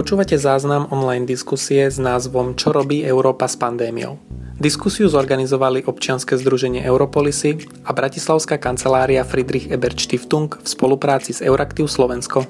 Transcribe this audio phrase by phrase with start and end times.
[0.00, 4.16] Počúvate záznam online diskusie s názvom Čo robí Európa s pandémiou.
[4.56, 11.84] Diskusiu zorganizovali občianske združenie Europolisy a Bratislavská kancelária Friedrich Ebert Stiftung v spolupráci s Euraktiv
[11.84, 12.48] Slovensko.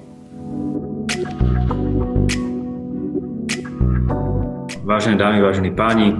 [4.86, 6.14] Vážené dámy, vážení páni,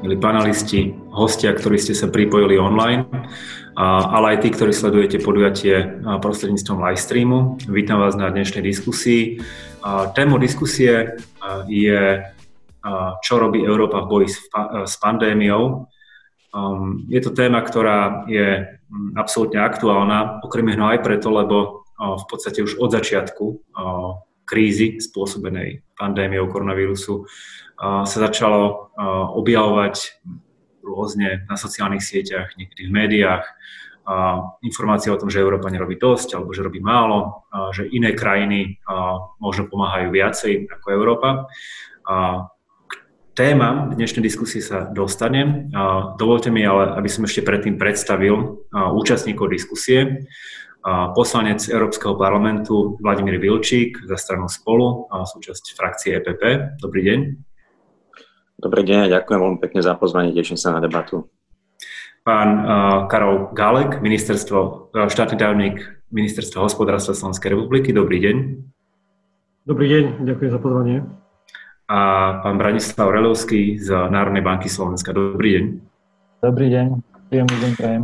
[0.00, 3.04] milí panelisti, hostia, ktorí ste sa pripojili online,
[3.76, 7.60] ale aj tí, ktorí sledujete podujatie prostredníctvom live streamu.
[7.68, 9.44] Vítam vás na dnešnej diskusii.
[10.14, 11.16] Tému diskusie
[11.68, 12.02] je
[13.20, 14.28] čo robí Európa v boji
[14.88, 15.84] s pandémiou.
[16.50, 18.66] Um, je to téma, ktorá je
[19.14, 23.44] absolútne aktuálna, okrem iného aj preto, lebo v podstate už od začiatku
[24.48, 27.28] krízy spôsobenej pandémiou koronavírusu
[27.78, 28.90] sa začalo
[29.36, 30.24] objavovať
[30.80, 33.44] rôzne na sociálnych sieťach, niekedy v médiách,
[34.64, 38.80] informácie o tom, že Európa nerobí dosť alebo že robí málo, že iné krajiny
[39.38, 41.28] možno pomáhajú viacej ako Európa.
[42.90, 42.92] K
[43.38, 45.70] témam dnešnej diskusie sa dostanem.
[46.18, 50.26] Dovolte mi ale, aby som ešte predtým predstavil účastníkov diskusie.
[51.12, 56.76] Poslanec Európskeho parlamentu Vladimír Vilčík za stranu Spolu, súčasť frakcie EPP.
[56.80, 57.20] Dobrý deň.
[58.60, 61.28] Dobrý deň ďakujem veľmi pekne za pozvanie, teším sa na debatu.
[62.20, 62.48] Pán
[63.08, 65.80] Karol Gálek, ministerstvo, štátny tajomník
[66.12, 67.96] Ministerstva hospodárstva Slovenskej republiky.
[67.96, 68.36] Dobrý deň.
[69.64, 70.96] Dobrý deň, ďakujem za pozvanie.
[71.88, 71.98] A
[72.44, 75.16] pán Branislav Relovský z Národnej banky Slovenska.
[75.16, 75.64] Dobrý deň.
[76.44, 76.86] Dobrý deň,
[77.32, 78.02] príjemný deň prajem.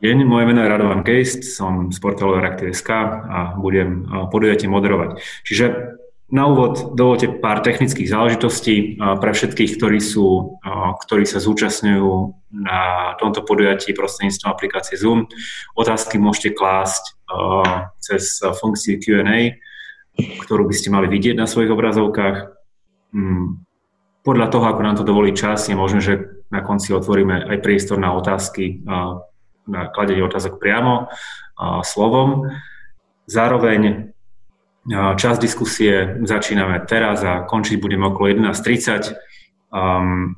[0.00, 2.90] Deň, moje meno je Radovan Geist, som z portálu Reaktiv.sk
[3.28, 5.20] a budem podujatie moderovať.
[5.44, 5.64] Čiže
[6.32, 10.56] na úvod dovolte pár technických záležitostí pre všetkých, ktorí, sú,
[11.04, 12.10] ktorí sa zúčastňujú
[12.64, 15.28] na tomto podujatí prostredníctvom aplikácie Zoom.
[15.76, 17.20] Otázky môžete klásť
[18.00, 19.60] cez funkciu Q&A,
[20.16, 22.36] ktorú by ste mali vidieť na svojich obrazovkách.
[23.12, 23.60] Mm,
[24.24, 26.14] podľa toho, ako nám to dovolí čas, je možné, že
[26.48, 28.80] na konci otvoríme aj priestor na otázky,
[29.68, 31.12] na kladenie otázok priamo
[31.84, 32.48] slovom.
[33.28, 34.13] Zároveň
[34.92, 39.16] Čas diskusie začíname teraz a končiť budeme okolo 11.30.
[39.72, 40.36] Um,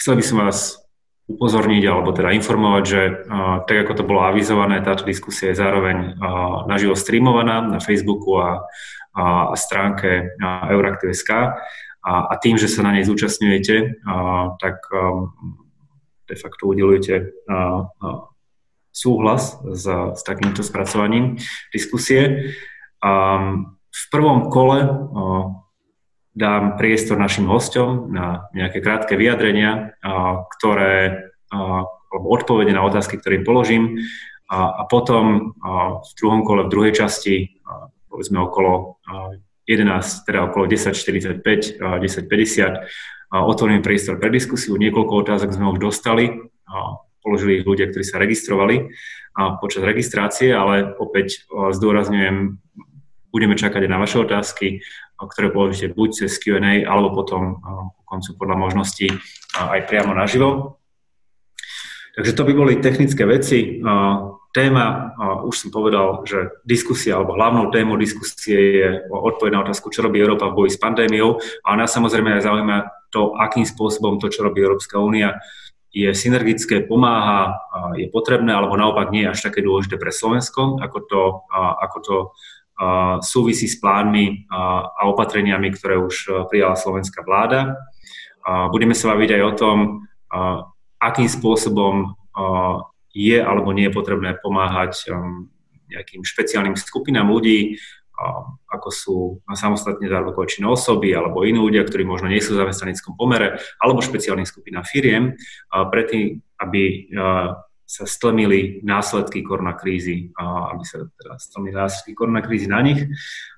[0.00, 0.80] chcel by som vás
[1.28, 6.16] upozorniť alebo teda informovať, že uh, tak ako to bolo avizované, táto diskusia je zároveň
[6.16, 8.64] uh, naživo streamovaná na Facebooku a,
[9.12, 11.60] a, a stránke uh, Euraktiv.sk
[12.04, 15.28] a, a tým, že sa na nej zúčastňujete, uh, tak um,
[16.24, 18.32] de facto udelujete uh, uh,
[18.96, 21.36] súhlas s, s takýmto spracovaním
[21.68, 22.52] diskusie.
[23.94, 24.88] V prvom kole
[26.32, 29.94] dám priestor našim hostom na nejaké krátke vyjadrenia,
[30.58, 33.84] ktoré, alebo odpovede na otázky, ktoré im položím.
[34.48, 35.56] A, a potom
[36.00, 37.60] v druhom kole, v druhej časti,
[38.14, 39.34] povedzme okolo uh,
[39.66, 44.78] 11, teda okolo 10.45, uh, 10.50, uh, otvorím priestor pre diskusiu.
[44.78, 46.30] Niekoľko otázok sme už dostali,
[47.18, 48.94] položili ich ľudia, ktorí sa registrovali
[49.58, 52.60] počas registrácie, ale opäť zdôrazňujem,
[53.34, 54.78] budeme čakať aj na vaše otázky,
[55.18, 57.58] ktoré položíte buď cez Q&A, alebo potom
[57.98, 59.10] po koncu podľa možností
[59.58, 60.78] aj priamo naživo.
[62.14, 63.82] Takže to by boli technické veci.
[64.54, 65.18] Téma,
[65.50, 70.22] už som povedal, že diskusia alebo hlavnou témou diskusie je odpoveď na otázku, čo robí
[70.22, 71.42] Európa v boji s pandémiou.
[71.66, 72.76] A nás samozrejme aj zaujíma
[73.10, 75.42] to, akým spôsobom to, čo robí Európska únia,
[75.90, 77.58] je synergické, pomáha,
[77.98, 81.22] je potrebné, alebo naopak nie je až také dôležité pre Slovensko, ako to,
[81.54, 82.16] ako to
[83.22, 87.78] súvisí s plánmi a opatreniami, ktoré už e, prijala slovenská vláda.
[88.44, 89.76] Budeme sa baviť aj o tom,
[91.00, 92.12] akým spôsobom
[93.08, 95.08] je alebo nie je potrebné pomáhať
[95.88, 97.80] nejakým špeciálnym skupinám ľudí,
[98.68, 99.16] ako sú
[99.48, 104.44] samostatne zárobkové osoby alebo iní ľudia, ktorí možno nie sú v zamestnaneckom pomere, alebo špeciálnym
[104.44, 105.40] skupinám firiem,
[105.72, 107.08] predtým, aby
[107.84, 113.04] sa stlmili následky koronakrízy, aby sa teda stlmili následky koronakrízy na nich.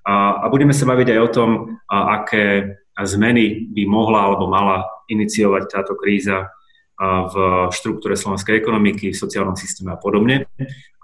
[0.03, 1.51] A, a budeme sa baviť aj o tom,
[1.87, 6.51] a, aké zmeny by mohla alebo mala iniciovať táto kríza
[6.97, 7.35] v
[7.77, 10.49] štruktúre slovenskej ekonomiky, v sociálnom systéme a podobne.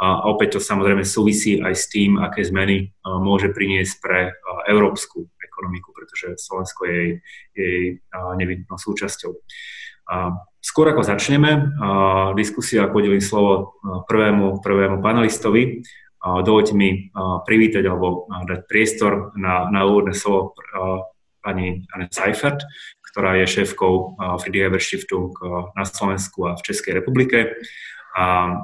[0.00, 4.32] A opäť to samozrejme súvisí aj s tým, aké zmeny môže priniesť pre
[4.72, 7.20] európsku ekonomiku, pretože Slovensko je
[7.52, 9.36] jej, nevyhnutnou súčasťou.
[10.62, 11.74] Skôr ako začneme
[12.38, 15.82] diskusia, podelím slovo prvému, prvému panelistovi,
[16.22, 17.10] dovolte mi
[17.42, 20.54] privítať alebo dať priestor na, na úvodné slovo
[21.42, 22.62] pani Anne Seifert,
[23.10, 25.34] ktorá je šéfkou Friedrich Ebert Stiftung
[25.74, 27.58] na Slovensku a v Českej republike.
[28.14, 28.54] A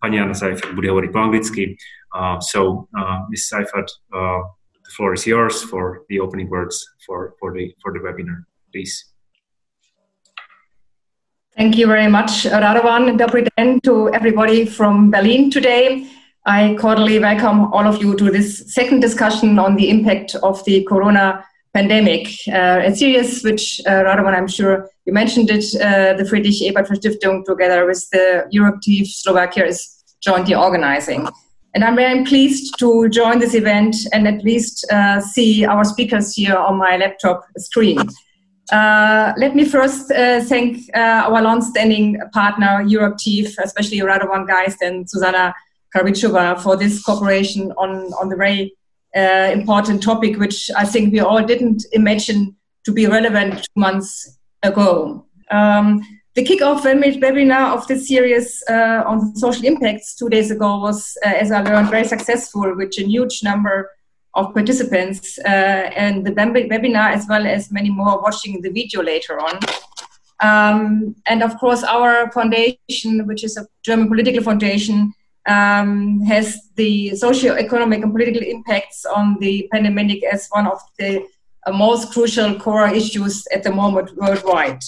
[0.00, 1.76] pani Anna Seifert bude hovoriť po anglicky.
[2.10, 3.46] Uh, so, uh, Ms.
[3.46, 4.42] Seifert, uh,
[4.82, 9.09] the floor is yours for the opening words for, for, the, for the webinar, please.
[11.56, 13.18] Thank you very much, Radovan.
[13.18, 16.06] Dobry den to everybody from Berlin today.
[16.46, 20.84] I cordially welcome all of you to this second discussion on the impact of the
[20.84, 21.44] corona
[21.74, 26.62] pandemic, uh, a series which, uh, Radovan, I'm sure you mentioned it, uh, the Friedrich
[26.62, 31.28] Ebert Stiftung together with the Euractiv Slovakia is jointly organizing.
[31.74, 36.34] And I'm very pleased to join this event and at least uh, see our speakers
[36.34, 37.98] here on my laptop screen.
[38.70, 45.08] Uh, let me first uh, thank uh, our long-standing partner, Euractiv, especially Radovan Geist and
[45.10, 45.54] Susanna
[45.94, 48.76] Karbichova for this cooperation on, on the very
[49.16, 54.38] uh, important topic, which I think we all didn't imagine to be relevant two months
[54.62, 55.26] ago.
[55.50, 56.02] Um,
[56.34, 61.28] the kickoff webinar of this series uh, on social impacts two days ago was, uh,
[61.28, 63.90] as I learned, very successful with a huge number
[64.34, 69.40] of participants uh, and the webinar as well as many more watching the video later
[69.40, 69.58] on.
[70.40, 75.12] Um, and of course, our foundation, which is a German political foundation,
[75.46, 81.26] um, has the socio-economic and political impacts on the pandemic as one of the
[81.66, 84.82] uh, most crucial core issues at the moment worldwide.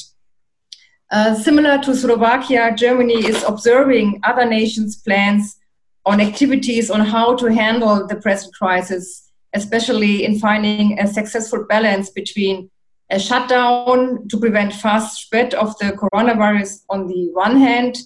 [1.10, 5.58] Uh, similar to Slovakia, Germany is observing other nations' plans
[6.06, 12.10] on activities on how to handle the present crisis, especially in finding a successful balance
[12.10, 12.70] between
[13.10, 17.98] a shutdown to prevent fast spread of the coronavirus on the one hand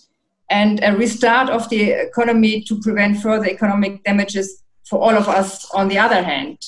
[0.50, 5.68] and a restart of the economy to prevent further economic damages for all of us
[5.72, 6.58] on the other hand.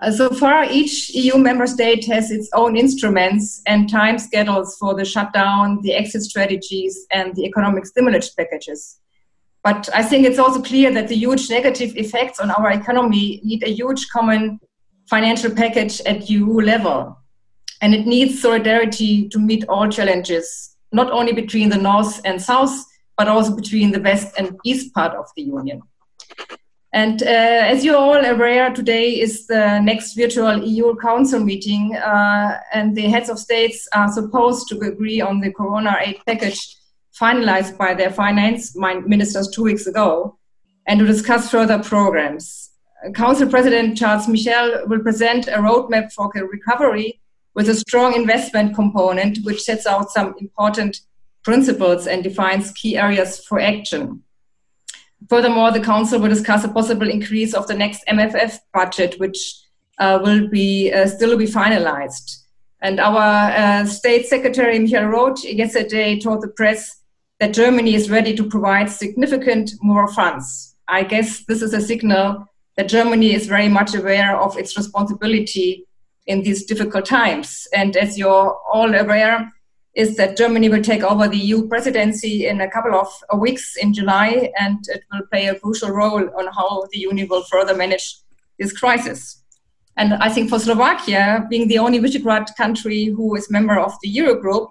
[0.00, 4.94] Uh, so far, each EU member state has its own instruments and time schedules for
[4.94, 9.00] the shutdown, the exit strategies, and the economic stimulus packages.
[9.64, 13.64] But I think it's also clear that the huge negative effects on our economy need
[13.64, 14.60] a huge common
[15.08, 17.18] financial package at EU level.
[17.80, 22.84] And it needs solidarity to meet all challenges not only between the north and south,
[23.16, 25.82] but also between the west and east part of the union.
[26.92, 32.60] And uh, as you're all aware, today is the next virtual EU Council meeting, uh,
[32.72, 36.76] and the heads of states are supposed to agree on the Corona aid package
[37.20, 40.38] finalized by their finance ministers two weeks ago,
[40.86, 42.70] and to discuss further programs.
[43.14, 47.20] Council President Charles Michel will present a roadmap for recovery
[47.54, 51.00] with a strong investment component, which sets out some important
[51.44, 54.22] principles and defines key areas for action.
[55.28, 59.60] Furthermore, the Council will discuss a possible increase of the next MFF budget, which
[59.98, 62.42] uh, will be uh, still be finalized.
[62.82, 67.00] And our uh, State Secretary Michael Roth yesterday told the press
[67.40, 70.76] that Germany is ready to provide significant more funds.
[70.88, 72.46] I guess this is a signal
[72.76, 75.86] that Germany is very much aware of its responsibility
[76.26, 77.66] in these difficult times.
[77.74, 79.52] And as you're all aware,
[79.94, 83.08] is that Germany will take over the EU presidency in a couple of
[83.38, 87.44] weeks in July, and it will play a crucial role on how the Union will
[87.44, 88.16] further manage
[88.58, 89.42] this crisis.
[89.96, 94.12] And I think for Slovakia, being the only Visegrad country who is member of the
[94.12, 94.70] Eurogroup,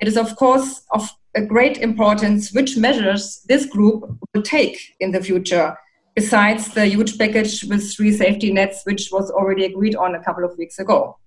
[0.00, 4.04] it is of course of a great importance which measures this group
[4.34, 5.76] will take in the future
[6.14, 10.44] besides the huge package with three safety nets, which was already agreed on a couple
[10.44, 11.18] of weeks ago.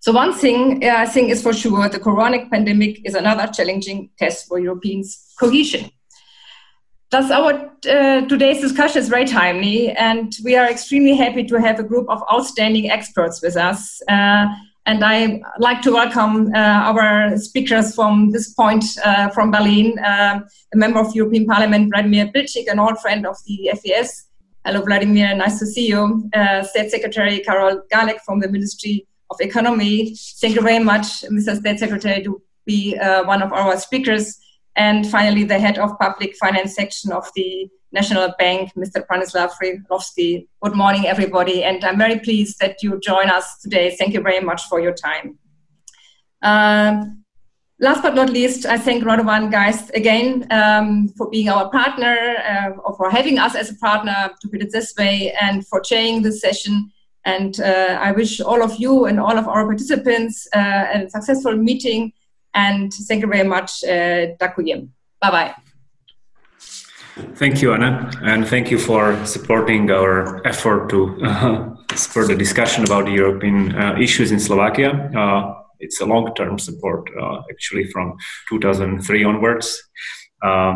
[0.00, 4.10] So one thing uh, I think is for sure, the coronic pandemic is another challenging
[4.18, 5.90] test for Europeans' cohesion.
[7.10, 11.78] Thus, our uh, today's discussion is very timely, and we are extremely happy to have
[11.78, 14.00] a group of outstanding experts with us.
[14.08, 14.46] Uh,
[14.90, 20.40] and I like to welcome uh, our speakers from this point uh, from Berlin, uh,
[20.74, 24.26] a member of European Parliament, Vladimir Bilčík, an old friend of the FES.
[24.64, 26.28] Hello, Vladimir, nice to see you.
[26.34, 30.16] Uh, State Secretary Karol Galek from the Ministry of Economy.
[30.40, 31.56] Thank you very much, Mr.
[31.56, 34.40] State Secretary, to be uh, one of our speakers.
[34.74, 39.04] And finally, the head of public finance section of the National Bank, Mr.
[39.06, 40.46] Branislav Hrilovsky.
[40.62, 43.96] Good morning, everybody, and I'm very pleased that you join us today.
[43.98, 45.38] Thank you very much for your time.
[46.42, 47.24] Um,
[47.80, 52.70] last but not least, I thank Radovan Geist again um, for being our partner, uh,
[52.84, 56.22] or for having us as a partner, to put it this way, and for chairing
[56.22, 56.90] this session.
[57.24, 61.56] And uh, I wish all of you and all of our participants uh, a successful
[61.56, 62.12] meeting.
[62.54, 63.84] And thank you very much.
[63.84, 65.54] Uh, Bye bye.
[67.34, 72.84] Thank you, Anna, and thank you for supporting our effort to uh, spur the discussion
[72.84, 75.10] about the European uh, issues in Slovakia.
[75.10, 78.16] Uh, it's a long-term support, uh, actually, from
[78.48, 79.82] 2003 onwards.
[80.42, 80.74] Uh,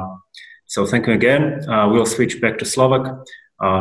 [0.66, 1.62] so thank you again.
[1.68, 3.06] Uh, we'll switch back to Slovak.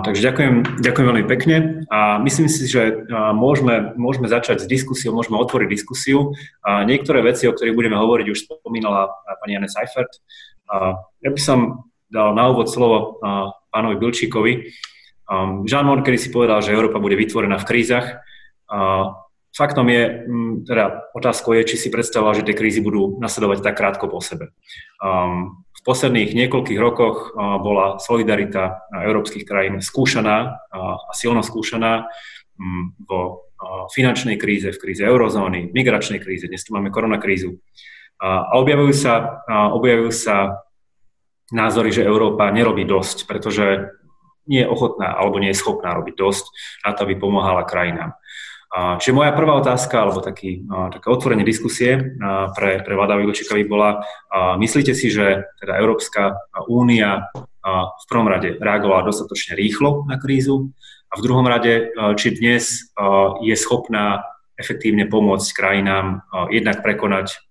[0.05, 1.57] takže ďakujem, ďakujem veľmi pekne
[1.91, 3.03] a myslím si, že
[3.35, 6.31] môžeme, môžeme začať s diskusiou, môžeme otvoriť diskusiu.
[6.63, 9.11] Niektoré veci, o ktorých budeme hovoriť, už spomínala
[9.43, 10.23] pani Anne Seifert.
[11.19, 13.17] Ja by som dal na úvod slovo
[13.73, 14.69] pánovi Bilčíkovi.
[15.65, 18.21] Jean Monnet si povedal, že Európa bude vytvorená v krízach.
[19.53, 20.29] Faktom je,
[20.65, 24.53] teda otázkou je, či si predstavoval, že tie krízy budú nasledovať tak krátko po sebe.
[25.73, 32.09] V posledných niekoľkých rokoch bola solidarita európskych krajín skúšaná a silno skúšaná
[33.09, 33.49] vo
[33.93, 37.57] finančnej kríze, v kríze eurozóny, migračnej kríze, dnes tu máme koronakrízu.
[38.21, 40.65] A objavujú sa, objavujú sa
[41.53, 43.93] názory, že Európa nerobí dosť, pretože
[44.49, 46.45] nie je ochotná alebo nie je schopná robiť dosť
[46.83, 48.17] na to, aby pomáhala krajinám.
[48.73, 52.17] Čiže moja prvá otázka, alebo taký, také otvorenie diskusie
[52.57, 54.01] pre, pre Vlada Vilčíkovi bola,
[54.57, 57.29] myslíte si, že teda Európska únia
[57.63, 60.73] v prvom rade reagovala dostatočne rýchlo na krízu
[61.07, 62.89] a v druhom rade, či dnes
[63.45, 64.25] je schopná
[64.57, 67.45] efektívne pomôcť krajinám jednak prekonať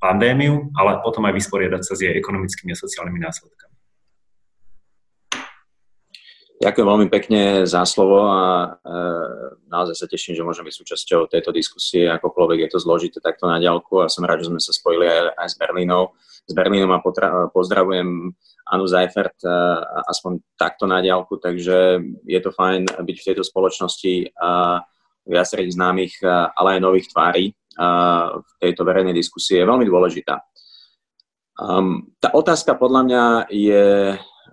[0.00, 3.76] pandémiu, ale potom aj vysporiadať sa s jej ekonomickými a sociálnymi následkami.
[6.56, 8.96] Ďakujem veľmi pekne za slovo a e,
[9.68, 13.60] naozaj sa teším, že môžem byť súčasťou tejto diskusie, akokoľvek je to zložité takto na
[13.60, 16.16] ďalku a som rád, že sme sa spojili aj, aj s Berlínou.
[16.48, 18.32] S Berlínom a potra- pozdravujem
[18.72, 19.52] Anu Zajfert e,
[20.08, 24.80] aspoň takto na ďalku, takže je to fajn byť v tejto spoločnosti a
[25.28, 26.14] viacerých známych,
[26.54, 30.40] ale aj nových tvári v tejto verejnej diskusie je veľmi dôležitá.
[31.56, 33.86] Um, tá otázka podľa mňa je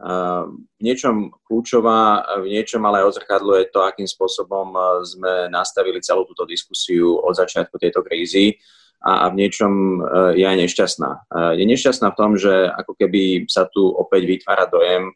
[0.04, 4.76] v niečom kľúčová, v niečom ale odzrkadluje to, akým spôsobom
[5.08, 8.60] sme nastavili celú túto diskusiu od začiatku tejto krízy
[9.00, 10.04] a v niečom
[10.36, 11.12] je aj nešťastná.
[11.56, 15.16] Je nešťastná v tom, že ako keby sa tu opäť vytvára dojem,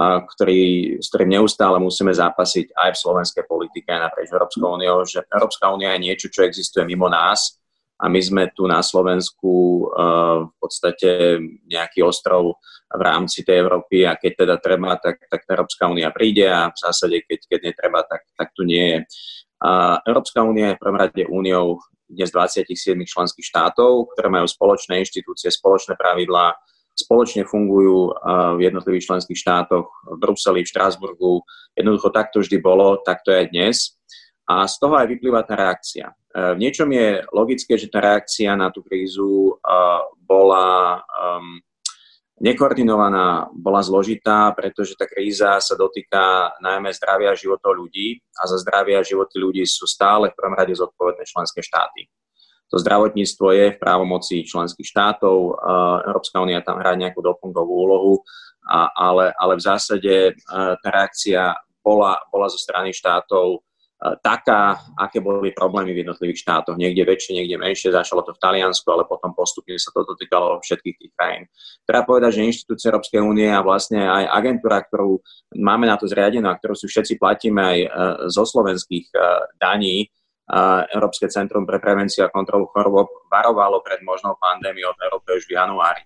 [0.00, 5.20] ktorý, s ktorým neustále musíme zápasiť aj v slovenskej politike, aj naprieč Európskou úniou, že
[5.28, 7.60] Európska únia je niečo, čo existuje mimo nás
[8.00, 9.52] a my sme tu na Slovensku
[9.86, 12.58] uh, v podstate nejaký ostrov
[12.88, 16.76] v rámci tej Európy a keď teda treba, tak, tak Európska únia príde a v
[16.82, 18.98] zásade, keď, keď netreba, tak, tak tu nie je.
[19.62, 21.78] Uh, Európska únia je v prvom rade úniou
[22.10, 26.58] dnes 27 členských štátov, ktoré majú spoločné inštitúcie, spoločné pravidlá,
[26.92, 28.12] spoločne fungujú
[28.56, 31.40] v jednotlivých členských štátoch, v Bruseli, v Štrásburgu.
[31.72, 33.96] Jednoducho tak to vždy bolo, tak to je dnes.
[34.44, 36.12] A z toho aj vyplýva tá reakcia.
[36.32, 39.56] V niečom je logické, že tá reakcia na tú krízu
[40.24, 41.60] bola um,
[42.42, 48.98] nekoordinovaná, bola zložitá, pretože tá kríza sa dotýka najmä zdravia životov ľudí a za zdravie
[48.98, 52.10] a životy ľudí sú stále v prvom rade zodpovedné členské štáty.
[52.72, 55.60] To zdravotníctvo je v právomoci členských štátov,
[56.08, 58.14] Európska únia tam hrá nejakú doplnkovú úlohu,
[58.96, 60.14] ale, ale v zásade
[60.80, 61.52] tá reakcia
[61.84, 63.60] bola, bola zo strany štátov
[64.18, 66.74] taká, aké boli problémy v jednotlivých štátoch.
[66.74, 67.94] Niekde väčšie, niekde menšie.
[67.94, 71.46] Začalo to v Taliansku, ale potom postupne sa to dotýkalo všetkých tých krajín.
[71.86, 75.22] Treba povedať, že inštitúcie Európskej únie a vlastne aj agentúra, ktorú
[75.54, 77.88] máme na to zriadenú a ktorú si všetci platíme aj e,
[78.26, 79.18] zo slovenských e,
[79.62, 80.06] daní, e,
[80.92, 85.56] Európske centrum pre prevenciu a kontrolu chorôb varovalo pred možnou pandémiou v Európe už v
[85.56, 86.04] januári.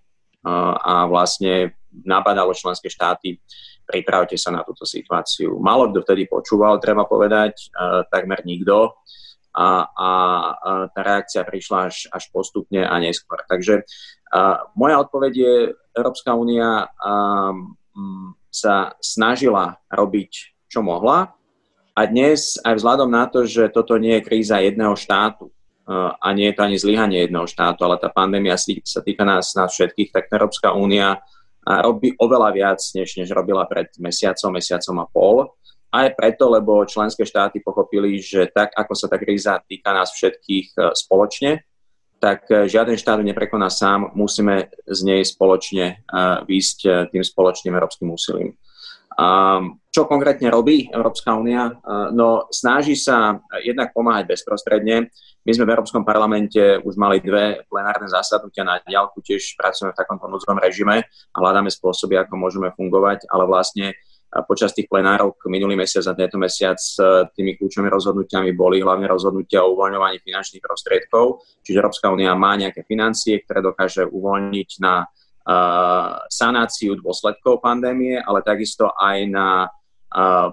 [0.86, 1.74] A vlastne
[2.06, 3.42] nabadalo členské štáty
[3.86, 5.62] pripravte sa na túto situáciu.
[5.62, 7.70] Málo kto vtedy počúval, treba povedať,
[8.10, 8.98] takmer nikto.
[9.56, 10.10] A, a, a
[10.92, 13.40] tá reakcia prišla až, až postupne a neskôr.
[13.48, 15.54] Takže uh, moja odpoveď je,
[15.96, 16.92] Európska únia
[18.52, 20.32] sa snažila robiť,
[20.68, 21.32] čo mohla.
[21.96, 26.28] A dnes, aj vzhľadom na to, že toto nie je kríza jedného štátu, uh, a
[26.36, 30.12] nie je to ani zlyhanie jedného štátu, ale tá pandémia sa týka nás, nás všetkých,
[30.12, 31.24] tak Európska únia
[31.66, 35.36] robí oveľa viac, než, než robila pred mesiacom, mesiacom a pol.
[35.90, 40.66] Aj preto, lebo členské štáty pochopili, že tak, ako sa tá kríza týka nás všetkých
[40.76, 41.64] e, spoločne,
[42.20, 46.06] tak e, žiaden štát neprekoná sám, musíme z nej spoločne
[46.46, 48.54] výjsť tým spoločným európskym úsilím.
[49.88, 51.72] Čo konkrétne robí Európska únia?
[52.12, 55.08] No, snaží sa jednak pomáhať bezprostredne.
[55.46, 60.00] My sme v Európskom parlamente už mali dve plenárne zasadnutia na diálku, tiež pracujeme v
[60.02, 63.96] takomto núdzovom režime a hľadáme spôsoby, ako môžeme fungovať, ale vlastne
[64.44, 66.76] počas tých plenárok minulý mesiac a tento mesiac
[67.32, 72.84] tými kľúčovými rozhodnutiami boli hlavne rozhodnutia o uvoľňovaní finančných prostriedkov, čiže Európska únia má nejaké
[72.84, 75.08] financie, ktoré dokáže uvoľniť na
[76.26, 79.70] sanáciu dôsledkov pandémie, ale takisto aj na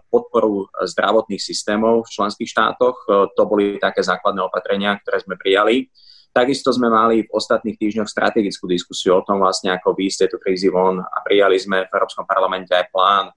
[0.09, 2.97] podporu zdravotných systémov v členských štátoch.
[3.05, 5.87] E, to boli také základné opatrenia, ktoré sme prijali.
[6.33, 10.67] Takisto sme mali v ostatných týždňoch strategickú diskusiu o tom vlastne, ako výjsť tejto krízy
[10.67, 13.31] von a prijali sme v Európskom parlamente aj plán,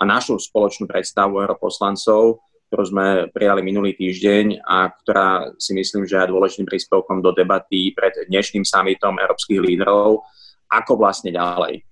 [0.00, 6.18] a našu spoločnú predstavu europoslancov, ktorú sme prijali minulý týždeň a ktorá si myslím, že
[6.18, 10.26] je dôležitým príspevkom do debaty pred dnešným summitom európskych lídrov,
[10.72, 11.84] ako vlastne ďalej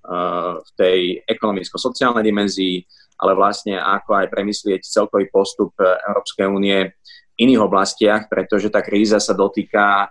[0.64, 2.80] v tej ekonomicko-sociálnej dimenzii,
[3.20, 9.20] ale vlastne ako aj premyslieť celkový postup Európskej únie v iných oblastiach, pretože tá kríza
[9.20, 10.08] sa dotýka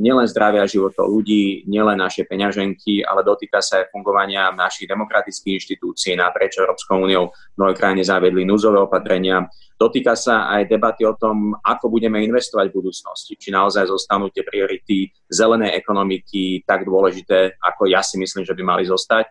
[0.00, 6.16] nielen zdravia životov ľudí, nielen naše peňaženky, ale dotýka sa aj fungovania našich demokratických inštitúcií
[6.16, 7.28] naprieč Európskou úniou.
[7.60, 9.44] Mnohé krajiny zaviedli núzové opatrenia.
[9.76, 13.36] Dotýka sa aj debaty o tom, ako budeme investovať v budúcnosti.
[13.36, 18.62] Či naozaj zostanú tie priority zelenej ekonomiky tak dôležité, ako ja si myslím, že by
[18.64, 19.28] mali zostať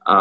[0.00, 0.18] a,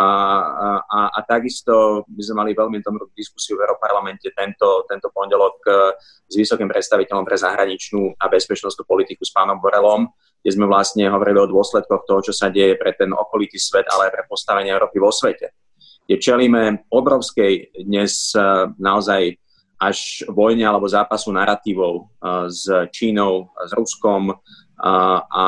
[0.83, 5.71] a, a takisto by sme mali veľmi dobrú diskusiu v Európarlamente tento, tento pondelok e,
[6.27, 10.11] s vysokým predstaviteľom pre zahraničnú a bezpečnostnú politiku s pánom Borelom,
[10.43, 14.11] kde sme vlastne hovorili o dôsledkoch toho, čo sa deje pre ten okolitý svet, ale
[14.11, 15.55] aj pre postavenie Európy vo svete.
[16.03, 18.43] Kde čelíme obrovskej dnes e,
[18.83, 19.39] naozaj
[19.79, 22.03] až vojne alebo zápasu narratívov e,
[22.51, 24.35] s Čínou, s Ruskom,
[24.79, 24.95] a,
[25.27, 25.43] a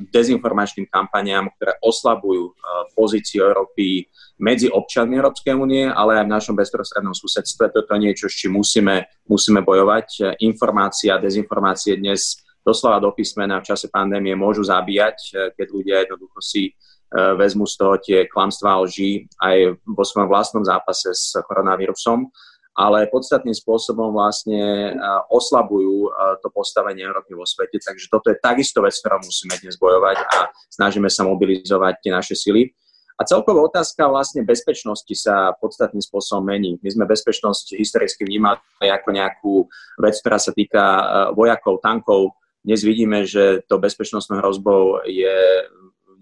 [0.00, 2.56] dezinformačným kampaniám, ktoré oslabujú
[2.96, 4.08] pozíciu Európy
[4.40, 7.70] medzi občanmi Európskej únie, ale aj v našom bezprostrednom susedstve.
[7.70, 10.40] Toto je niečo, s čím musíme, musíme bojovať.
[10.40, 16.72] Informácia, dezinformácie dnes doslova do písmena v čase pandémie môžu zabíjať, keď ľudia jednoducho si
[17.14, 22.26] vezmu z toho tie klamstvá lži aj vo svojom vlastnom zápase s koronavírusom
[22.74, 24.92] ale podstatným spôsobom vlastne
[25.30, 26.10] oslabujú
[26.42, 27.78] to postavenie Európy vo svete.
[27.78, 32.34] Takže toto je takisto vec, ktorou musíme dnes bojovať a snažíme sa mobilizovať tie naše
[32.34, 32.74] sily.
[33.14, 36.82] A celková otázka vlastne bezpečnosti sa podstatným spôsobom mení.
[36.82, 39.54] My sme bezpečnosť historicky vnímali ako nejakú
[40.02, 40.82] vec, ktorá sa týka
[41.30, 42.34] vojakov, tankov.
[42.66, 45.30] Dnes vidíme, že to bezpečnostnou hrozbou je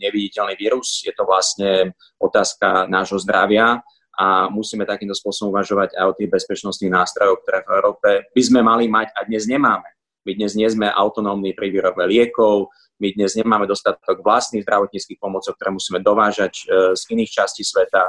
[0.04, 1.00] neviditeľný vírus.
[1.00, 3.80] Je to vlastne otázka nášho zdravia
[4.18, 8.60] a musíme takýmto spôsobom uvažovať aj o tých bezpečnostných nástrojoch, ktoré v Európe by sme
[8.60, 9.88] mali mať a dnes nemáme.
[10.22, 12.70] My dnes nie sme autonómni pri výrobe liekov,
[13.02, 18.06] my dnes nemáme dostatok vlastných zdravotníckých pomocov, ktoré musíme dovážať e, z iných častí sveta.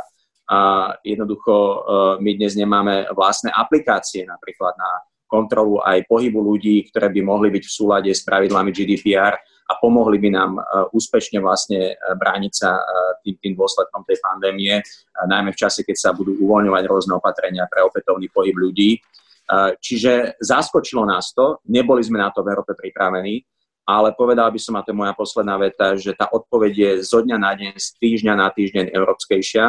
[0.53, 0.57] A
[1.01, 1.75] jednoducho e,
[2.21, 7.63] my dnes nemáme vlastné aplikácie napríklad na kontrolu aj pohybu ľudí, ktoré by mohli byť
[7.65, 9.33] v súlade s pravidlami GDPR
[9.73, 10.61] a pomohli by nám e,
[10.93, 12.83] úspešne vlastne e, brániť sa e,
[13.25, 14.85] tým, tým dôsledkom tej pandémie,
[15.25, 19.01] najmä v čase, keď sa budú uvoľňovať rôzne opatrenia pre opätovný pohyb ľudí.
[19.83, 23.43] Čiže zaskočilo nás to, neboli sme na to v Európe pripravení,
[23.83, 27.19] ale povedal by som, a to je moja posledná veta, že tá odpoveď je zo
[27.19, 29.65] dňa na deň, z týždňa na týždeň európskejšia.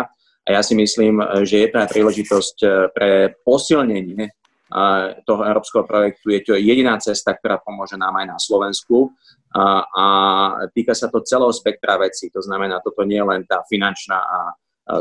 [0.46, 2.56] A ja si myslím, že je to aj príležitosť
[2.94, 4.30] pre posilnenie
[5.22, 6.34] toho európskeho projektu.
[6.34, 9.14] Je to jediná cesta, ktorá pomôže nám aj na Slovensku
[9.54, 10.06] a, a
[10.74, 12.26] týka sa to celého spektra vecí.
[12.34, 14.38] To znamená, toto nie je len tá finančná a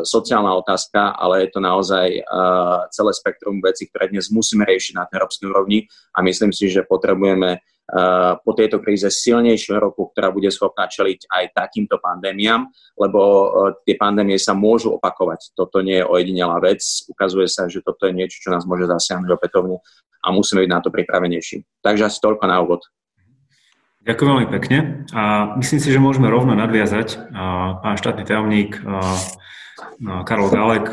[0.07, 2.07] sociálna otázka, ale je to naozaj
[2.93, 7.59] celé spektrum vecí, ktoré dnes musíme riešiť na európskej úrovni a myslím si, že potrebujeme
[8.43, 12.63] po tejto kríze silnejšiu Európu, ktorá bude schopná čeliť aj takýmto pandémiám,
[12.95, 13.47] lebo uh,
[13.83, 15.51] tie pandémie sa môžu opakovať.
[15.51, 16.79] Toto nie je ojedinelá vec.
[17.11, 19.83] Ukazuje sa, že toto je niečo, čo nás môže zasiahnuť opätovne
[20.23, 21.83] a musíme byť na to pripravenejší.
[21.83, 22.87] Takže asi toľko na úvod.
[24.03, 24.77] Ďakujem veľmi pekne
[25.15, 27.31] a myslím si, že môžeme rovno nadviazať.
[27.79, 28.79] Pán štátny tajomník
[30.01, 30.85] Karol Galek,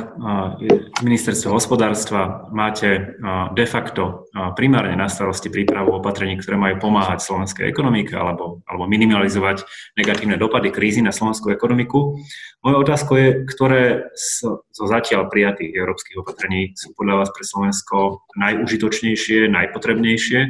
[0.92, 3.16] z ministerstva hospodárstva máte
[3.56, 9.64] de facto primárne na starosti prípravu opatrení, ktoré majú pomáhať slovenskej ekonomike alebo, alebo minimalizovať
[9.96, 12.20] negatívne dopady krízy na slovenskú ekonomiku.
[12.60, 14.12] Moja otázka je, ktoré
[14.68, 20.40] zo zatiaľ prijatých európskych opatrení sú podľa vás pre Slovensko najužitočnejšie, najpotrebnejšie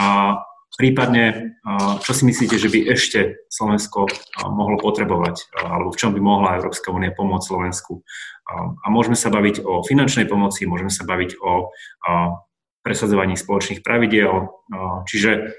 [0.00, 0.38] a
[0.74, 1.54] Prípadne,
[2.02, 4.10] čo si myslíte, že by ešte Slovensko
[4.50, 8.02] mohlo potrebovať, alebo v čom by mohla Európska únia pomôcť Slovensku?
[8.82, 11.70] A môžeme sa baviť o finančnej pomoci, môžeme sa baviť o
[12.84, 14.50] presadzovaní spoločných pravidiel,
[15.08, 15.56] čiže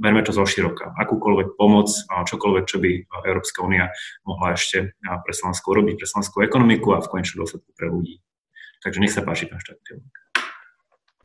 [0.00, 0.96] verme to zo široka.
[0.96, 2.90] Akúkoľvek pomoc, čokoľvek, čo by
[3.26, 3.90] Európska únia
[4.22, 8.22] mohla ešte pre Slovensko urobiť, pre slovenskú ekonomiku a v konečnom dôsledku pre ľudí.
[8.80, 9.98] Takže nech sa páči, pán štátny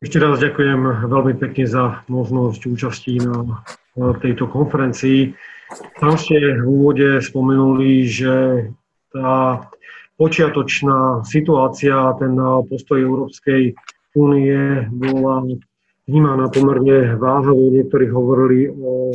[0.00, 0.80] ešte raz ďakujem
[1.12, 3.60] veľmi pekne za možnosť účastí na
[4.24, 5.36] tejto konferencii.
[6.00, 8.34] Tam ste v úvode spomenuli, že
[9.12, 9.68] tá
[10.16, 12.32] počiatočná situácia, ten
[12.66, 13.76] postoj Európskej
[14.16, 15.44] únie bola
[16.08, 17.70] vnímaná pomerne váhavo.
[17.70, 19.14] Niektorí hovorili o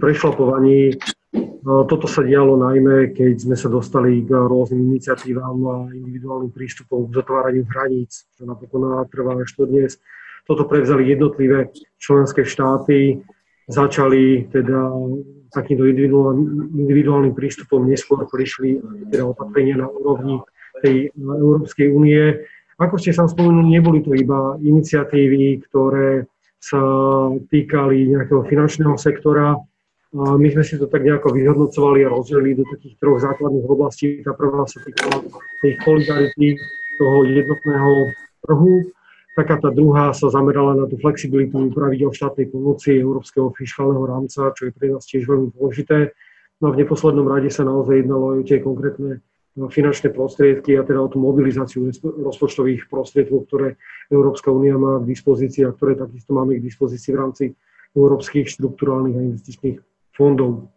[0.00, 1.21] prešlapovaní No,
[1.62, 7.22] toto sa dialo najmä, keď sme sa dostali k rôznym iniciatívam a individuálnym prístupom k
[7.22, 9.96] zatváraniu hraníc, čo napokon trvá až to dnes.
[10.42, 11.70] Toto prevzali jednotlivé
[12.02, 13.22] členské štáty,
[13.70, 14.90] začali teda
[15.54, 20.42] takýmto individuálnym, prístupom, neskôr prišli teda opatrenia na úrovni
[20.82, 22.42] tej Európskej únie.
[22.80, 26.26] Ako ste sa spomenuli, neboli to iba iniciatívy, ktoré
[26.58, 26.80] sa
[27.52, 29.54] týkali nejakého finančného sektora.
[30.12, 34.20] My sme si to tak nejako vyhodnocovali a rozdelili do takých troch základných oblastí.
[34.20, 35.24] Tá prvá sa týkala
[35.64, 36.60] tej solidarity,
[37.00, 38.12] toho jednotného
[38.44, 38.92] trhu.
[39.32, 44.68] Taká tá druhá sa zamerala na tú flexibilitu pravidel štátnej pomoci Európskeho fiskálneho rámca, čo
[44.68, 46.12] je pre nás tiež veľmi dôležité.
[46.60, 49.24] No a v neposlednom rade sa naozaj jednalo aj o tie konkrétne
[49.56, 53.80] finančné prostriedky a teda o tú mobilizáciu rozpočtových prostriedkov, ktoré
[54.12, 57.44] Európska únia má k dispozícii a ktoré takisto máme k dispozícii v rámci
[57.96, 59.76] európskych štruktúrálnych a investičných
[60.16, 60.72] fondov.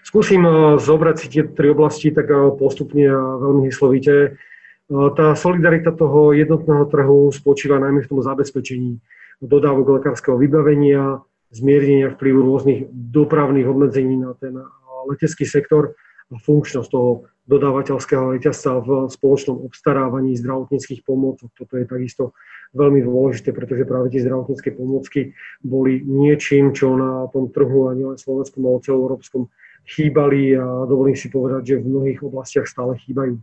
[0.00, 4.34] Skúsim eh, zobrať si tie tri oblasti tak eh, postupne a veľmi hyslovite.
[4.34, 9.00] Eh, tá solidarita toho jednotného trhu spočíva najmä v tom zabezpečení
[9.40, 14.60] dodávok lekárskeho vybavenia, zmiernenia vplyvu rôznych dopravných obmedzení na ten
[15.08, 15.96] letecký sektor
[16.30, 21.50] funkčnosť toho dodávateľského reťazca v spoločnom obstarávaní zdravotníckých pomôcok.
[21.58, 22.38] Toto je takisto
[22.78, 25.34] veľmi dôležité, pretože práve tie zdravotnícke pomôcky
[25.66, 29.50] boli niečím, čo na tom trhu a nielen slovenskom, ale celoeurópskom
[29.82, 33.42] chýbali a dovolím si povedať, že v mnohých oblastiach stále chýbajú.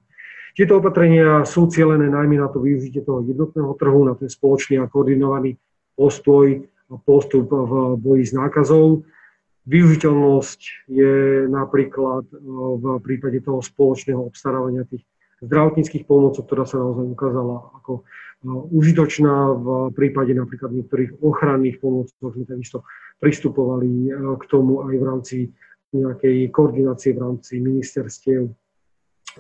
[0.56, 4.90] Tieto opatrenia sú cielené najmä na to využitie toho jednotného trhu, na ten spoločný a
[4.90, 5.60] koordinovaný
[5.94, 9.04] postoj a postup v boji s nákazou
[9.68, 12.36] Využiteľnosť je napríklad e,
[12.80, 15.04] v prípade toho spoločného obstarávania tých
[15.44, 18.04] zdravotníckých pomôcok, ktorá sa naozaj ukázala ako e,
[18.72, 19.60] užitočná.
[19.60, 22.88] V prípade napríklad niektorých ochranných pomôcok sme takisto
[23.20, 25.38] pristupovali e, k tomu aj v rámci
[25.92, 28.48] nejakej koordinácie v rámci ministerstiev.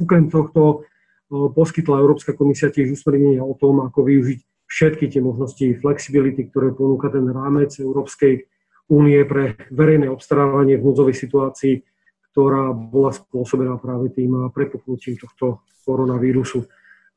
[0.03, 0.87] Okrem tohto
[1.31, 7.11] poskytla Európska komisia tiež usmernenia o tom, ako využiť všetky tie možnosti flexibility, ktoré ponúka
[7.11, 8.47] ten rámec Európskej
[8.87, 11.83] únie pre verejné obstarávanie v núdzovej situácii,
[12.31, 16.67] ktorá bola spôsobená práve tým prepuknutím tohto koronavírusu.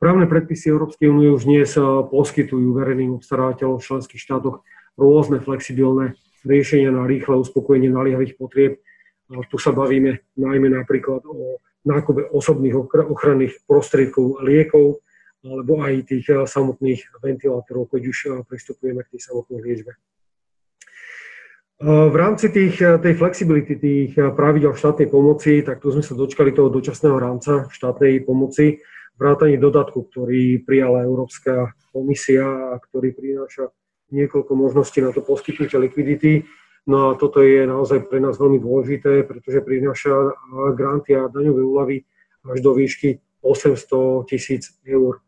[0.00, 1.76] Právne predpisy Európskej únie už dnes
[2.08, 4.64] poskytujú verejným obstarávateľom v členských štátoch
[4.96, 8.80] rôzne flexibilné riešenia na rýchle uspokojenie naliehavých potrieb.
[9.28, 12.74] Tu sa bavíme najmä napríklad o nákupe osobných
[13.12, 15.04] ochranných prostriedkov liekov
[15.44, 19.92] alebo aj tých samotných ventilátorov, keď už pristupujeme k tej samotnej liečbe.
[21.80, 26.68] V rámci tých, tej flexibility tých pravidel štátnej pomoci, tak tu sme sa dočkali toho
[26.68, 28.84] dočasného rámca štátnej pomoci,
[29.16, 33.72] vrátanie dodatku, ktorý prijala Európska komisia a ktorý prináša
[34.12, 36.44] niekoľko možností na to poskytnutie likvidity.
[36.84, 40.36] No a toto je naozaj pre nás veľmi dôležité, pretože prináša
[40.76, 41.96] granty a daňové úlavy
[42.44, 45.24] až do výšky 800 tisíc eur.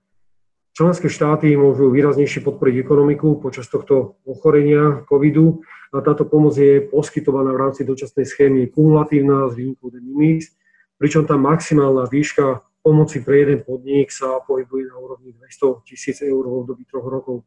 [0.72, 5.60] Členské štáty môžu výraznejšie podporiť ekonomiku počas tohto ochorenia covidu
[5.92, 10.48] a táto pomoc je poskytovaná v rámci dočasnej schémy kumulatívna s výnimkou de minimis,
[10.96, 16.40] pričom tá maximálna výška pomoci pre jeden podnik sa pohybuje na úrovni 200 tisíc eur
[16.40, 17.44] v období troch rokov.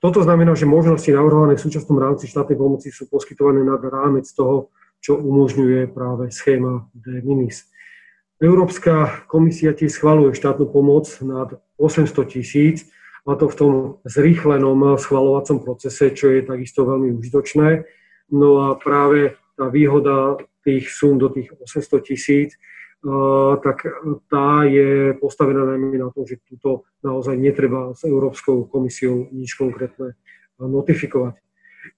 [0.00, 4.72] Toto znamená, že možnosti navrhované v súčasnom rámci štátnej pomoci sú poskytované nad rámec toho,
[4.96, 7.68] čo umožňuje práve schéma de minimis.
[8.40, 12.88] Európska komisia tiež schvaluje štátnu pomoc nad 800 tisíc,
[13.28, 13.72] a to v tom
[14.08, 17.84] zrýchlenom schvalovacom procese, čo je takisto veľmi užitočné.
[18.32, 22.56] No a práve tá výhoda tých sum do tých 800 tisíc,
[23.60, 23.84] tak
[24.32, 30.16] tá je postavená najmä na tom, že túto naozaj netreba s Európskou komisiou nič konkrétne
[30.56, 31.36] notifikovať.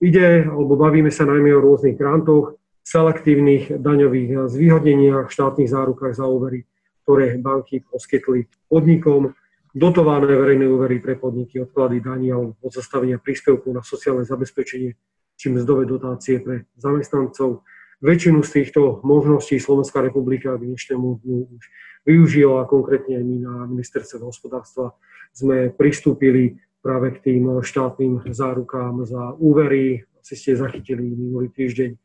[0.03, 6.67] Ide, alebo bavíme sa najmä o rôznych grantoch, selektívnych daňových zvýhodneniach, štátnych zárukách za úvery,
[7.03, 9.35] ktoré banky poskytli podnikom,
[9.73, 14.95] dotované verejné úvery pre podniky, odklady daní alebo pozastavenia príspevkov na sociálne zabezpečenie
[15.39, 17.65] či mzdové dotácie pre zamestnancov.
[18.03, 21.65] Väčšinu z týchto možností Slovenská republika k dnešnému dňu už
[22.03, 24.99] využila, konkrétne aj my na ministerstve hospodárstva
[25.31, 30.03] sme pristúpili práve k tým štátnym zárukám za úvery.
[30.19, 32.02] Asi ste zachytili minulý týždeň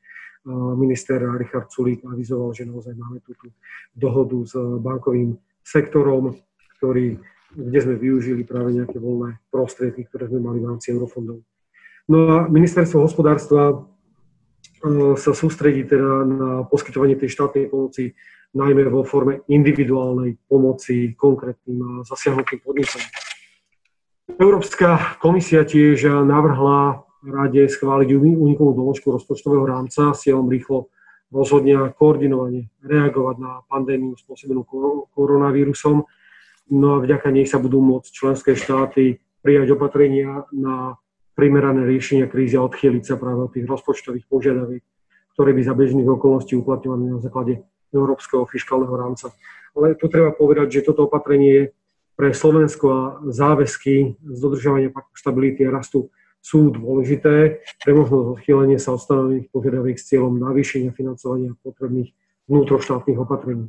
[0.80, 3.52] minister Richard Sulík avizoval, že naozaj máme túto
[3.92, 6.40] dohodu s bankovým sektorom,
[6.80, 7.20] ktorý,
[7.52, 11.44] kde sme využili práve nejaké voľné prostriedky, ktoré sme mali v rámci eurofondov.
[12.08, 13.76] No a ministerstvo hospodárstva e,
[15.20, 18.16] sa sústredí teda na poskytovanie tej štátnej pomoci
[18.56, 23.04] najmä vo forme individuálnej pomoci konkrétnym zasiahnutým podnikom.
[24.40, 30.88] Európska komisia tiež navrhla rade schváliť unikovú doložku rozpočtového rámca s cieľom rýchlo
[31.32, 34.64] rozhodne a koordinovane reagovať na pandémiu spôsobenú
[35.12, 36.08] koronavírusom.
[36.72, 41.00] No a vďaka nej sa budú môcť členské štáty prijať opatrenia na
[41.36, 44.84] primerané riešenia krízy a odchyliť sa práve od tých rozpočtových požiadaviek,
[45.36, 47.62] ktoré by za bežných okolností uplatňované na základe
[47.94, 49.32] Európskeho fiskálneho rámca.
[49.78, 51.64] Ale tu treba povedať, že toto opatrenie je
[52.18, 56.10] pre Slovensko a záväzky z dodržovania paktu stability a rastu
[56.48, 62.16] sú dôležité pre možnosť odchýlenia sa od stanovených požiadaviek s cieľom navýšenia financovania potrebných
[62.48, 63.68] vnútroštátnych opatrení.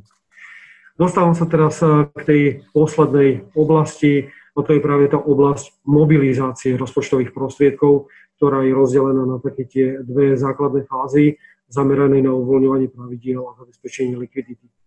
[0.95, 6.79] Dostávam sa teraz eh, k tej poslednej oblasti, a to je práve tá oblasť mobilizácie
[6.79, 8.07] rozpočtových prostriedkov,
[8.39, 11.35] ktorá je rozdelená na také tie dve základné fázy,
[11.67, 14.78] zamerané na uvoľňovanie pravidiel a zabezpečenie likvidity.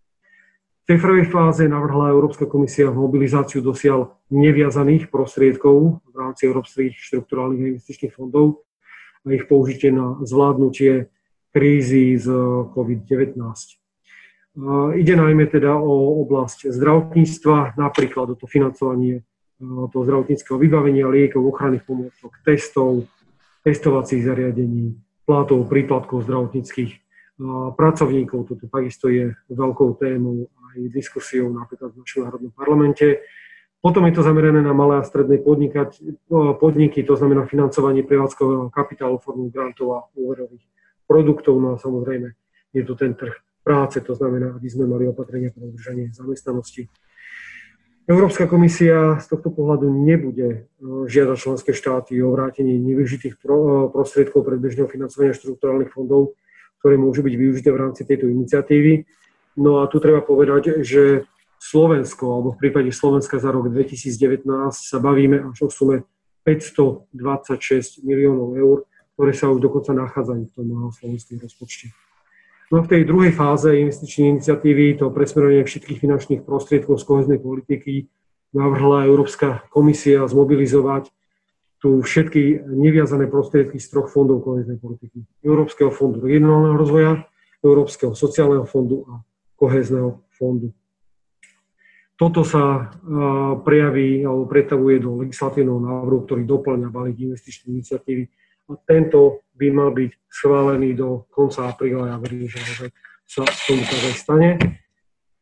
[0.83, 7.71] V tej prvej fáze navrhla Európska komisia mobilizáciu dosiaľ neviazaných prostriedkov v rámci európskych štrukturálnych
[7.71, 8.67] investičných fondov
[9.23, 11.07] a ich použitie na zvládnutie
[11.55, 12.27] krízy z
[12.75, 13.31] COVID-19.
[14.99, 19.23] Ide najmä teda o oblasť zdravotníctva, napríklad o to financovanie
[19.63, 23.07] toho zdravotníckého vybavenia, liekov, ochranných pomôcok, testov,
[23.63, 26.91] testovacích zariadení, platov, príplatkov zdravotníckých
[27.79, 28.51] pracovníkov.
[28.51, 33.21] Toto takisto je veľkou témou aj diskusiou napríklad v našom národnom parlamente.
[33.83, 35.43] Potom je to zamerané na malé a stredné
[36.57, 40.63] podniky, to znamená financovanie prevádzkového kapitálu formou grantov a úverových
[41.03, 41.59] produktov.
[41.59, 42.31] No a samozrejme
[42.71, 46.87] je tu ten trh práce, to znamená, aby sme mali opatrenia pre udržanie zamestnanosti.
[48.03, 50.59] Európska komisia z tohto pohľadu nebude e,
[51.07, 53.47] žiadať členské štáty o vrátenie nevyužitých e,
[53.87, 56.35] prostriedkov predbežného financovania štruktúrálnych fondov,
[56.83, 59.07] ktoré môžu byť využité v rámci tejto iniciatívy.
[59.53, 61.29] No a tu treba povedať, že
[61.63, 66.03] Slovensko, alebo v prípade Slovenska za rok 2019 sa bavíme až o sume
[66.43, 68.77] 526 miliónov eur,
[69.15, 71.95] ktoré sa už dokonca nachádzajú v tom slovenskom rozpočte.
[72.73, 78.09] No v tej druhej fáze investičnej iniciatívy, to presmerovanie všetkých finančných prostriedkov z koheznej politiky,
[78.51, 81.13] navrhla Európska komisia zmobilizovať
[81.83, 85.27] tu všetky neviazané prostriedky z troch fondov koheznej politiky.
[85.43, 87.27] Európskeho fondu regionálneho rozvoja,
[87.59, 89.19] Európskeho sociálneho fondu a
[89.63, 90.75] kohezného fondu.
[92.19, 92.91] Toto sa
[93.63, 98.23] prejaví alebo pretavuje do legislatívneho návrhu, ktorý doplňa balík investičnej iniciatívy
[98.69, 102.11] a tento by mal byť schválený do konca apríla.
[102.11, 102.91] Ja verím, že
[103.23, 104.49] sa tomu tak aj stane.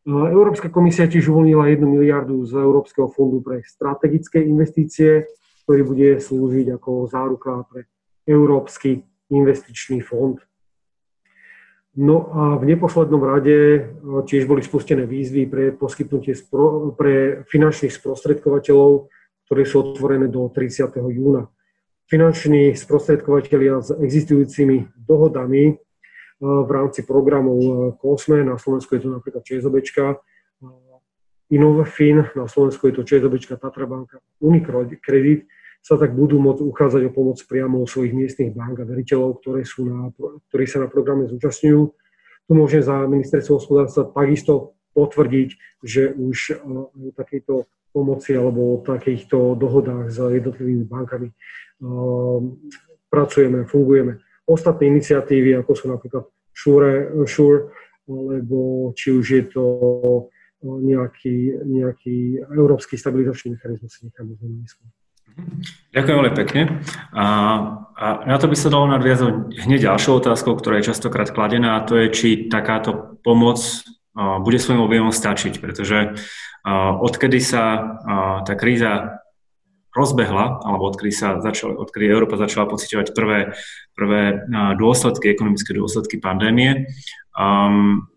[0.08, 5.30] Európska komisia tiež uvoľnila 1 miliardu z Európskeho fondu pre strategické investície,
[5.68, 7.86] ktorý bude slúžiť ako záruka pre
[8.26, 10.42] Európsky investičný fond.
[11.92, 13.92] No a v neposlednom rade
[14.24, 19.12] tiež boli spustené výzvy pre poskytnutie spro, pre finančných sprostredkovateľov,
[19.48, 20.88] ktoré sú otvorené do 30.
[21.12, 21.52] júna
[22.12, 25.74] finanční sprostredkovateľia s existujúcimi dohodami e,
[26.44, 30.20] v rámci programov COSME, na Slovensku je to napríklad ČSOBčka,
[31.52, 35.48] Innovafin, na Slovensku je to ČSOBčka, Tatra banka, Unicredit,
[35.82, 39.66] sa tak budú môcť uchádzať o pomoc priamo u svojich miestnych bank a veriteľov, ktoré
[39.66, 40.14] sú na,
[40.50, 41.82] ktorí sa na programe zúčastňujú.
[42.46, 45.50] Tu môžem za ministerstvo hospodárstva takisto potvrdiť,
[45.82, 51.34] že už o takejto pomoci alebo o takýchto dohodách s jednotlivými bankami
[51.82, 52.70] Ehm,
[53.10, 54.22] pracujeme, fungujeme.
[54.46, 57.74] Ostatné iniciatívy, ako sú napríklad Shure, Shure
[58.06, 59.66] alebo či už je to
[60.62, 64.90] nejaký, nejaký európsky stabilizačný mechanizmus, si nechám možno neskôr.
[65.92, 66.62] Ďakujem veľmi pekne.
[67.12, 67.26] A,
[67.96, 71.84] a na to by sa dalo nadviazať hneď ďalšou otázkou, ktorá je častokrát kladená, a
[71.84, 73.60] to je, či takáto pomoc
[74.16, 76.20] bude svojim objemom stačiť, pretože
[77.00, 77.64] odkedy sa
[78.44, 79.22] tá kríza
[79.92, 83.56] rozbehla, alebo odkedy, sa začal, odkedy Európa začala pocitovať prvé,
[83.92, 84.48] prvé
[84.80, 86.88] dôsledky, ekonomické dôsledky pandémie,
[87.36, 88.08] um,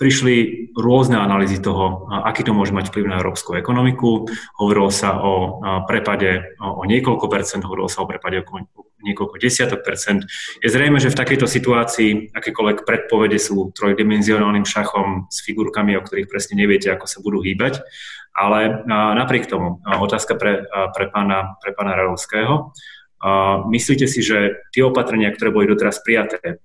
[0.00, 4.26] prišli rôzne analýzy toho, aký to môže mať vplyv na európsku ekonomiku.
[4.58, 8.44] Hovorilo sa o prepade o niekoľko percent, hovorilo sa o prepade o
[9.02, 10.26] niekoľko desiatok percent.
[10.58, 16.30] Je zrejme, že v takejto situácii akékoľvek predpovede sú trojdimenzionálnym šachom s figurkami, o ktorých
[16.30, 17.82] presne neviete, ako sa budú hýbať.
[18.32, 20.64] Ale napriek tomu, otázka pre,
[20.96, 22.72] pre pána, pre pána Radovského.
[23.70, 26.58] Myslíte si, že tie opatrenia, ktoré boli doteraz prijaté,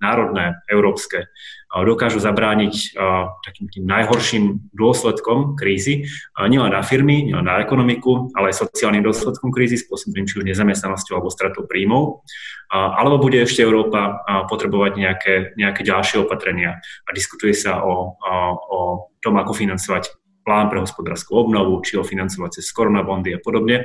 [0.00, 1.28] národné, európske,
[1.70, 2.98] dokážu zabrániť
[3.46, 9.54] takým tým najhorším dôsledkom krízy, nielen na firmy, nielen na ekonomiku, ale aj sociálnym dôsledkom
[9.54, 12.26] krízy, spôsobným či už nezamestnanosťou alebo stratou príjmov,
[12.72, 18.78] alebo bude ešte Európa potrebovať nejaké, nejaké ďalšie opatrenia a diskutuje sa o, o, o
[19.22, 23.84] tom, ako financovať plán pre hospodárskú obnovu, či ho financovať cez koronabondy a podobne.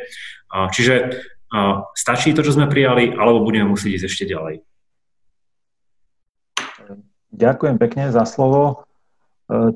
[0.49, 0.95] Čiže
[1.93, 4.63] stačí to, čo sme prijali, alebo budeme musieť ísť ešte ďalej?
[7.33, 8.85] Ďakujem pekne za slovo.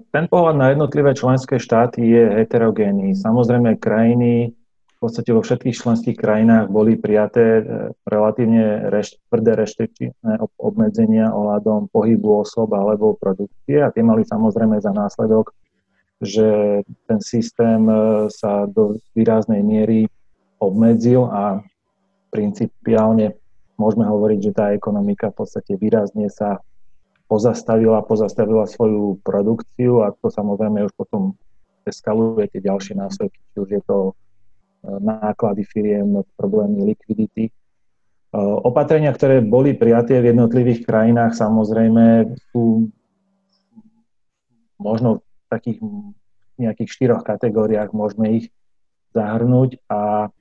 [0.10, 3.14] Ten pohľad na jednotlivé členské štáty je heterogénny.
[3.14, 4.58] Samozrejme, krajiny
[5.00, 7.64] podstate vo všetkých členských krajinách boli prijaté
[8.04, 14.92] relatívne reš, tvrdé reštriktívne obmedzenia ohľadom pohybu osob alebo produkcie a tie mali samozrejme za
[14.92, 15.56] následok,
[16.20, 17.88] že ten systém
[18.28, 20.12] sa do výraznej miery
[20.60, 21.64] obmedzil a
[22.28, 23.40] principiálne
[23.80, 26.60] môžeme hovoriť, že tá ekonomika v podstate výrazne sa
[27.30, 31.38] pozastavila, pozastavila svoju produkciu a to samozrejme už potom
[31.86, 34.14] eskaluje tie ďalšie následky, či už je to e,
[34.98, 37.48] náklady firiem, problémy likvidity.
[37.48, 37.52] E,
[38.66, 42.90] opatrenia, ktoré boli prijaté v jednotlivých krajinách, samozrejme sú
[44.82, 45.78] možno v takých
[46.58, 48.46] nejakých štyroch kategóriách môžeme ich
[49.14, 50.34] zahrnúť a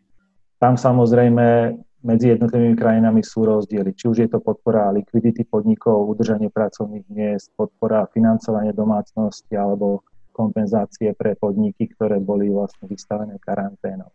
[0.58, 3.92] tam samozrejme medzi jednotlivými krajinami sú rozdiely.
[3.92, 10.00] Či už je to podpora likvidity podnikov, udržanie pracovných miest, podpora financovania domácnosti alebo
[10.32, 14.08] kompenzácie pre podniky, ktoré boli vlastne vystavené karanténou.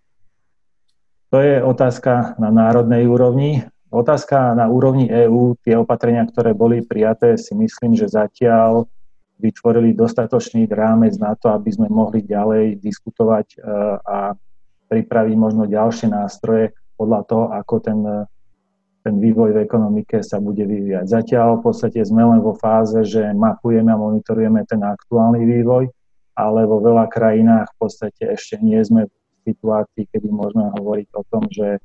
[1.30, 3.62] To je otázka na národnej úrovni.
[3.94, 8.90] Otázka na úrovni EÚ, tie opatrenia, ktoré boli prijaté, si myslím, že zatiaľ
[9.38, 13.58] vytvorili dostatočný rámec na to, aby sme mohli ďalej diskutovať e,
[14.02, 14.34] a
[14.90, 18.00] pripraviť možno ďalšie nástroje, podľa toho, ako ten,
[19.04, 21.06] ten vývoj v ekonomike sa bude vyvíjať.
[21.06, 25.92] Zatiaľ v podstate sme len vo fáze, že mapujeme a monitorujeme ten aktuálny vývoj,
[26.34, 31.22] ale vo veľa krajinách v podstate ešte nie sme v situácii, kedy môžeme hovoriť o
[31.28, 31.84] tom, že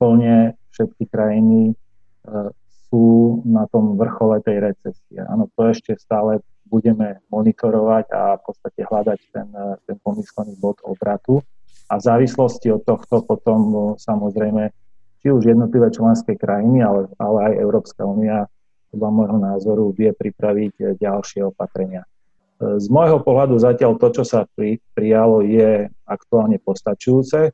[0.00, 1.74] plne všetky krajiny e,
[2.88, 5.20] sú na tom vrchole tej recesie.
[5.20, 9.48] Áno, to ešte stále budeme monitorovať a v podstate hľadať ten,
[9.84, 11.44] ten pomyslený bod obratu
[11.88, 14.72] a v závislosti od tohto potom no, samozrejme
[15.24, 18.44] či už jednotlivé členské krajiny, ale, ale aj Európska únia
[18.92, 22.04] podľa môjho názoru vie pripraviť ďalšie opatrenia.
[22.60, 27.50] Eh, z môjho pohľadu zatiaľ to, čo sa pri, prijalo, je aktuálne postačujúce.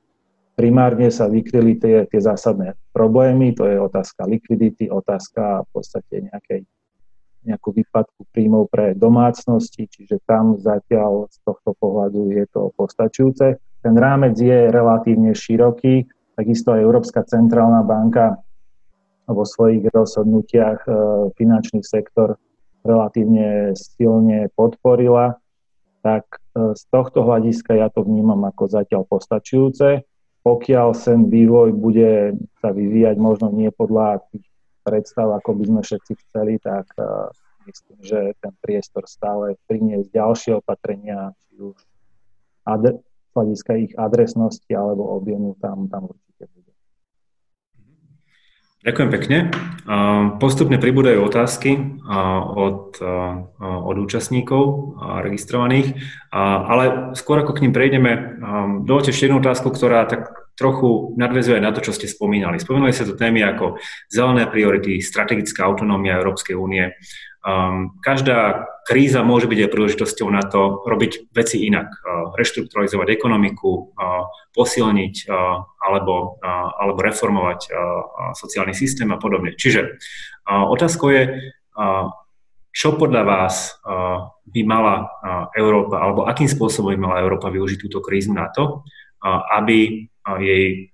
[0.58, 6.68] Primárne sa vykryli tie, tie zásadné problémy, to je otázka likvidity, otázka v podstate nejakej
[7.40, 13.56] nejakú výpadku príjmov pre domácnosti, čiže tam zatiaľ z tohto pohľadu je to postačujúce.
[13.80, 16.04] Ten rámec je relatívne široký,
[16.36, 18.36] takisto aj Európska centrálna banka
[19.24, 20.90] vo svojich rozhodnutiach e,
[21.38, 22.36] finančný sektor
[22.84, 25.38] relatívne silne podporila,
[26.02, 26.24] tak
[26.56, 30.04] e, z tohto hľadiska ja to vnímam ako zatiaľ postačujúce.
[30.40, 34.48] Pokiaľ sen vývoj bude sa vyvíjať možno nie podľa tých
[34.80, 37.04] predstav, ako by sme všetci chceli, tak e,
[37.68, 41.76] myslím, že ten priestor stále priniesť ďalšie opatrenia, či už
[43.30, 46.74] z hľadiska ich adresnosti alebo objemu tam, tam určite bude.
[48.80, 49.38] Ďakujem pekne.
[50.42, 52.00] Postupne pribúdajú otázky
[52.56, 52.98] od,
[53.60, 56.00] od účastníkov registrovaných,
[56.32, 58.40] ale skôr ako k ním prejdeme,
[58.88, 62.60] dovolte ešte jednu otázku, ktorá tak trochu nadvezuje na to, čo ste spomínali.
[62.60, 63.80] Spomínali sa tu témy ako
[64.12, 66.92] zelené priority, strategická autonómia Európskej únie,
[67.40, 73.96] Um, každá kríza môže byť aj príležitosťou na to robiť veci inak, uh, reštrukturalizovať ekonomiku,
[73.96, 77.76] uh, posilniť uh, alebo, uh, alebo reformovať uh,
[78.36, 79.56] sociálny systém a podobne.
[79.56, 81.22] Čiže uh, otázkou je,
[81.80, 82.12] uh,
[82.76, 87.88] čo podľa vás uh, by mala uh, Európa, alebo akým spôsobom by mala Európa využiť
[87.88, 90.08] túto krízu na to, uh, aby
[90.40, 90.90] jej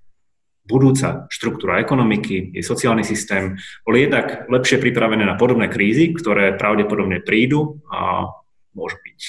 [0.67, 3.55] budúca štruktúra ekonomiky, jej sociálny systém
[3.87, 8.35] boli jednak lepšie pripravené na podobné krízy, ktoré pravdepodobne prídu a
[8.77, 9.21] môžu, byť,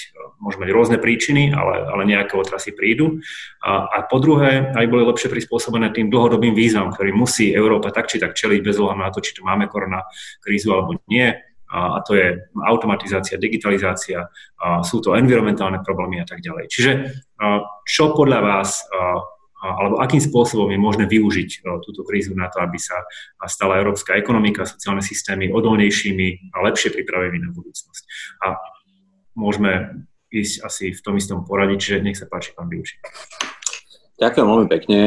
[0.44, 3.24] môžu mať rôzne príčiny, ale, ale nejaké otrasy prídu.
[3.64, 8.12] A, a po druhé, aj boli lepšie prispôsobené tým dlhodobým výzvam, ktorý musí Európa tak
[8.12, 10.04] či tak čeliť bez ohľadu na to, či tu máme korona
[10.44, 11.32] krízu alebo nie.
[11.68, 16.64] A, to je automatizácia, digitalizácia, a sú to environmentálne problémy a tak ďalej.
[16.72, 16.90] Čiže
[17.84, 18.82] čo podľa vás
[19.58, 22.94] alebo akým spôsobom je možné využiť túto krízu na to, aby sa
[23.50, 28.02] stala európska ekonomika, sociálne systémy odolnejšími a lepšie pripravenými na budúcnosť.
[28.46, 28.54] A
[29.34, 33.02] môžeme ísť asi v tom istom poradí, čiže nech sa páči, pán Biuči.
[34.22, 35.00] Ďakujem veľmi pekne.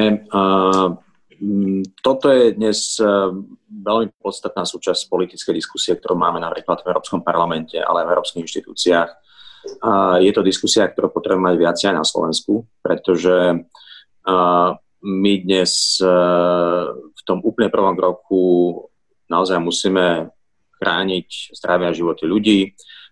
[2.05, 3.05] Toto je dnes e,
[3.73, 8.43] veľmi podstatná súčasť politickej diskusie, ktorú máme napríklad v Európskom parlamente, ale aj v európskych
[8.45, 9.09] inštitúciách.
[10.21, 13.61] Je to diskusia, ktorú potrebujeme mať viac aj na Slovensku, pretože
[15.01, 16.05] my dnes e,
[16.93, 18.41] v tom úplne prvom roku
[19.25, 20.29] naozaj musíme
[20.77, 22.59] chrániť zdravie a životy ľudí.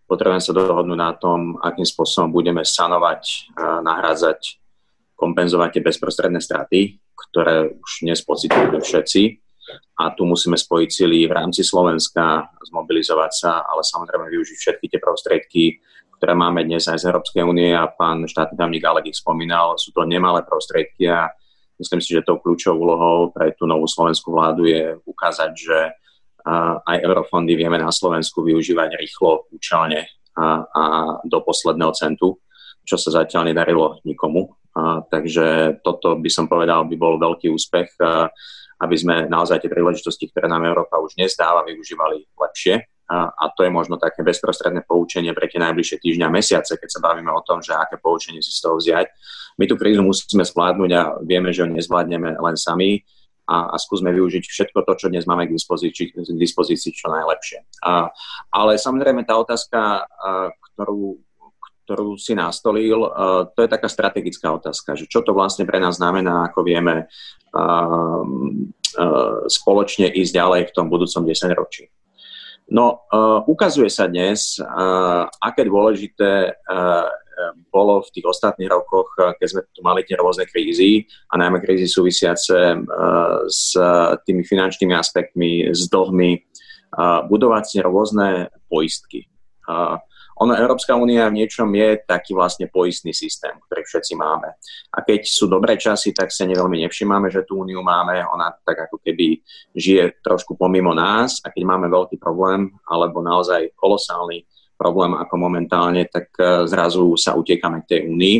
[0.05, 4.57] Potrebujeme sa dohodnúť na tom, akým spôsobom budeme sanovať, nahrádzať,
[5.13, 6.97] kompenzovať tie bezprostredné straty,
[7.27, 9.23] ktoré už dnes všetci.
[9.99, 14.99] A tu musíme spojiť sily v rámci Slovenska, zmobilizovať sa, ale samozrejme využiť všetky tie
[15.03, 15.63] prostriedky,
[16.17, 19.93] ktoré máme dnes aj z Európskej únie a pán štátny tajomník Alek ich spomínal, sú
[19.93, 21.29] to nemalé prostriedky a
[21.79, 25.79] Myslím si, že tou kľúčovou úlohou pre tú novú slovenskú vládu je ukázať, že
[26.83, 30.83] aj eurofondy vieme na Slovensku využívať rýchlo, účelne a, a
[31.23, 32.35] do posledného centu,
[32.83, 34.58] čo sa zatiaľ nedarilo nikomu.
[34.79, 38.31] A, takže toto by som povedal, by bol veľký úspech, a,
[38.79, 42.87] aby sme naozaj tie príležitosti, ktoré nám Európa už nezdáva, využívali lepšie.
[43.09, 46.89] A, a to je možno také bezprostredné poučenie pre tie najbližšie týždňa a mesiace, keď
[46.93, 49.09] sa bavíme o tom, že aké poučenie si z toho vziať.
[49.57, 53.01] My tú krízu musíme zvládnuť a vieme, že ho nezvládneme len sami
[53.49, 57.65] a, a skúsme využiť všetko to, čo dnes máme k dispozícii, k dispozícii čo najlepšie.
[57.81, 58.13] A,
[58.53, 61.17] ale samozrejme tá otázka, a, ktorú,
[61.89, 65.97] ktorú si nastolil, a, to je taká strategická otázka, že čo to vlastne pre nás
[65.97, 67.09] znamená, ako vieme
[67.49, 67.65] a, a,
[69.49, 71.89] spoločne ísť ďalej v tom budúcom desaťročí.
[72.69, 74.61] No, uh, ukazuje sa dnes,
[75.41, 76.53] aké dôležité
[77.73, 81.89] bolo v tých ostatných rokoch, keď sme tu mali tie rôzne krízy a najmä krízy
[81.89, 82.77] súvisiace
[83.49, 83.73] s
[84.21, 86.31] tými finančnými aspektmi, s dlhmi,
[87.25, 89.25] budovať si rôzne poistky.
[90.39, 94.55] Ono, Európska únia v niečom je taký vlastne poistný systém, ktorý všetci máme.
[94.95, 98.23] A keď sú dobré časy, tak sa neveľmi nevšimáme, že tú úniu máme.
[98.23, 99.43] Ona tak ako keby
[99.75, 104.47] žije trošku pomimo nás a keď máme veľký problém alebo naozaj kolosálny
[104.79, 108.37] problém ako momentálne, tak e, zrazu sa utiekame k tej únii.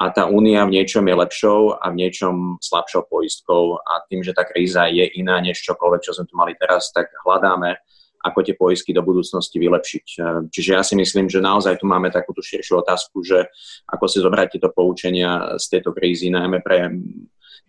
[0.00, 4.32] A tá únia v niečom je lepšou a v niečom slabšou poistkou a tým, že
[4.32, 7.76] tá kríza je iná než čokoľvek, čo sme tu mali teraz, tak hľadáme,
[8.26, 10.06] ako tie poistky do budúcnosti vylepšiť.
[10.18, 10.20] E,
[10.50, 13.46] čiže ja si myslím, že naozaj tu máme takúto širšiu otázku, že
[13.86, 16.90] ako si zobrať tieto poučenia z tejto krízy, najmä pre e,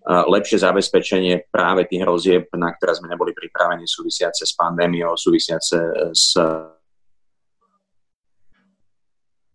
[0.07, 6.33] lepšie zabezpečenie práve tých hrozieb, na ktoré sme neboli pripravení, súvisiace s pandémiou, súvisiace s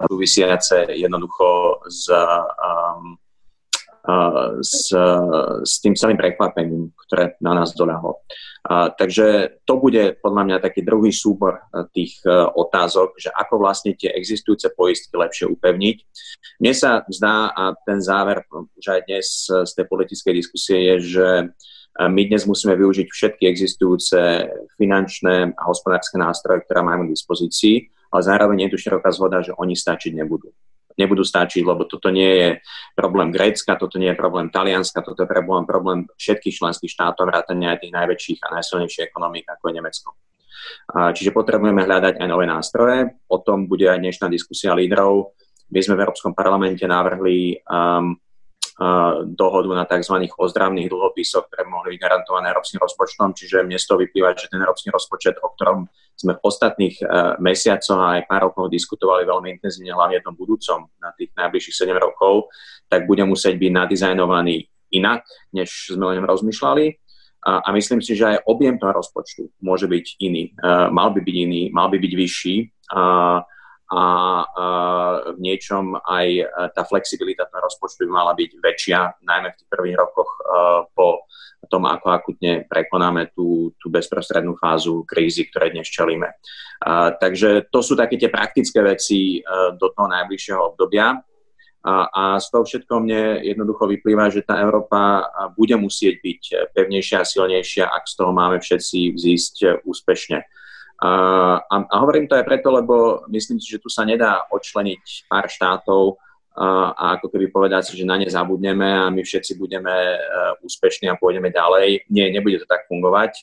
[0.03, 3.17] súvisiace jednoducho s, um,
[4.63, 4.91] s,
[5.63, 8.19] s tým celým prekvapením, ktoré na nás doľahlo.
[8.99, 12.19] Takže to bude podľa mňa taký druhý súbor tých
[12.55, 15.97] otázok, že ako vlastne tie existujúce poistky lepšie upevniť.
[16.63, 21.29] Mne sa zdá, a ten záver už aj dnes z tej politickej diskusie je, že
[21.99, 24.49] my dnes musíme využiť všetky existujúce
[24.81, 29.57] finančné a hospodárske nástroje, ktoré máme k dispozícii ale zároveň je tu široká zhoda, že
[29.57, 30.53] oni stačiť nebudú.
[30.99, 32.49] Nebudú stačiť, lebo toto nie je
[32.93, 37.69] problém Grécka, toto nie je problém Talianska, toto je problém, problém všetkých členských štátov, vrátane
[37.73, 40.11] aj tých najväčších a najsilnejších ekonomík, ako je Nemecko.
[40.93, 43.19] Čiže potrebujeme hľadať aj nové nástroje.
[43.29, 45.35] O tom bude aj dnešná diskusia lídrov.
[45.73, 48.15] My sme v Európskom parlamente navrhli um,
[49.37, 50.17] dohodu na tzv.
[50.33, 53.37] ozdravných dlhopisoch, ktoré mohli byť garantované európskym rozpočtom.
[53.37, 55.85] Čiže mne z toho vyplýva, že ten európsky rozpočet, o ktorom
[56.17, 60.37] sme v ostatných uh, mesiacoch a aj pár rokov diskutovali veľmi intenzívne, hlavne v tom
[60.37, 62.49] budúcom, na tých najbližších 7 rokov,
[62.89, 64.57] tak bude musieť byť nadizajnovaný
[64.93, 66.87] inak, než sme o ňom rozmýšľali.
[67.43, 70.55] A, myslím si, že aj objem toho rozpočtu môže byť iný.
[70.63, 72.57] Uh, mal by byť iný, mal by byť vyšší.
[73.93, 74.05] A
[75.37, 79.69] v niečom aj e, tá flexibilita toho rozpočtu by mala byť väčšia, najmä v tých
[79.69, 80.41] prvých rokoch e,
[80.97, 81.29] po
[81.69, 86.35] tom, ako akutne prekonáme tú, tú bezprostrednú fázu krízy, ktoré dnes čelíme.
[87.23, 91.21] Takže to sú také tie praktické veci e, do toho najbližšieho obdobia.
[91.83, 95.27] A, a z toho všetko mne jednoducho vyplýva, že tá Európa
[95.59, 100.47] bude musieť byť pevnejšia a silnejšia, ak z toho máme všetci vzísť úspešne.
[101.03, 101.11] A,
[101.67, 106.15] a hovorím to aj preto, lebo myslím si, že tu sa nedá odčleniť pár štátov
[106.55, 110.55] a, a ako keby povedať si, že na ne zabudneme a my všetci budeme uh,
[110.63, 112.07] úspešní a pôjdeme ďalej.
[112.07, 113.35] Nie, nebude to tak fungovať.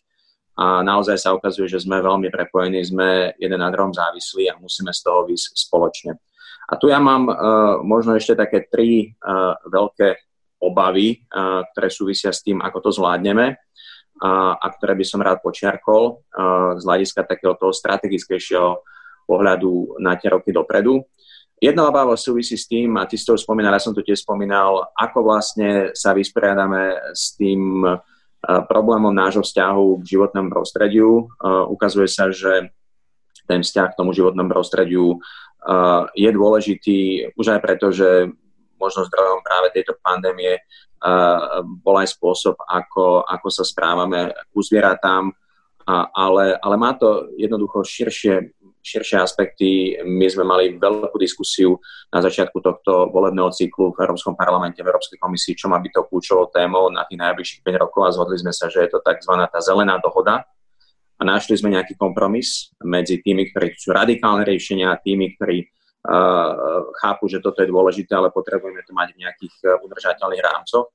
[0.56, 4.96] A naozaj sa ukazuje, že sme veľmi prepojení, sme jeden na druhom závislí a musíme
[4.96, 6.16] z toho vysť spoločne.
[6.70, 7.36] A tu ja mám uh,
[7.84, 10.16] možno ešte také tri uh, veľké
[10.64, 13.60] obavy, uh, ktoré súvisia s tým, ako to zvládneme
[14.20, 16.24] a, ktoré by som rád počiarkol
[16.80, 18.84] z hľadiska takého toho strategickejšieho
[19.26, 21.06] pohľadu na tie roky dopredu.
[21.60, 24.24] Jedna obava súvisí s tým, a ty si to už spomínal, ja som to tiež
[24.24, 27.84] spomínal, ako vlastne sa vysporiadame s tým
[28.72, 31.28] problémom nášho vzťahu k životnému prostrediu.
[31.68, 32.72] Ukazuje sa, že
[33.44, 35.20] ten vzťah k tomu životnému prostrediu
[36.16, 37.00] je dôležitý
[37.36, 38.32] už aj preto, že
[38.80, 40.64] možno zdrojom práve tejto pandémie
[41.84, 45.32] bol aj spôsob, ako, ako sa správame ku zvieratám,
[46.16, 49.96] ale, ale má to jednoducho širšie, širšie aspekty.
[50.04, 51.80] My sme mali veľkú diskusiu
[52.12, 56.02] na začiatku tohto volebného cyklu v Európskom parlamente, v Európskej komisii, čo má byť to
[56.08, 59.34] kľúčovou témou na tých najbližších 5 rokov a zhodli sme sa, že je to tzv.
[59.50, 60.44] tá zelená dohoda,
[61.20, 65.68] a našli sme nejaký kompromis medzi tými, ktorí chcú radikálne riešenia a tými, ktorí
[66.96, 70.88] chápu, že toto je dôležité, ale potrebujeme to mať v nejakých e, udržateľných rámcoch.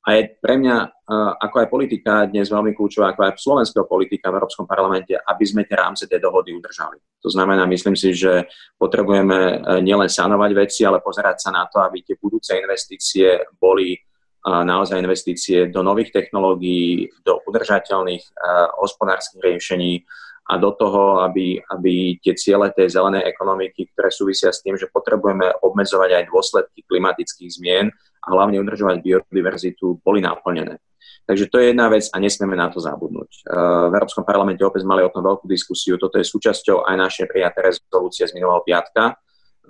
[0.00, 1.04] A je pre mňa
[1.44, 5.68] ako aj politika dnes veľmi kľúčová, ako aj slovenského politika v Európskom parlamente, aby sme
[5.68, 6.96] tie rámce tej dohody udržali.
[7.20, 8.48] To znamená, myslím si, že
[8.80, 13.92] potrebujeme nielen sanovať veci, ale pozerať sa na to, aby tie budúce investície boli
[14.40, 18.24] naozaj investície do nových technológií, do udržateľných
[18.80, 20.00] hospodárskych riešení
[20.46, 24.90] a do toho, aby, aby tie ciele tej zelenej ekonomiky, ktoré súvisia s tým, že
[24.90, 27.86] potrebujeme obmedzovať aj dôsledky klimatických zmien
[28.24, 30.80] a hlavne udržovať biodiverzitu, boli naplnené.
[31.28, 33.46] Takže to je jedna vec a nesmieme na to zabudnúť.
[33.86, 35.94] V Európskom parlamente opäť mali o tom veľkú diskusiu.
[35.94, 39.14] Toto je súčasťou aj našej prijaté rezolúcie z minulého piatka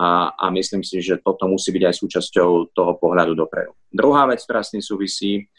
[0.01, 3.77] a, a myslím si, že toto musí byť aj súčasťou toho pohľadu dopredu.
[3.93, 5.53] Druhá vec, ktorá s tým súvisí,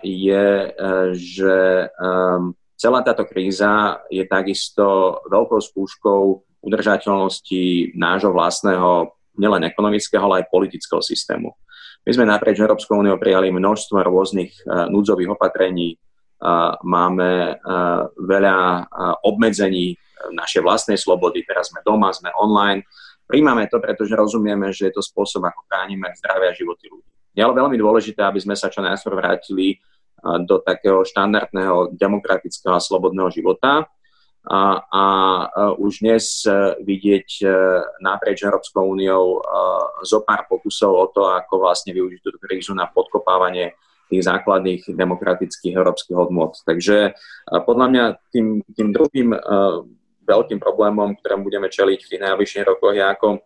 [0.00, 0.68] je, e,
[1.12, 1.56] že
[2.00, 6.22] um, celá táto kríza je takisto veľkou skúškou
[6.62, 11.54] udržateľnosti nášho vlastného nielen ekonomického, ale aj politického systému.
[12.06, 18.88] My sme naprieč Európskou úniou prijali množstvo rôznych uh, núdzových opatrení, uh, máme uh, veľa
[19.26, 19.98] obmedzení
[20.34, 22.82] našej vlastnej slobody, teraz sme doma, sme online,
[23.28, 27.12] Príjmame to, pretože rozumieme, že je to spôsob, ako chránime zdravie a životy ľudí.
[27.36, 29.76] Je ale veľmi dôležité, aby sme sa čo najskôr vrátili
[30.22, 33.86] do takého štandardného demokratického a slobodného života.
[34.48, 35.04] A, a
[35.76, 37.46] už dnes e, vidieť e,
[38.00, 39.40] naprieč Európskou úniou e,
[40.08, 43.76] zo pár pokusov o to, ako vlastne využiť túto krízu na podkopávanie
[44.08, 46.64] tých základných demokratických európskych hodnot.
[46.64, 47.12] Takže
[47.44, 49.36] podľa mňa tým, tým druhým
[50.24, 53.44] veľkým problémom, ktorému budeme čeliť v tých najbližších rokoch, je ako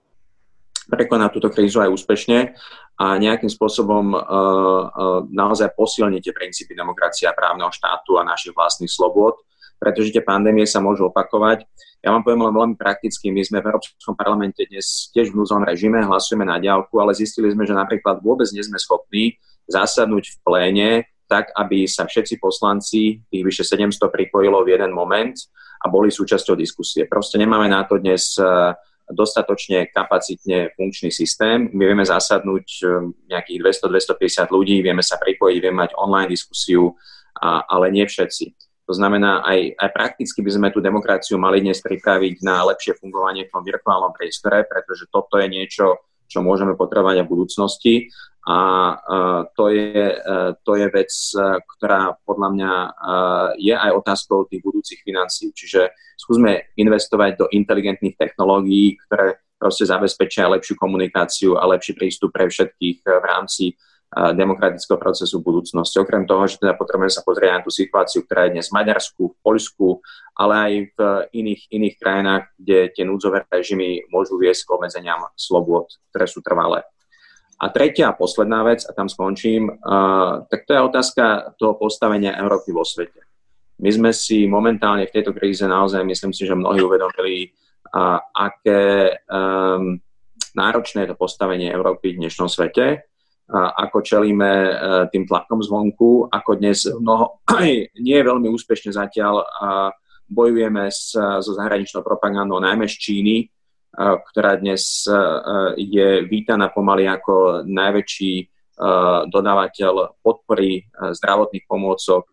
[0.93, 2.53] prekonať túto krízu aj úspešne
[3.01, 8.53] a nejakým spôsobom uh, uh, naozaj posilniť tie princípy demokracie a právneho štátu a našich
[8.53, 9.40] vlastných slobôd,
[9.80, 11.64] pretože tie pandémie sa môžu opakovať.
[12.05, 15.64] Ja vám poviem len veľmi prakticky, my sme v Európskom parlamente dnes tiež v núzom
[15.64, 19.40] režime, hlasujeme na diálku, ale zistili sme, že napríklad vôbec nie sme schopní
[19.70, 20.90] zasadnúť v pléne
[21.32, 25.32] tak, aby sa všetci poslanci, tých vyše 700 pripojilo v jeden moment
[25.80, 27.09] a boli súčasťou diskusie.
[27.09, 28.45] Proste nemáme na to dnes e,
[29.11, 31.70] dostatočne kapacitne funkčný systém.
[31.74, 32.84] My vieme zasadnúť e,
[33.32, 36.94] nejakých 200-250 ľudí, vieme sa pripojiť, vieme mať online diskusiu,
[37.38, 38.55] a, ale nie všetci.
[38.86, 43.46] To znamená, aj, aj prakticky by sme tú demokraciu mali dnes pripraviť na lepšie fungovanie
[43.46, 47.94] v tom virtuálnom priestore, pretože toto je niečo, čo môžeme potrebovať v budúcnosti
[48.43, 48.59] a
[49.55, 50.18] to je,
[50.66, 51.12] to je vec,
[51.78, 52.72] ktorá podľa mňa
[53.55, 55.55] je aj otázkou tých budúcich financií.
[55.55, 62.51] Čiže skúsme investovať do inteligentných technológií, ktoré proste zabezpečia lepšiu komunikáciu a lepší prístup pre
[62.51, 63.64] všetkých v rámci
[64.12, 65.97] demokratického procesu v budúcnosti.
[65.97, 69.22] Okrem toho, že teda potrebujeme sa pozrieť na tú situáciu, ktorá je dnes v Maďarsku,
[69.24, 69.88] v Poľsku,
[70.36, 70.99] ale aj v
[71.32, 76.84] iných, iných krajinách, kde tie núdzové režimy môžu viesť k obmedzeniam slobôd, ktoré sú trvalé.
[77.62, 82.34] A tretia a posledná vec, a tam skončím, uh, tak to je otázka toho postavenia
[82.34, 83.22] Európy vo svete.
[83.78, 87.54] My sme si momentálne v tejto kríze naozaj, myslím si, že mnohí uvedomili,
[87.94, 89.94] uh, aké um,
[90.58, 94.74] náročné je to postavenie Európy v dnešnom svete, uh, ako čelíme uh,
[95.06, 97.46] tým tlakom zvonku, ako dnes mnoho,
[98.02, 99.94] nie je veľmi úspešne zatiaľ uh,
[100.32, 103.36] bojujeme so zahraničnou propagandou, najmä z Číny,
[103.93, 105.05] ktorá dnes
[105.76, 108.49] je vítaná pomaly ako najväčší
[109.28, 112.24] dodávateľ podpory zdravotných pomôcok,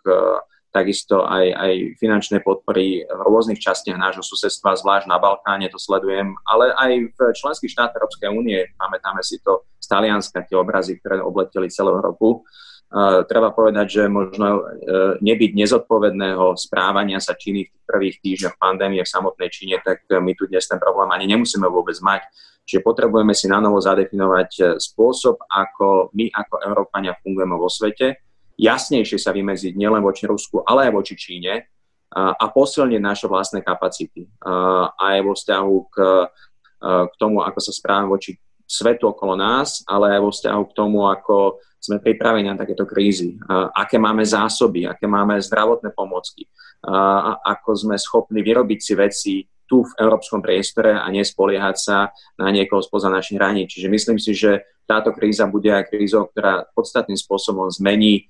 [0.72, 6.38] takisto aj, aj finančné podpory v rôznych častiach nášho susedstva, zvlášť na Balkáne, to sledujem,
[6.48, 11.20] ale aj v členských štátoch Európskej únie, pamätáme si to z Talianska, tie obrazy, ktoré
[11.20, 12.69] obleteli celú Európu, Uh,
[13.30, 14.64] treba povedať, že možno uh,
[15.22, 20.50] nebyť nezodpovedného správania sa Číny v prvých týždňoch pandémie v samotnej Číne, tak my tu
[20.50, 22.26] dnes ten problém ani nemusíme vôbec mať.
[22.66, 28.22] Čiže potrebujeme si na novo zadefinovať spôsob, ako my ako Európania fungujeme vo svete,
[28.62, 31.66] jasnejšie sa vymeziť nielen voči Rusku, ale aj voči Číne
[32.14, 34.26] a posilniť naše vlastné kapacity
[34.98, 35.96] aj vo vzťahu k,
[37.10, 38.38] k tomu, ako sa správame voči
[38.70, 43.40] svetu okolo nás, ale aj vo vzťahu k tomu, ako sme pripravení na takéto krízy,
[43.74, 46.46] aké máme zásoby, aké máme zdravotné pomocky,
[47.42, 49.34] ako sme schopní vyrobiť si veci
[49.66, 53.74] tu v európskom priestore a nespoliehať sa na niekoho spoza našich hraníc.
[53.74, 58.26] Čiže myslím si, že táto kríza bude aj krízou, ktorá podstatným spôsobom zmení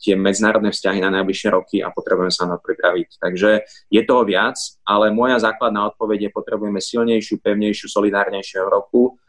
[0.00, 3.20] tie medzinárodné vzťahy na najbližšie roky a potrebujeme sa na to pripraviť.
[3.20, 3.50] Takže
[3.92, 4.56] je toho viac,
[4.88, 9.20] ale moja základná odpoveď je, potrebujeme silnejšiu, pevnejšiu, solidárnejšiu Európu,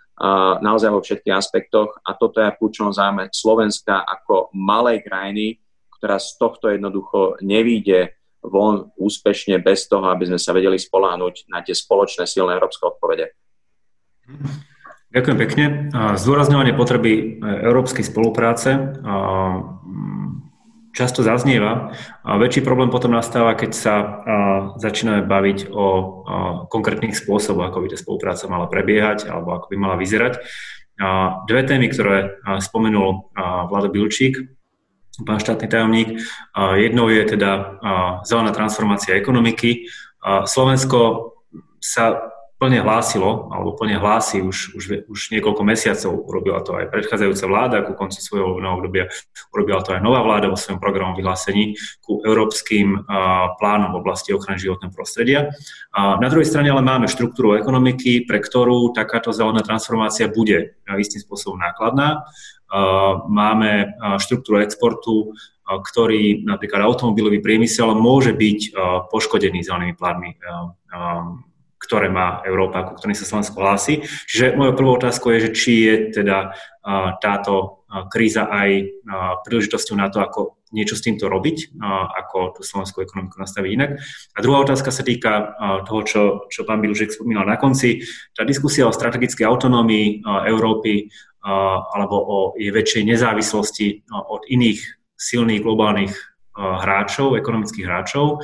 [0.62, 5.62] naozaj vo všetkých aspektoch a toto je kľúčovom zájme Slovenska ako malej krajiny,
[5.98, 11.62] ktorá z tohto jednoducho nevíde von úspešne bez toho, aby sme sa vedeli spoláhnuť na
[11.62, 13.34] tie spoločné silné európske odpovede.
[15.08, 15.66] Ďakujem pekne.
[16.20, 18.76] Zdôrazňovanie potreby európskej spolupráce
[20.98, 21.94] často zaznieva.
[22.26, 23.96] Väčší problém potom nastáva, keď sa
[24.82, 25.88] začíname baviť o
[26.74, 30.42] konkrétnych spôsoboch, ako by tá spolupráca mala prebiehať alebo ako by mala vyzerať.
[31.46, 33.30] Dve témy, ktoré spomenul
[33.70, 34.42] Vlado Bilčík,
[35.22, 36.10] pán štátny tajomník.
[36.58, 37.78] Jednou je teda
[38.26, 39.86] zelená transformácia ekonomiky.
[40.50, 41.32] Slovensko
[41.78, 47.46] sa plne hlásilo, alebo plne hlási už, už, už niekoľko mesiacov, urobila to aj predchádzajúca
[47.46, 49.06] vláda ku konci svojho volebného obdobia,
[49.54, 53.06] urobila to aj nová vláda vo svojom programom vyhlásení ku európskym
[53.62, 55.54] plánom v oblasti ochrany životného prostredia.
[55.94, 61.22] A na druhej strane ale máme štruktúru ekonomiky, pre ktorú takáto zelená transformácia bude istým
[61.22, 62.26] spôsobom nákladná.
[63.30, 65.38] Máme štruktúru exportu,
[65.68, 68.74] ktorý napríklad automobilový priemysel môže byť
[69.14, 70.42] poškodený zelenými plánmi
[71.78, 74.02] ktoré má Európa, ku ktorým sa Slovensko hlási.
[74.02, 76.58] Čiže moja prvá otázka je, že či je teda
[77.22, 79.02] táto kríza aj
[79.46, 81.80] príležitosťou na to, ako niečo s týmto robiť,
[82.18, 83.92] ako tú slovenskú ekonomiku nastaviť inak.
[84.36, 85.56] A druhá otázka sa týka
[85.88, 86.22] toho, čo,
[86.52, 88.04] čo pán Bilužek spomínal na konci.
[88.36, 91.08] Tá diskusia o strategickej autonómii Európy
[91.96, 94.84] alebo o jej väčšej nezávislosti od iných
[95.16, 96.12] silných globálnych
[96.58, 98.44] hráčov, ekonomických hráčov,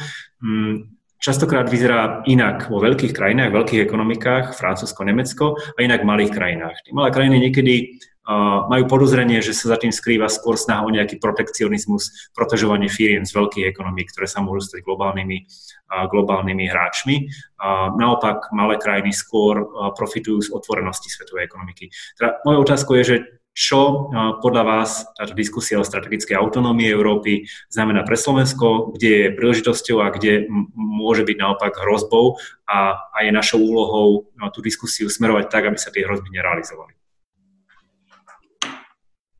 [1.24, 6.84] častokrát vyzerá inak vo veľkých krajinách, veľkých ekonomikách, Francúzsko, Nemecko a inak v malých krajinách.
[6.84, 7.95] Tie malé krajiny niekedy
[8.28, 13.24] uh, majú podozrenie, že sa za tým skrýva skôr snaha o nejaký protekcionizmus, protežovanie firiem
[13.24, 17.32] z veľkých ekonomík, ktoré sa môžu stať globálnymi, uh, globálnymi hráčmi.
[17.55, 19.63] Uh, naopak, malé krajiny skôr
[19.95, 21.88] profitujú z otvorenosti svetovej ekonomiky.
[22.19, 23.17] Teda moja otázka je, že
[23.53, 24.09] čo
[24.41, 30.09] podľa vás táto diskusia o strategickej autonómii Európy znamená pre Slovensko, kde je príležitosťou a
[30.09, 35.77] kde môže byť naopak hrozbou a, a je našou úlohou tú diskusiu smerovať tak, aby
[35.77, 36.97] sa tie hrozby nerealizovali.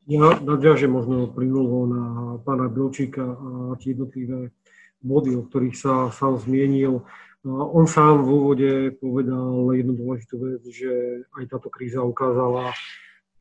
[0.04, 2.04] Ja nadviažem možno plynulo na
[2.44, 4.52] pána Bilčíka a tie jednotlivé
[5.00, 7.02] body, o ktorých sa sám zmienil.
[7.48, 12.76] On sám v úvode povedal jednu dôležitú vec, že aj táto kríza ukázala,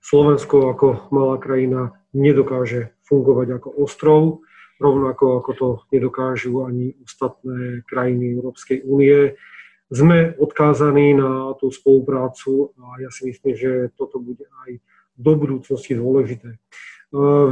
[0.04, 4.44] Slovensko ako malá krajina nedokáže fungovať ako ostrov,
[4.84, 9.40] rovnako ako to nedokážu ani ostatné krajiny Európskej únie.
[9.88, 14.84] Sme odkázaní na tú spoluprácu a ja si myslím, že toto bude aj
[15.16, 16.60] do budúcnosti dôležité.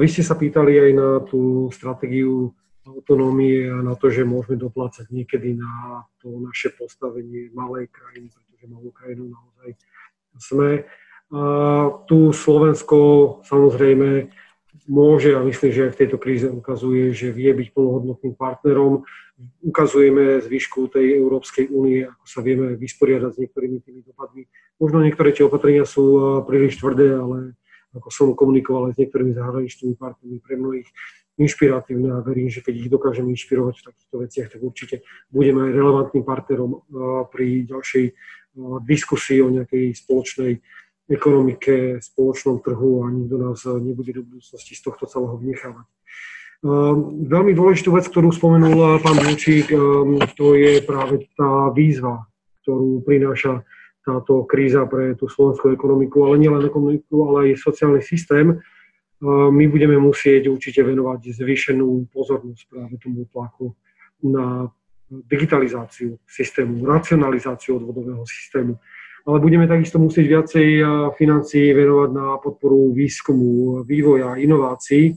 [0.02, 5.14] Vy ste sa pýtali aj na tú stratégiu autonómie a na to, že môžeme doplácať
[5.14, 9.78] niekedy na to naše postavenie malej krajiny, pretože malú krajinu naozaj
[10.42, 10.70] sme.
[11.32, 11.44] A
[12.12, 14.28] tu Slovensko samozrejme
[14.92, 19.08] môže a myslím, že aj v tejto kríze ukazuje, že vie byť plnohodnotným partnerom.
[19.64, 24.44] Ukazujeme zvyšku tej Európskej únie, ako sa vieme vysporiadať s niektorými tými dopadmi.
[24.76, 27.56] Možno niektoré tie opatrenia sú príliš tvrdé, ale
[27.96, 30.90] ako som komunikoval aj s niektorými zahraničnými partnermi, pre mnohých
[31.40, 34.96] inšpiratívne a verím, že keď ich dokážeme inšpirovať v takýchto veciach, tak určite
[35.32, 36.84] budeme aj relevantným partnerom
[37.32, 38.06] pri ďalšej
[38.84, 40.60] diskusii o nejakej spoločnej
[41.10, 45.88] ekonomike, spoločnom trhu a nikto nás nebude do budúcnosti z tohto celého vnechávať.
[46.62, 52.30] Ehm, veľmi dôležitú vec, ktorú spomenul pán Bilčík, ehm, to je práve tá výzva,
[52.62, 53.66] ktorú prináša
[54.06, 58.54] táto kríza pre tú slovenskú ekonomiku, ale nielen ekonomiku, ale aj sociálny systém.
[58.54, 63.74] Ehm, my budeme musieť určite venovať zvýšenú pozornosť práve tomu tlaku
[64.22, 64.70] na
[65.12, 68.78] digitalizáciu systému, racionalizáciu odvodového systému
[69.28, 70.68] ale budeme takisto musieť viacej
[71.18, 75.14] financií venovať na podporu výskumu, vývoja, inovácií.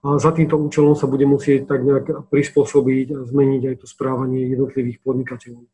[0.00, 4.48] A za týmto účelom sa bude musieť tak nejak prispôsobiť a zmeniť aj to správanie
[4.48, 5.68] jednotlivých podnikateľov.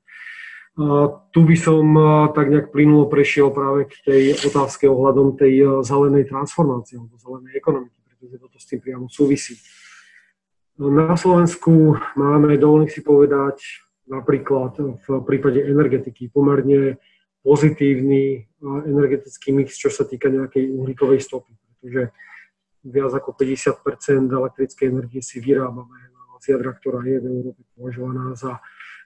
[0.77, 1.85] A tu by som
[2.37, 7.97] tak nejak plynulo prešiel práve k tej otázke ohľadom tej zelenej transformácie alebo zelenej ekonomiky,
[8.03, 9.57] pretože toto s tým priamo súvisí.
[10.77, 16.99] Na Slovensku máme, dovolím si povedať, napríklad v prípade energetiky pomerne
[17.43, 22.11] pozitívny energetický mix, čo sa týka nejakej uhlíkovej stopy, pretože
[22.87, 26.11] viac ako 50% elektrickej energie si vyrábame
[26.43, 28.59] z jadra, ktorá je v Európe považovaná za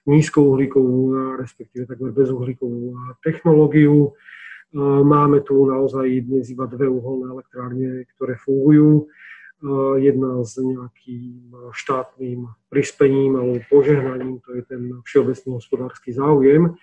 [0.09, 4.17] nízkouhlíkovú, respektíve takmer bezuhlíkovú technológiu.
[5.05, 9.09] Máme tu naozaj dnes iba dve uholné elektrárne, ktoré fungujú
[10.01, 16.73] jedna s nejakým štátnym prispením alebo požehnaním, to je ten všeobecný hospodársky záujem.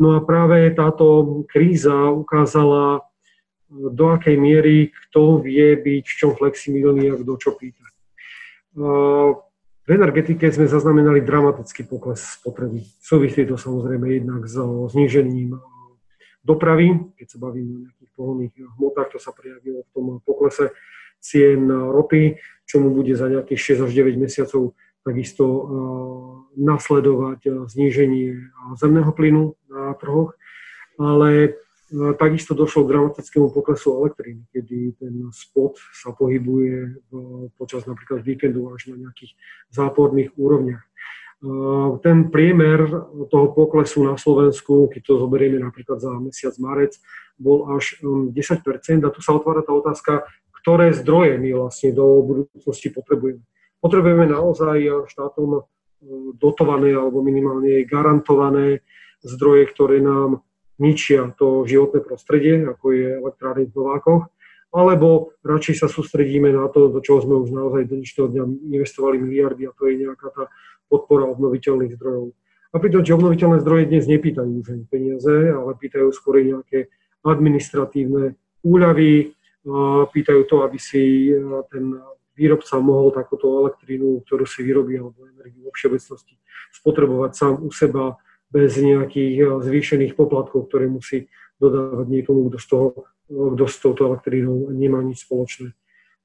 [0.00, 3.04] No a práve táto kríza ukázala,
[3.72, 7.84] do akej miery kto vie byť v čom flexibilný a kto čo pýta.
[9.82, 12.84] V energetike sme zaznamenali dramatický pokles spotreby.
[13.02, 15.58] Súvislí to samozrejme jednak so znížením
[16.44, 17.12] dopravy.
[17.18, 20.70] Keď sa bavíme o nejakých pohonných hmotách, to sa prejavilo v tom poklese
[21.22, 25.44] cien ropy, čo mu bude za nejakých 6 až 9 mesiacov takisto
[26.54, 28.38] nasledovať zníženie
[28.78, 30.34] zemného plynu na trhoch.
[30.94, 31.58] Ale
[31.92, 37.04] Takisto došlo k dramatickému poklesu elektriny, kedy ten spot sa pohybuje
[37.60, 39.36] počas napríklad víkendu až na nejakých
[39.68, 40.80] záporných úrovniach.
[42.00, 42.88] Ten priemer
[43.28, 46.96] toho poklesu na Slovensku, keď to zoberieme napríklad za mesiac marec,
[47.36, 50.24] bol až 10 um, a tu sa otvára tá otázka,
[50.62, 53.42] ktoré zdroje my vlastne do budúcnosti potrebujeme.
[53.82, 55.62] Potrebujeme naozaj štátom uh,
[56.38, 58.86] dotované alebo minimálne garantované
[59.26, 60.42] zdroje, ktoré nám
[60.82, 64.22] ničia to životné prostredie, ako je elektrárny v Novákoch,
[64.72, 69.20] alebo radšej sa sústredíme na to, do čoho sme už naozaj do dnešného dňa investovali
[69.20, 70.48] miliardy a to je nejaká tá
[70.88, 72.32] podpora obnoviteľných zdrojov.
[72.72, 76.88] A pritom, že obnoviteľné zdroje dnes nepýtajú už ani peniaze, ale pýtajú skôr nejaké
[77.20, 78.34] administratívne
[78.64, 79.36] úľavy,
[80.10, 81.30] pýtajú to, aby si
[81.70, 81.94] ten
[82.36, 86.34] výrobca mohol takúto elektrínu, ktorú si vyrobí, alebo energiu vo všeobecnosti
[86.72, 88.16] spotrebovať sám u seba
[88.52, 91.28] bez nejakých eh, zvýšených poplatkov, ktoré musí
[91.60, 92.86] dodávať niekomu, kto z, toho,
[93.28, 95.76] eh, kto s touto elektrínou nemá nič spoločné.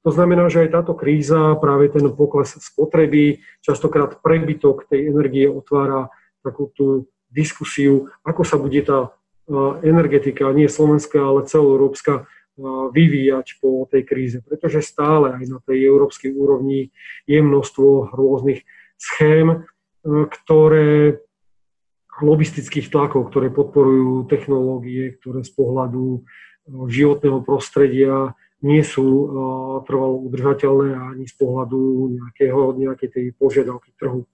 [0.06, 6.08] To znamená, že aj táto kríza, práve ten pokles spotreby, častokrát prebytok tej energie otvára
[6.40, 9.12] takú tú diskusiu, ako sa bude tá
[9.82, 12.30] energetika, nie slovenská, ale celoeurópska,
[12.92, 14.38] vyvíjať po tej kríze.
[14.42, 16.90] Pretože stále aj na tej európskej úrovni
[17.24, 18.66] je množstvo rôznych
[18.98, 19.62] schém,
[20.02, 21.22] ktoré
[22.18, 26.20] lobistických tlakov, ktoré podporujú technológie, ktoré z pohľadu e,
[26.90, 29.26] životného prostredia nie sú e,
[29.86, 31.80] trvalo udržateľné ani z pohľadu
[32.18, 34.26] nejakého, nejakej tej požiadavky trhu.
[34.26, 34.28] E,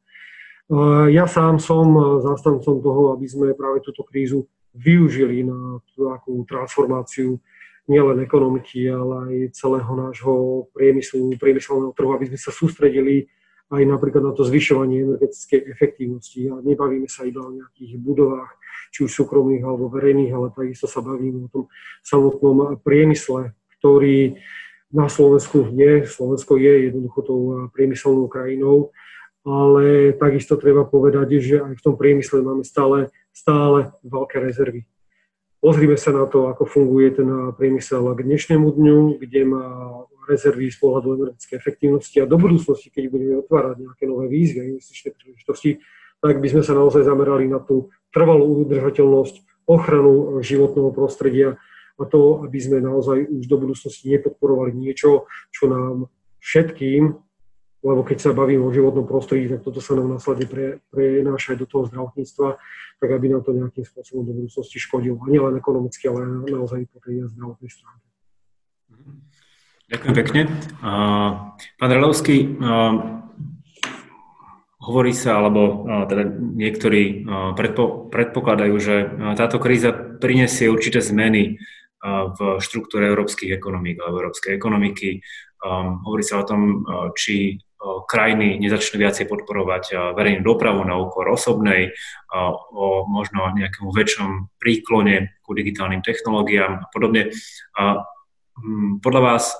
[1.13, 1.93] ja sám som
[2.25, 7.39] zástancom toho, aby sme práve túto krízu využili na takú transformáciu
[7.85, 10.35] nielen ekonomiky, ale aj celého nášho
[10.73, 13.29] priemyslu, priemyselného trhu, aby sme sa sústredili
[13.73, 16.49] aj napríklad na to zvyšovanie energetickej efektívnosti.
[16.49, 18.53] A nebavíme sa iba o nejakých budovách,
[18.93, 21.65] či už súkromných alebo verejných, ale takisto sa bavíme o tom
[22.05, 24.39] samotnom priemysle, ktorý
[24.95, 26.07] na Slovensku je.
[26.07, 27.41] Slovensko je jednoducho tou
[27.75, 28.95] priemyselnou krajinou,
[29.43, 34.87] ale takisto treba povedať, že aj v tom priemysle máme stále, stále veľké rezervy.
[35.65, 37.25] Pozrime sa na to, ako funguje ten
[37.57, 39.65] priemysel k dnešnému dňu, kde má
[40.29, 44.69] rezervy z pohľadu energetickej efektívnosti a do budúcnosti, keď budeme otvárať nejaké nové výzvy a
[44.77, 45.81] investičné príležitosti,
[46.21, 51.57] tak by sme sa naozaj zamerali na tú trvalú udržateľnosť, ochranu životného prostredia
[51.97, 56.13] a to, aby sme naozaj už do budúcnosti nepodporovali niečo, čo nám
[56.45, 57.24] všetkým,
[57.85, 61.59] lebo keď sa bavíme o životnom prostredí, tak toto sa nám následne pre, prenáša aj
[61.61, 62.57] do toho zdravotníctva,
[62.97, 65.21] tak aby nám to nejakým spôsobom do budúcnosti škodilo.
[65.21, 68.09] A nielen ekonomicky, ale naozaj po tej zdravotnej stránke.
[69.85, 70.41] Ďakujem pekne.
[71.77, 72.57] Pán Relovský,
[74.81, 78.97] hovorí sa, alebo teda niektorí predpo, predpokladajú, že
[79.37, 81.61] táto kríza prinesie určité zmeny
[82.05, 85.21] v štruktúre európskych ekonomík alebo európskej ekonomiky.
[86.05, 86.85] Hovorí sa o tom,
[87.17, 87.61] či
[88.09, 91.93] krajiny nezačnú viacej podporovať verejnú dopravu na úkor osobnej,
[92.75, 97.33] o možno nejakému väčšom príklone ku digitálnym technológiám a podobne.
[99.05, 99.53] Podľa vás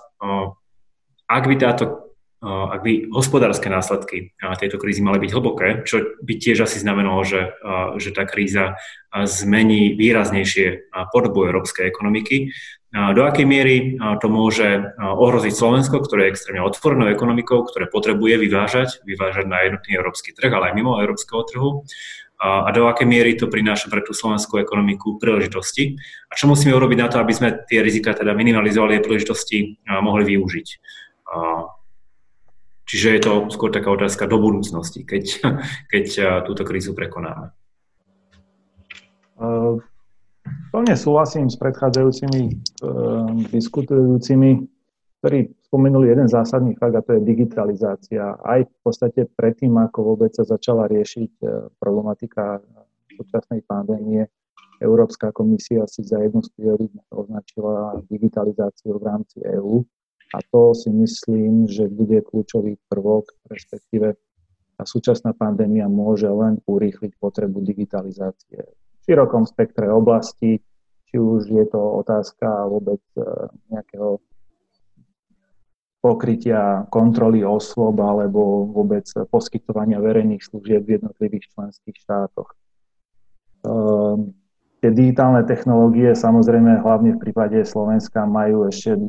[1.25, 2.14] ak by táto
[2.45, 7.57] ak by hospodárske následky tejto krízy mali byť hlboké, čo by tiež asi znamenalo, že,
[7.97, 8.77] že tá kríza
[9.11, 12.53] zmení výraznejšie podobu európskej ekonomiky.
[12.93, 13.77] Do akej miery
[14.23, 19.99] to môže ohroziť Slovensko, ktoré je extrémne otvorenou ekonomikou, ktoré potrebuje vyvážať, vyvážať na jednotný
[19.99, 21.83] európsky trh, ale aj mimo európskeho trhu
[22.45, 25.97] a do akej miery to prináša pre tú slovenskú ekonomiku príležitosti
[26.29, 30.35] a čo musíme urobiť na to, aby sme tie rizika teda minimalizovali a príležitosti mohli
[30.35, 30.69] využiť.
[32.85, 35.25] Čiže je to skôr taká otázka do budúcnosti, keď,
[35.93, 36.05] keď
[36.45, 37.53] túto krízu prekonáme.
[40.71, 42.61] Plne súhlasím s predchádzajúcimi
[43.51, 44.51] diskutujúcimi,
[45.23, 45.39] ktorí
[45.71, 48.37] spomenuli jeden zásadný fakt a to je digitalizácia.
[48.45, 51.41] Aj v podstate predtým, ako vôbec sa začala riešiť
[51.81, 52.61] problematika
[53.17, 54.29] súčasnej pandémie,
[54.83, 59.87] Európska komisia si za jednu z priorít označila digitalizáciu v rámci EÚ
[60.35, 64.19] a to si myslím, že bude kľúčový prvok, respektíve
[64.75, 70.59] tá súčasná pandémia môže len urýchliť potrebu digitalizácie v širokom spektre oblasti,
[71.07, 73.23] či už je to otázka vôbec e,
[73.71, 74.19] nejakého
[76.03, 82.53] pokrytia kontroly osôb alebo vôbec poskytovania verejných služieb v jednotlivých členských štátoch.
[83.65, 84.37] Ehm,
[84.85, 89.01] tie digitálne technológie samozrejme hlavne v prípade Slovenska majú ešte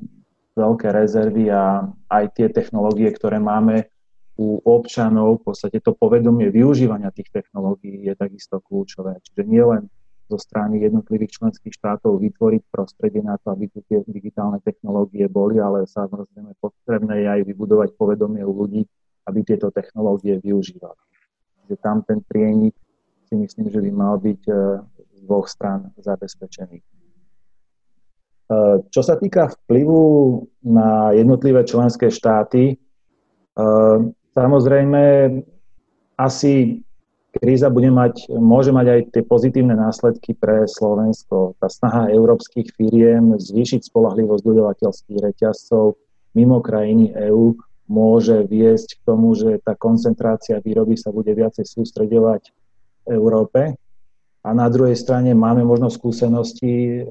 [0.55, 3.91] veľké rezervy a aj tie technológie, ktoré máme
[4.35, 9.19] u občanov, v podstate to povedomie využívania tých technológií je takisto kľúčové.
[9.23, 9.87] Čiže nie len
[10.25, 15.61] zo strany jednotlivých členských štátov vytvoriť prostredie na to, aby tu tie digitálne technológie boli,
[15.61, 18.83] ale samozrejme potrebné je aj vybudovať povedomie u ľudí,
[19.29, 20.99] aby tieto technológie využívali.
[21.65, 22.73] Čiže tam ten prienik
[23.29, 24.53] si myslím, že by mal byť e,
[25.17, 26.81] z dvoch stran zabezpečený.
[28.45, 30.01] E, čo sa týka vplyvu
[30.69, 33.65] na jednotlivé členské štáty, e,
[34.37, 35.01] samozrejme
[36.15, 36.85] asi
[37.35, 41.57] kríza bude mať, môže mať aj tie pozitívne následky pre Slovensko.
[41.59, 45.99] Tá snaha európskych firiem zvýšiť spolahlivosť dodavateľských reťazcov
[46.35, 47.55] mimo krajiny EÚ
[47.87, 52.49] môže viesť k tomu, že tá koncentrácia výroby sa bude viacej sústredovať
[53.05, 53.77] v Európe.
[54.45, 57.03] A na druhej strane máme možno skúsenosti e,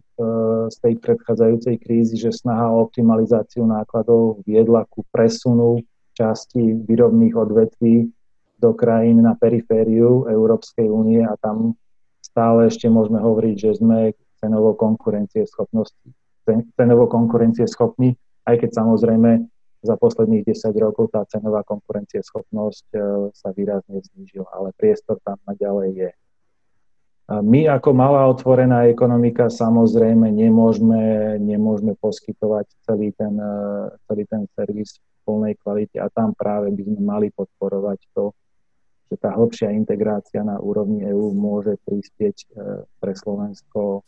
[0.71, 5.83] z tej predchádzajúcej krízy, že snaha o optimalizáciu nákladov viedla ku presunu
[6.15, 8.07] časti výrobných odvetví
[8.63, 11.75] do krajín na perifériu Európskej únie a tam
[12.23, 14.79] stále ešte môžeme hovoriť, že sme cenovo
[16.79, 18.15] cenovo konkurencieschopní,
[18.47, 19.31] aj keď samozrejme
[19.83, 22.99] za posledných 10 rokov tá cenová konkurencieschopnosť e,
[23.35, 26.11] sa výrazne znížila, ale priestor tam naďalej je.
[27.25, 33.57] My ako malá otvorená ekonomika samozrejme nemôžeme, nemôžeme poskytovať celý ten, e,
[34.05, 38.37] celý ten servis v plnej kvalite a tam práve by sme mali podporovať to,
[39.09, 42.47] že tá hĺbšia integrácia na úrovni EÚ môže prispieť e,
[43.01, 44.05] pre Slovensko,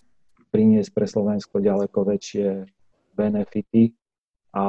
[0.53, 2.69] priniesť pre Slovensko ďaleko väčšie
[3.17, 3.97] benefity.
[4.53, 4.64] A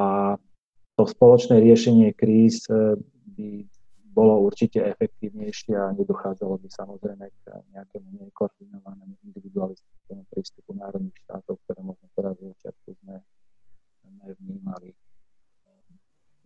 [0.95, 2.95] to spoločné riešenie kríz e,
[3.35, 3.67] by
[4.17, 11.79] bolo určite efektívnejšie a nedochádzalo by samozrejme k nejakému nekoordinovanému individualistickému prístupu národných štátov, ktoré
[11.85, 13.15] možno teraz v začiatku sme,
[14.01, 14.97] sme vnímali.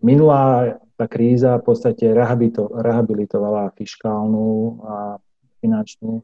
[0.03, 2.11] Minulá tá kríza v podstate
[2.76, 5.15] rehabilitovala fiskálnu a
[5.63, 6.19] finančnú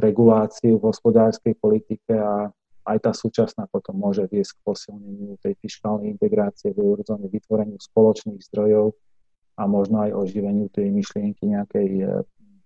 [0.00, 2.48] reguláciu v hospodárskej politike a
[2.88, 8.40] aj tá súčasná potom môže viesť k posilneniu tej fiskálnej integrácie v eurozóne, vytvoreniu spoločných
[8.48, 8.96] zdrojov
[9.54, 12.04] a možno aj oživeniu tej myšlienky nejakej e,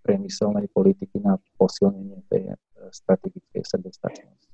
[0.02, 2.56] priemyselnej politiky na posilnenie tej e,
[2.90, 4.48] strategickej sebestačnosti.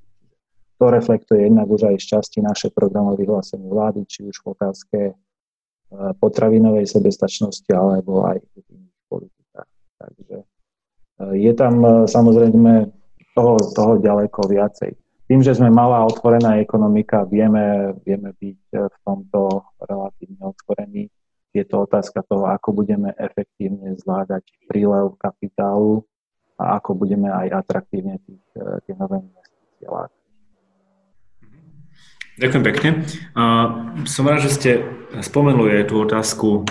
[0.83, 4.99] To reflektuje jednak už aj z časti naše programové vyhlásenie vlády, či už v otázke
[5.11, 5.15] e,
[6.19, 9.71] potravinovej sebestačnosti alebo aj v iných politikách.
[10.03, 10.37] Takže
[11.39, 11.75] je tam
[12.11, 12.91] samozrejme
[13.39, 19.65] toho, toho ďaleko viacej tým, že sme malá otvorená ekonomika, vieme, vieme byť v tomto
[19.81, 21.09] relatívne otvorení.
[21.55, 26.03] Je to otázka toho, ako budeme efektívne zvládať prílev kapitálu
[26.59, 30.19] a ako budeme aj atraktívne tých, tie nové investície lákať.
[32.35, 32.91] Ďakujem pekne.
[34.11, 34.71] Som rád, že ste
[35.23, 36.67] spomenuli tú otázku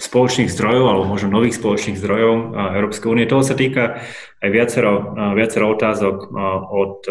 [0.00, 3.28] spoločných zdrojov alebo možno nových spoločných zdrojov Európskej únie.
[3.28, 4.00] Toho sa týka
[4.40, 6.32] aj viacero, viacero otázok
[6.72, 7.04] od,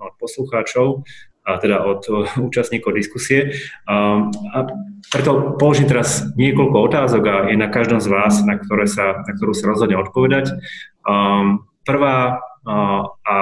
[0.00, 1.04] od poslucháčov,
[1.42, 2.06] a teda od
[2.48, 3.54] účastníkov diskusie.
[3.86, 4.58] A
[5.10, 9.32] preto položím teraz niekoľko otázok a je na každom z vás, na, ktoré sa, na
[9.34, 10.54] ktorú sa rozhodne odpovedať.
[11.82, 13.34] Prvá a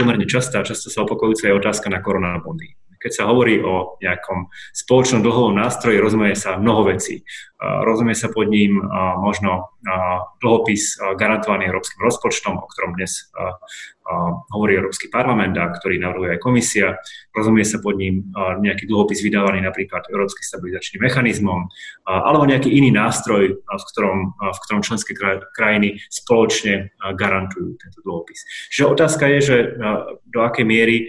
[0.00, 5.20] pomerne častá, často sa opakujúca je otázka na koronabondy keď sa hovorí o nejakom spoločnom
[5.20, 7.20] dlhovom nástroji, rozumie sa mnoho vecí.
[7.64, 8.76] Rozumie sa pod ním
[9.20, 9.72] možno
[10.44, 13.32] dlhopis garantovaný európskym rozpočtom, o ktorom dnes
[14.52, 17.00] hovorí Európsky parlament a ktorý navrhuje aj komisia.
[17.32, 21.64] Rozumie sa pod ním nejaký dlhopis vydávaný napríklad Európsky stabilizačným mechanizmom
[22.04, 25.16] alebo nejaký iný nástroj, v ktorom, v ktorom členské
[25.56, 28.44] krajiny spoločne garantujú tento dlhopis.
[28.76, 29.56] Čiže otázka je, že
[30.28, 31.08] do akej miery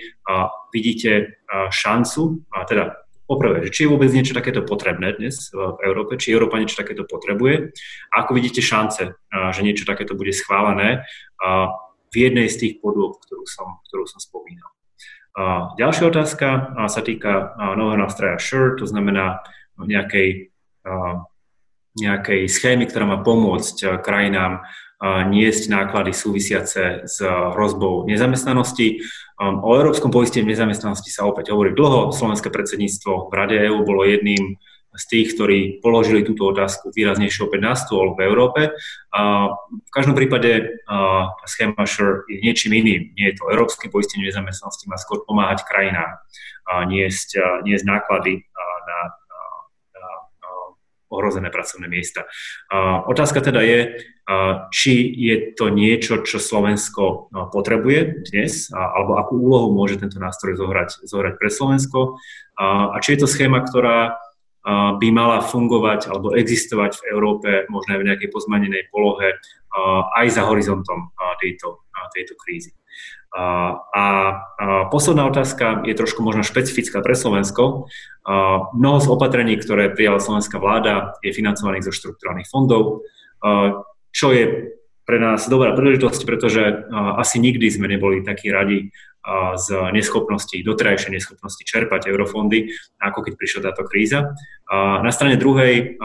[0.71, 6.61] vidíte šancu, teda Poprvé, či je vôbec niečo takéto potrebné dnes v Európe, či Európa
[6.61, 7.73] niečo takéto potrebuje
[8.13, 11.09] a ako vidíte šance, že niečo takéto bude schválené
[12.13, 14.69] v jednej z tých podôb, ktorú som, ktorú som spomínal.
[15.73, 16.47] Ďalšia otázka
[16.86, 19.41] sa týka nového nástroja SURE, to znamená
[19.76, 20.53] nejakej,
[21.97, 24.63] nejakej schémy, ktorá má pomôcť krajinám
[25.03, 29.03] niesť náklady súvisiace s hrozbou nezamestnanosti.
[29.39, 32.15] O európskom poistení nezamestnanosti sa opäť hovorí dlho.
[32.15, 34.55] Slovenské predsedníctvo v Rade EÚ bolo jedným
[34.95, 38.71] z tých, ktorí položili túto otázku výraznejšie opäť na stôl v Európe.
[39.11, 43.11] V každom prípade tá schéma SURE je niečím iným.
[43.19, 46.15] Nie je to európske poistenie nezamestnanosti, má skôr pomáhať krajinám
[46.87, 47.35] niesť,
[47.67, 48.47] niesť náklady
[48.87, 48.99] na
[51.11, 52.23] ohrozené pracovné miesta.
[53.11, 53.99] Otázka teda je,
[54.73, 61.05] či je to niečo, čo Slovensko potrebuje dnes, alebo akú úlohu môže tento nástroj zohrať,
[61.05, 62.17] zohrať pre Slovensko
[62.57, 64.17] a či je to schéma, ktorá
[64.97, 69.38] by mala fungovať alebo existovať v Európe možno aj v nejakej pozmanenej polohe
[70.17, 71.86] aj za horizontom tejto,
[72.17, 72.73] tejto krízy.
[73.38, 74.05] A
[74.89, 77.86] posledná otázka je trošku možno špecifická pre Slovensko.
[78.73, 83.05] Mnoho z opatrení, ktoré prijala slovenská vláda, je financovaných zo štrukturálnych fondov,
[84.16, 84.72] čo je
[85.03, 86.88] pre nás dobrá príležitosť, pretože
[87.20, 88.89] asi nikdy sme neboli takí radi
[89.57, 94.34] z neschopnosti, doterajšej neschopnosti čerpať eurofondy, ako keď prišla táto kríza.
[94.72, 95.99] Na strane druhej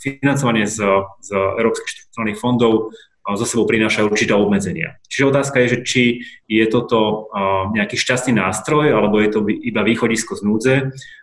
[0.00, 0.78] financovanie z,
[1.20, 4.96] z európskych štruktúrnych fondov zo sebou prináša určité obmedzenia.
[5.08, 6.02] Čiže otázka je, že či
[6.48, 7.28] je toto
[7.76, 10.74] nejaký šťastný nástroj, alebo je to iba východisko z núdze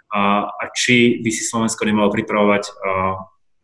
[0.09, 2.63] a či by si Slovensko nemalo pripravovať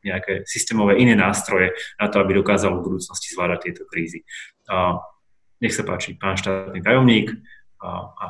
[0.05, 4.21] nejaké systémové iné nástroje na to, aby dokázalo v budúcnosti zvládať tieto krízy.
[5.59, 7.33] Nech sa páči, pán štátny tajomník.
[7.81, 8.25] A, a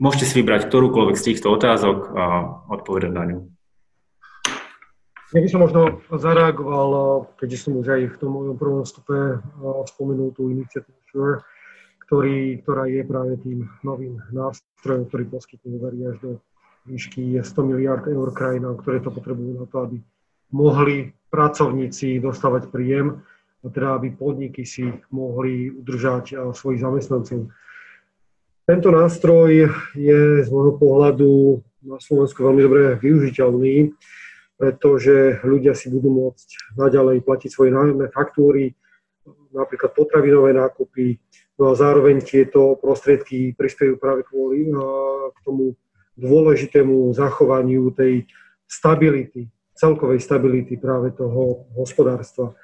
[0.00, 2.24] môžete si vybrať ktorúkoľvek z týchto otázok a
[2.72, 3.38] odpovedať na ňu.
[5.34, 6.90] Ja by som možno zareagoval,
[7.42, 9.42] keďže som už aj v tom mojom prvom vstupe
[9.90, 11.42] spomenul tú iniciatívu SURE,
[12.06, 16.30] ktorý, ktorá je práve tým novým nástrojom, ktorý poskytne úvery až do
[16.86, 19.96] výšky 100 miliard eur krajinám, ktoré to potrebujú na to, aby
[20.54, 23.26] mohli pracovníci dostávať príjem
[23.70, 27.48] teda aby podniky si mohli udržať svojich zamestnancov.
[28.64, 33.92] Tento nástroj je z môjho pohľadu na Slovensku veľmi dobre využiteľný,
[34.56, 38.72] pretože ľudia si budú môcť naďalej platiť svoje nájomné faktúry,
[39.52, 41.20] napríklad potravinové nákupy,
[41.60, 44.72] no a zároveň tieto prostriedky prispievajú práve kvôli
[45.30, 45.76] k tomu
[46.16, 48.24] dôležitému zachovaniu tej
[48.64, 52.54] stability, celkovej stability práve toho hospodárstva.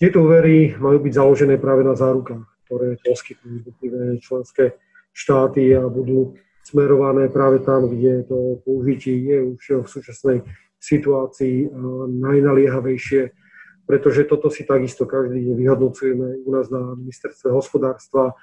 [0.00, 4.64] Tieto úvery majú byť založené práve na zárukách, ktoré poskytujú jednotlivé členské
[5.12, 10.38] štáty a budú smerované práve tam, kde to použitie je už v súčasnej
[10.78, 11.72] situácii
[12.22, 13.34] najnaliehavejšie,
[13.88, 18.36] pretože toto si takisto každý deň vyhodnocujeme u nás na ministerstve hospodárstva,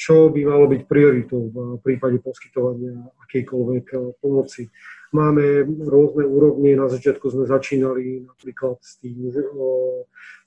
[0.00, 4.72] čo by malo byť prioritou v prípade poskytovania akejkoľvek pomoci.
[5.12, 9.44] Máme rôzne úrovne, na začiatku sme začínali napríklad s tým, že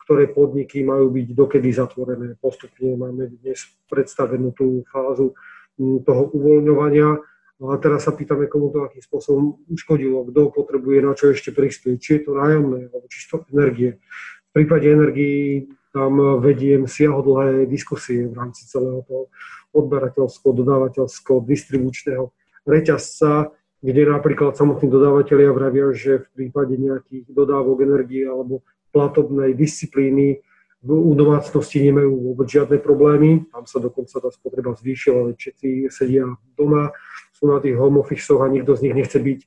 [0.04, 2.34] ktoré podniky majú byť dokedy zatvorené.
[2.41, 5.38] Postupne máme dnes predstavenú tú fázu
[5.78, 7.22] mm, toho uvoľňovania.
[7.64, 11.95] A teraz sa pýtame, komu to akým spôsobom uškodilo, kto potrebuje na čo ešte prispieť,
[12.01, 13.24] či je to nájomné, alebo či
[13.56, 14.01] energie.
[14.49, 19.29] V prípade energií tam vediem siahodlhé diskusie v rámci celého toho
[19.77, 22.33] odberateľsko, dodávateľsko, distribučného
[22.65, 30.41] reťazca, kde napríklad samotní dodávateľia vravia, že v prípade nejakých dodávok energie alebo platobnej disciplíny
[30.83, 33.47] u domácnosti nemajú vôbec žiadne problémy.
[33.51, 36.27] Tam sa dokonca tá spotreba zvýšila, ale všetci sedia
[36.59, 36.91] doma,
[37.31, 39.39] sú na tých home office a nikto z nich nechce byť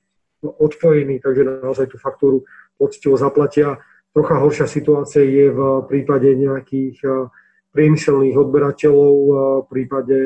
[0.44, 2.44] odpojený, takže naozaj tú faktúru
[2.76, 3.80] poctivo zaplatia.
[4.16, 7.28] Trocha horšia situácia je v prípade nejakých eh,
[7.76, 10.16] priemyselných odberateľov, eh, v prípade,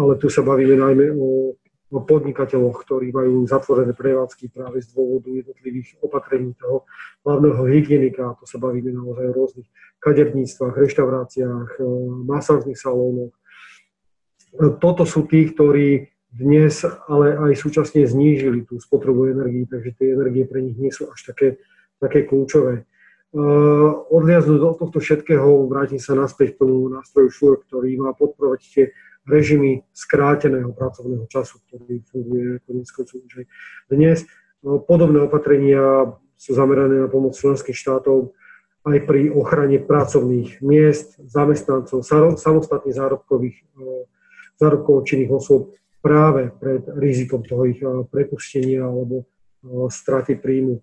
[0.00, 1.52] ale tu sa bavíme najmä o
[1.90, 6.86] podnikateľoch, ktorí majú zatvorené prevádzky práve z dôvodu jednotlivých opatrení toho
[7.26, 8.38] hlavného hygienika.
[8.38, 9.68] To sa bavíme naozaj o rôznych
[9.98, 11.84] kaderníctvách, reštauráciách, e,
[12.30, 13.34] masážnych salónoch.
[14.78, 20.46] Toto sú tí, ktorí dnes ale aj súčasne znížili tú spotrebu energii, takže tie energie
[20.46, 21.58] pre nich nie sú až také,
[21.98, 22.86] také kľúčové.
[23.30, 28.60] Uh, odliaznúť od tohto všetkého, vrátim sa naspäť k tomu nástroju ŠUR, ktorý má podporovať
[28.66, 28.84] tie
[29.22, 33.46] režimy skráteného pracovného času, ktorý funguje konec koncov už aj
[33.86, 34.18] dnes.
[34.66, 38.34] No, podobné opatrenia sú zamerané na pomoc členských štátov
[38.88, 42.00] aj pri ochrane pracovných miest, zamestnancov,
[42.34, 43.64] samostatne zárobkových, e,
[44.56, 49.28] zárobkovo činných osôb práve pred rizikom toho ich e, prepustenia alebo
[49.92, 50.80] straty príjmu.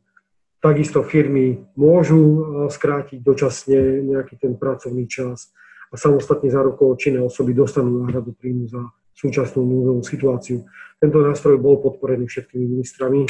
[0.68, 5.56] Takisto firmy môžu skrátiť dočasne nejaký ten pracovný čas
[5.88, 8.84] a samostatne zárobkovo činné osoby dostanú náhradu príjmu za
[9.16, 10.68] súčasnú núzovú situáciu.
[11.00, 13.24] Tento nástroj bol podporený všetkými ministrami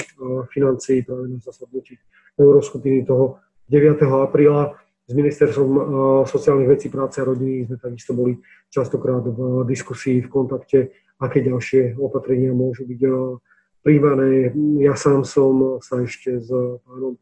[0.49, 2.01] financií práve na zasadnutí
[2.41, 3.37] Euroskupiny toho
[3.69, 4.01] 9.
[4.01, 4.73] apríla.
[5.05, 5.71] S ministerstvom
[6.25, 8.41] sociálnych vecí, práce a rodiny sme takisto boli
[8.73, 10.89] častokrát v diskusii, v kontakte,
[11.21, 12.99] aké ďalšie opatrenia môžu byť
[13.87, 14.51] príjmané.
[14.83, 16.51] Ja sám som sa ešte s
[16.83, 17.15] pánom,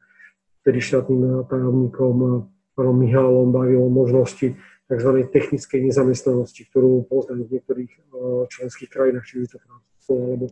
[0.65, 4.57] tedy štátnym tajomníkom, pánom Mihálom bavil o možnosti
[4.89, 5.11] tzv.
[5.29, 8.01] technickej nezamestnanosti, ktorú poznajú v niektorých eh,
[8.49, 10.45] členských krajinách, či už je to Francúzsko, alebo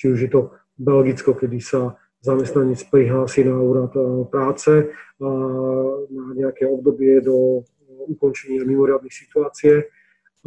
[0.00, 0.40] či už je to
[0.80, 4.72] Belgicko, kedy sa zamestnanec prihlási na úrad eh, práce
[5.18, 7.66] na nejaké obdobie do
[8.08, 9.90] ukončenia mimoriadnej situácie,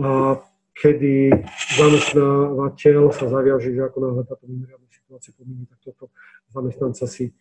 [0.02, 0.40] a
[0.76, 1.32] kedy
[1.78, 6.12] zamestnávateľ sa zaviaže, že ako náhle táto mimoriadná situácia pominie, tak toto
[6.52, 7.36] zamestnanca si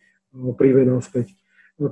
[0.59, 1.35] príve naspäť.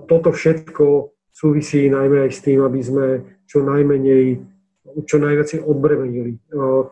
[0.08, 3.06] Toto všetko súvisí najmä aj s tým, aby sme
[3.48, 4.44] čo najmenej,
[5.08, 6.38] čo najviac odbremenili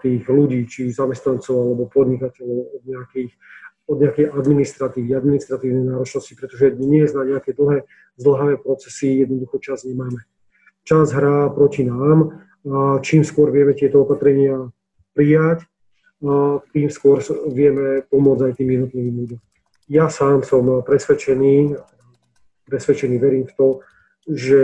[0.01, 3.31] tých ľudí, či zamestnancov alebo podnikateľov od nejakých
[3.87, 7.87] od nejakej administratívy, administratívnej náročnosti, pretože dnes na nejaké dlhé,
[8.19, 10.27] zdlhavé procesy jednoducho čas nemáme.
[10.83, 12.46] Čas hrá proti nám
[13.03, 14.71] čím skôr vieme tieto opatrenia
[15.13, 15.65] prijať,
[16.73, 19.41] tým skôr vieme pomôcť aj tým jednotlivým ľuďom.
[19.87, 21.77] Ja sám som presvedčený,
[22.65, 23.67] presvedčený verím v to,
[24.27, 24.61] že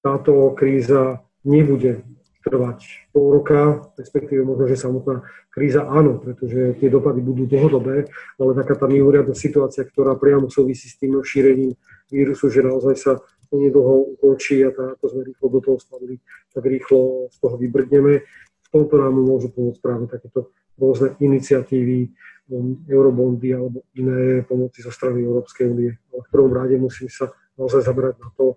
[0.00, 2.06] táto kríza nebude
[2.40, 8.08] trvať pol roka, respektíve možno, že samotná kríza áno, pretože tie dopady budú dlhodobé,
[8.40, 11.76] ale taká tá mimoriadná situácia, ktorá priamo súvisí s tým šírením
[12.08, 13.12] vírusu, že naozaj sa
[13.56, 16.16] nedlho ukončí a tá, ako sme rýchlo do toho spadli,
[16.54, 18.14] tak rýchlo z toho vybrdneme.
[18.62, 22.10] V tomto nám môžu pomôcť práve takéto rôzne iniciatívy,
[22.54, 25.90] um, eurobondy alebo iné pomoci zo strany Európskej únie.
[26.14, 28.54] Ale v prvom rade musíme sa naozaj zabrať na to,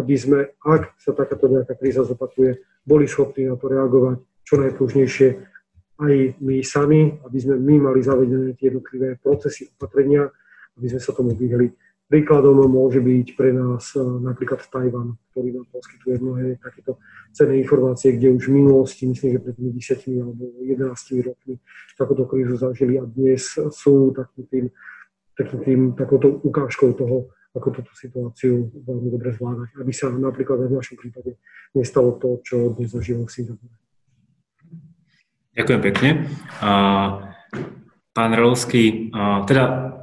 [0.00, 5.28] aby sme, ak sa takáto nejaká kríza zopakuje, boli schopní na to reagovať čo najpružnejšie
[5.96, 6.14] aj
[6.44, 10.28] my sami, aby sme my mali zavedené tie jednotlivé procesy, opatrenia,
[10.76, 11.72] aby sme sa tomu vyhli.
[12.06, 17.02] Príkladom môže byť pre nás e, napríklad Tajvan, ktorý nám poskytuje mnohé takéto
[17.34, 21.54] cenné informácie, kde už v minulosti, myslím, že pred tými 10 alebo 11 rokmi
[21.98, 24.64] takúto krízu zažili a dnes sú takým tým,
[25.34, 30.68] takým tým, takouto ukážkou toho, ako túto situáciu veľmi dobre zvládať, aby sa napríklad aj
[30.70, 31.40] v našom prípade
[31.74, 33.74] nestalo to, čo dnes zažívam v Singapúre.
[35.56, 36.10] Ďakujem pekne.
[38.12, 39.08] Pán Rolovský,
[39.48, 39.95] teda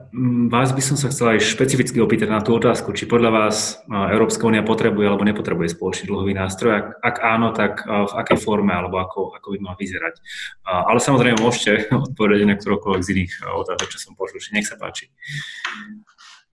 [0.48, 4.46] vás by som sa chcel aj špecificky opýtať na tú otázku, či podľa vás Európska
[4.46, 6.72] únia potrebuje alebo nepotrebuje spoločný dlhový nástroj.
[6.78, 10.22] Ak, ak áno, tak v akej forme alebo ako, ako by mal vyzerať.
[10.70, 14.38] Ale samozrejme môžete odpovedať na ktorókoľvek z iných otázok, čo som počul.
[14.54, 15.10] Nech sa páči.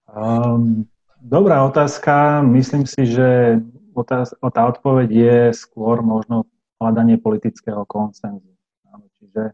[0.08, 0.88] Um,
[1.20, 2.40] dobrá otázka.
[2.40, 3.60] Myslím si, že
[3.92, 6.48] otáz- tá odpoveď je skôr možno
[6.80, 8.56] hľadanie politického konsenzu.
[9.20, 9.52] Čiže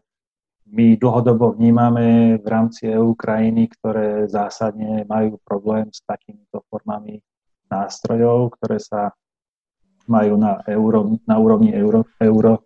[0.71, 7.23] my dlhodobo vnímame v rámci EU krajiny, ktoré zásadne majú problém s takýmito formami
[7.71, 9.15] nástrojov, ktoré sa
[10.07, 12.63] majú na, euro, na úrovni euro, euro,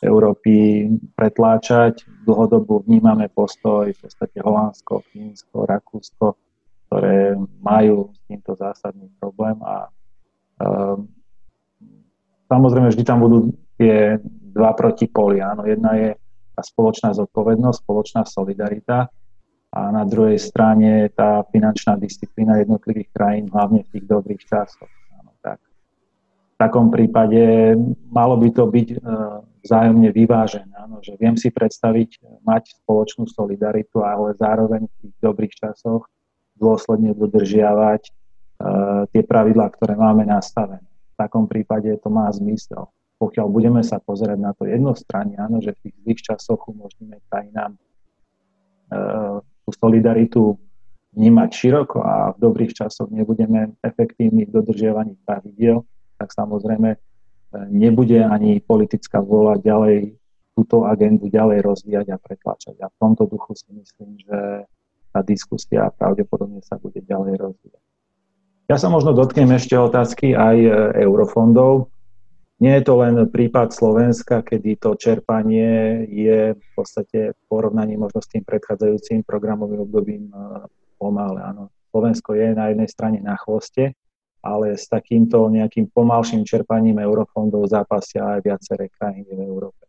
[0.00, 2.02] Európy pretláčať.
[2.24, 6.26] Dlhodobo vnímame postoj v podstate Holandsko, Fínsko, Rakúsko,
[6.88, 9.86] ktoré majú s týmto zásadný problém a
[10.62, 11.06] um,
[12.48, 14.18] samozrejme vždy tam budú tie
[14.50, 15.38] dva protipóly.
[15.38, 16.10] Áno, jedna je
[16.60, 19.08] tá spoločná zodpovednosť, spoločná solidarita
[19.72, 24.92] a na druhej strane tá finančná disciplína jednotlivých krajín, hlavne v tých dobrých časoch.
[25.16, 25.56] Áno, tak.
[26.52, 27.72] V takom prípade
[28.12, 28.96] malo by to byť e,
[29.64, 35.54] vzájomne vyvážené, áno, že viem si predstaviť mať spoločnú solidaritu, ale zároveň v tých dobrých
[35.56, 36.04] časoch
[36.60, 38.12] dôsledne dodržiavať e,
[39.16, 40.84] tie pravidlá, ktoré máme nastavené.
[40.84, 45.76] V takom prípade to má zmysel pokiaľ budeme sa pozerať na to jednostranne, áno, že
[45.76, 47.80] v tých zlých časoch umožníme krajinám e,
[49.44, 50.56] tú solidaritu
[51.12, 55.84] vnímať široko a v dobrých časoch nebudeme efektívni v dodržiavaní pravidiel,
[56.16, 56.98] tak samozrejme e,
[57.68, 60.16] nebude ani politická vôľa ďalej
[60.56, 62.74] túto agendu ďalej rozvíjať a pretlačať.
[62.80, 64.64] A v tomto duchu si myslím, že
[65.12, 67.84] tá diskusia pravdepodobne sa bude ďalej rozvíjať.
[68.70, 70.70] Ja sa možno dotknem ešte otázky aj e,
[71.04, 71.90] eurofondov.
[72.60, 78.20] Nie je to len prípad Slovenska, kedy to čerpanie je v podstate v porovnaní možno
[78.20, 80.68] s tým predchádzajúcim programovým obdobím eh,
[81.00, 81.40] pomalé.
[81.40, 81.72] Áno.
[81.88, 83.96] Slovensko je na jednej strane na chvoste,
[84.44, 89.84] ale s takýmto nejakým pomalším čerpaním eurofondov zápasia aj viaceré krajiny v Európe.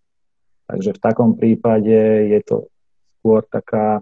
[0.72, 1.92] Takže v takom prípade
[2.32, 2.72] je to
[3.20, 4.00] skôr taká,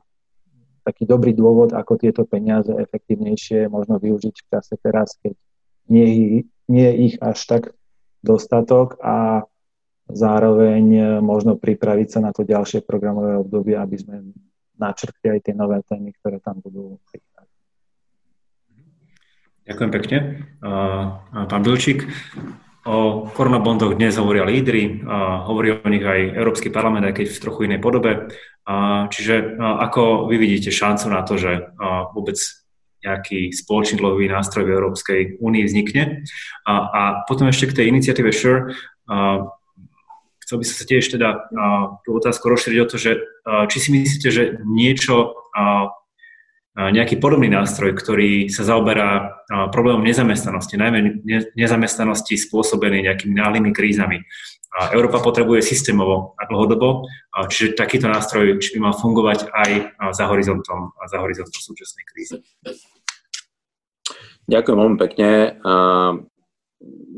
[0.85, 5.33] taký dobrý dôvod, ako tieto peniaze efektívnejšie možno využiť v čase teraz, keď
[5.89, 6.07] nie,
[6.69, 7.63] nie ich až tak
[8.21, 9.47] dostatok a
[10.09, 14.15] zároveň e, možno pripraviť sa na to ďalšie programové obdobie, aby sme
[14.79, 16.97] načrtli aj tie nové témy, ktoré tam budú.
[19.69, 20.17] Ďakujem pekne.
[21.29, 22.09] Pán Bilčík,
[22.89, 25.05] o koronabondoch dnes hovoria lídry,
[25.45, 28.33] hovorí o nich aj Európsky parlament, aj keď v trochu inej podobe.
[29.13, 31.69] Čiže ako vy vidíte šancu na to, že
[32.17, 32.39] vôbec
[33.03, 36.23] nejaký spoločný dlhový nástroj v Európskej únii vznikne.
[36.67, 38.75] A, a potom ešte k tej iniciatíve SURE,
[39.07, 39.47] a,
[40.43, 41.39] chcel by som sa tiež teda a,
[42.03, 43.11] tú otázku rozšíriť o to, že
[43.47, 45.93] a, či si myslíte, že niečo a,
[46.79, 49.35] nejaký podobný nástroj, ktorý sa zaoberá
[49.73, 54.23] problémom nezamestnanosti, najmä nezamestnanosti spôsobenej nejakými náhlými krízami.
[54.69, 57.09] Európa potrebuje systémovo a dlhodobo,
[57.49, 59.71] čiže takýto nástroj by mal fungovať aj
[60.13, 62.37] za horizontom, za horizontom súčasnej krízy.
[64.45, 65.57] Ďakujem veľmi pekne.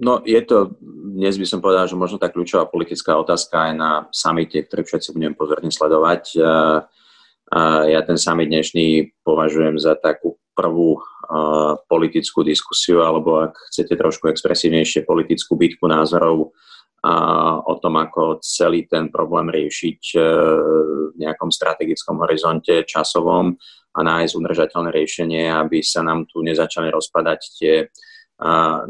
[0.02, 0.80] No je to,
[1.12, 5.12] dnes by som povedal, že možno tá kľúčová politická otázka aj na samite, ktorý všetci
[5.12, 6.40] budeme pozorne sledovať.
[7.92, 11.04] Ja ten summit dnešný považujem za takú prvú
[11.92, 16.56] politickú diskusiu, alebo ak chcete trošku expresívnejšie, politickú bitku názorov
[17.66, 20.20] o tom, ako celý ten problém riešiť e,
[21.12, 23.58] v nejakom strategickom horizonte časovom
[23.98, 27.90] a nájsť udržateľné riešenie, aby sa nám tu nezačali rozpadať tie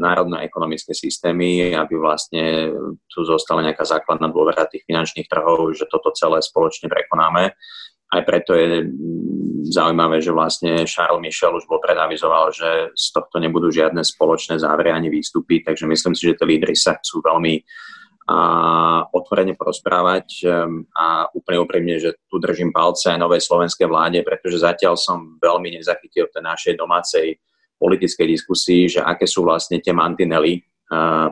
[0.00, 2.72] národné ekonomické systémy, aby vlastne
[3.04, 7.52] tu zostala nejaká základná dôvera tých finančných trhov, že toto celé spoločne prekonáme.
[8.12, 8.88] Aj preto je
[9.68, 14.90] zaujímavé, že vlastne Charles Michel už bol predavizoval, že z tohto nebudú žiadne spoločné závery
[14.90, 17.62] ani výstupy, takže myslím si, že tí lídry sa chcú veľmi
[18.22, 18.38] a
[19.10, 24.62] otvorene porozprávať ehm, a úplne úprimne, že tu držím palce aj novej slovenskej vláde, pretože
[24.62, 27.26] zatiaľ som veľmi nezachytil v tej našej domácej
[27.82, 30.62] politickej diskusii, že aké sú vlastne tie mantinely,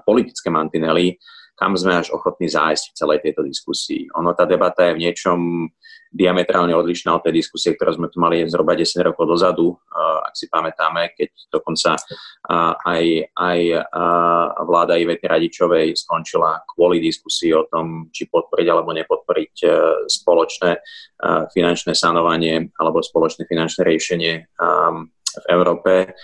[0.03, 1.15] politické mantinely,
[1.61, 4.09] kam sme až ochotní zájsť v celej tejto diskusii.
[4.17, 5.69] Ono, tá debata je v niečom
[6.11, 9.79] diametrálne odlišná od tej diskusie, ktorú sme tu mali zhruba 10 rokov dozadu,
[10.27, 11.95] ak si pamätáme, keď dokonca
[12.83, 13.59] aj, aj
[14.67, 19.69] vláda Ivety Radičovej skončila kvôli diskusii o tom, či podporiť alebo nepodporiť e,
[20.11, 20.71] spoločné
[21.53, 24.51] finančné sanovanie alebo spoločné finančné riešenie
[25.39, 26.15] v Európe.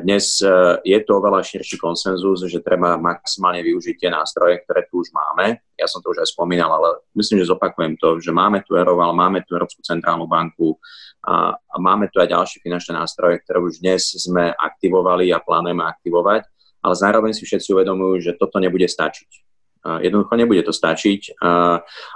[0.00, 0.48] Dnes e,
[0.82, 5.60] je to oveľa širší konsenzus, že treba maximálne využiť tie nástroje, ktoré tu už máme.
[5.76, 9.12] Ja som to už aj spomínal, ale myslím, že zopakujem to, že máme tu Euroval,
[9.12, 10.76] máme tu Európsku centrálnu banku
[11.24, 16.48] a, máme tu aj ďalšie finančné nástroje, ktoré už dnes sme aktivovali a plánujeme aktivovať,
[16.80, 19.50] ale zároveň si všetci uvedomujú, že toto nebude stačiť.
[19.80, 21.40] Jednoducho nebude to stačiť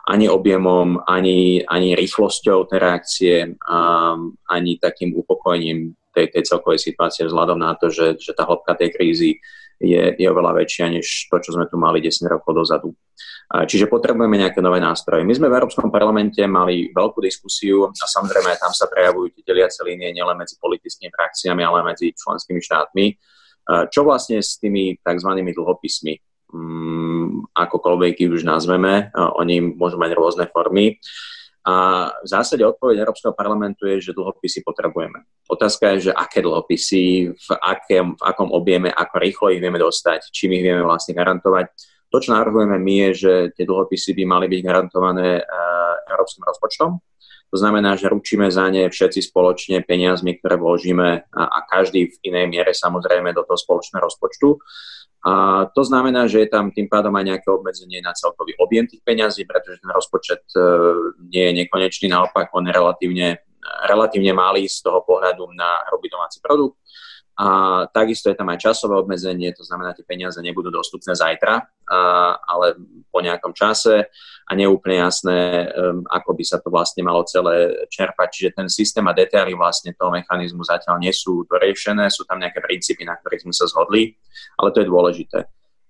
[0.05, 3.35] ani objemom, ani, ani rýchlosťou tej reakcie,
[4.53, 8.95] ani takým upokojením tej, tej celkovej situácie vzhľadom na to, že, že tá hĺbka tej
[8.95, 9.31] krízy
[9.83, 12.95] je, je oveľa väčšia než to, čo sme tu mali 10 rokov dozadu.
[13.45, 15.21] Čiže potrebujeme nejaké nové nástroje.
[15.23, 19.85] My sme v Európskom parlamente mali veľkú diskusiu a samozrejme tam sa prejavujú tie deliace
[19.85, 23.07] línie nielen medzi politickými frakciami, ale medzi členskými štátmi.
[23.93, 25.31] Čo vlastne s tými tzv.
[25.31, 26.15] dlhopismi?
[26.55, 30.97] Mm, akokoľvek ich už nazveme, oni môžu mať rôzne formy.
[31.65, 31.75] A
[32.21, 35.25] v zásade odpoveď Európskeho parlamentu je, že dlhopisy potrebujeme.
[35.49, 40.29] Otázka je, že aké dlhopisy, v, akém, v akom objeme, ako rýchlo ich vieme dostať,
[40.29, 41.73] čím ich vieme vlastne garantovať.
[42.13, 47.01] To, čo navrhujeme my, je, že tie dlhopisy by mali byť garantované uh, európskym rozpočtom.
[47.55, 52.17] To znamená, že ručíme za ne všetci spoločne peniazmi, ktoré vložíme a, a každý v
[52.35, 54.59] inej miere samozrejme do toho spoločného rozpočtu.
[55.25, 59.01] A to znamená, že je tam tým pádom aj nejaké obmedzenie na celkový objem tých
[59.01, 60.61] peňazí, pretože ten rozpočet e,
[61.33, 63.29] nie je nekonečný, naopak on je relatívne,
[63.89, 66.77] relatívne malý z toho pohľadu na hrubý domáci produkt.
[67.35, 67.47] A
[67.91, 71.99] takisto je tam aj časové obmedzenie, to znamená, tie peniaze nebudú dostupné zajtra, a,
[72.39, 72.79] ale
[73.11, 74.07] po nejakom čase
[74.47, 78.29] a nie je úplne jasné, um, ako by sa to vlastne malo celé čerpať.
[78.31, 82.63] Čiže ten systém a detaily vlastne toho mechanizmu zatiaľ nie sú doriešené, sú tam nejaké
[82.63, 84.15] princípy, na ktorých sme sa zhodli,
[84.61, 85.39] ale to je dôležité.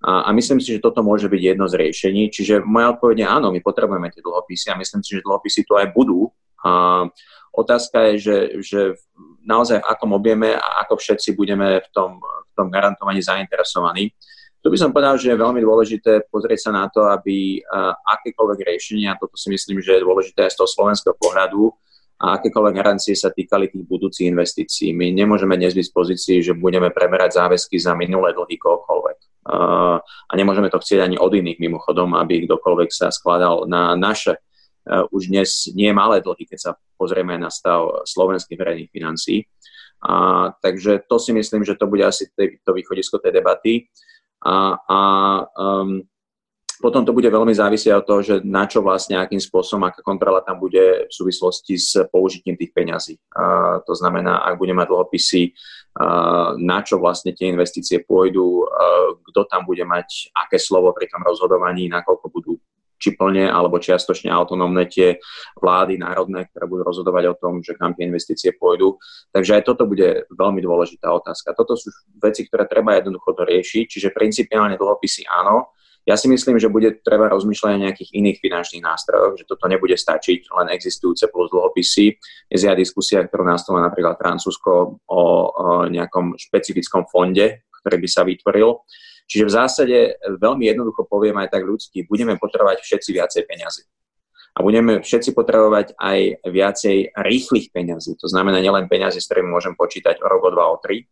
[0.05, 2.29] A, a myslím si, že toto môže byť jedno z riešení.
[2.29, 5.77] Čiže moja odpoveď je áno, my potrebujeme tie dlhopisy a myslím si, že dlhopisy tu
[5.81, 6.29] aj budú.
[6.65, 7.05] A
[7.57, 8.81] otázka je, že, že
[9.45, 14.11] naozaj v akom objeme a ako všetci budeme v tom, v tom garantovaní zainteresovaní.
[14.65, 17.61] Tu by som povedal, že je veľmi dôležité pozrieť sa na to, aby
[18.09, 21.69] akékoľvek riešenia, a toto si myslím, že je dôležité aj z toho slovenského pohľadu,
[22.15, 24.97] a akékoľvek garancie sa týkali tých budúcich investícií.
[24.97, 29.19] My nemôžeme dnes byť v pozícii, že budeme preberať záväzky za minulé dlhy kohokoľvek.
[30.01, 34.41] A nemôžeme to chcieť ani od iných mimochodom, aby kdokoľvek sa skladal na naše
[34.85, 39.49] už dnes nie malé dlhy, keď sa pozrieme na stav slovenských verejných financií.
[40.05, 43.89] A, takže to si myslím, že to bude asi to východisko tej debaty.
[44.45, 44.99] A, a
[45.57, 46.05] um,
[46.85, 50.45] potom to bude veľmi závisieť od toho, že na čo vlastne, akým spôsobom, aká kontrola
[50.45, 53.17] tam bude v súvislosti s použitím tých peňazí.
[53.33, 55.57] A, to znamená, ak budeme mať dlhopisy,
[56.59, 58.67] na čo vlastne tie investície pôjdu,
[59.31, 62.59] kto tam bude mať aké slovo pri tom rozhodovaní, nakoľko budú
[63.05, 65.21] či plne alebo čiastočne autonómne tie
[65.61, 68.97] vlády národné, ktoré budú rozhodovať o tom, že kam tie investície pôjdu.
[69.29, 71.53] Takže aj toto bude veľmi dôležitá otázka.
[71.53, 75.77] Toto sú veci, ktoré treba jednoducho doriešiť, čiže principiálne dlhopisy áno.
[76.05, 79.97] Ja si myslím, že bude treba rozmýšľať o nejakých iných finančných nástrojoch, že toto nebude
[79.97, 82.07] stačiť len existujúce plus dlhopisy.
[82.53, 85.21] Je zjad diskusia, ktorú nastala napríklad Francúzsko o, o
[85.89, 88.85] nejakom špecifickom fonde, ktorý by sa vytvoril.
[89.25, 93.83] Čiže v zásade veľmi jednoducho poviem aj tak ľudský, budeme potrebovať všetci viacej peniazy.
[94.55, 98.15] A budeme všetci potrebovať aj viacej rýchlych peňazí.
[98.23, 101.11] To znamená nielen peniazy, s ktorými môžem počítať o rok, o dva, o tri,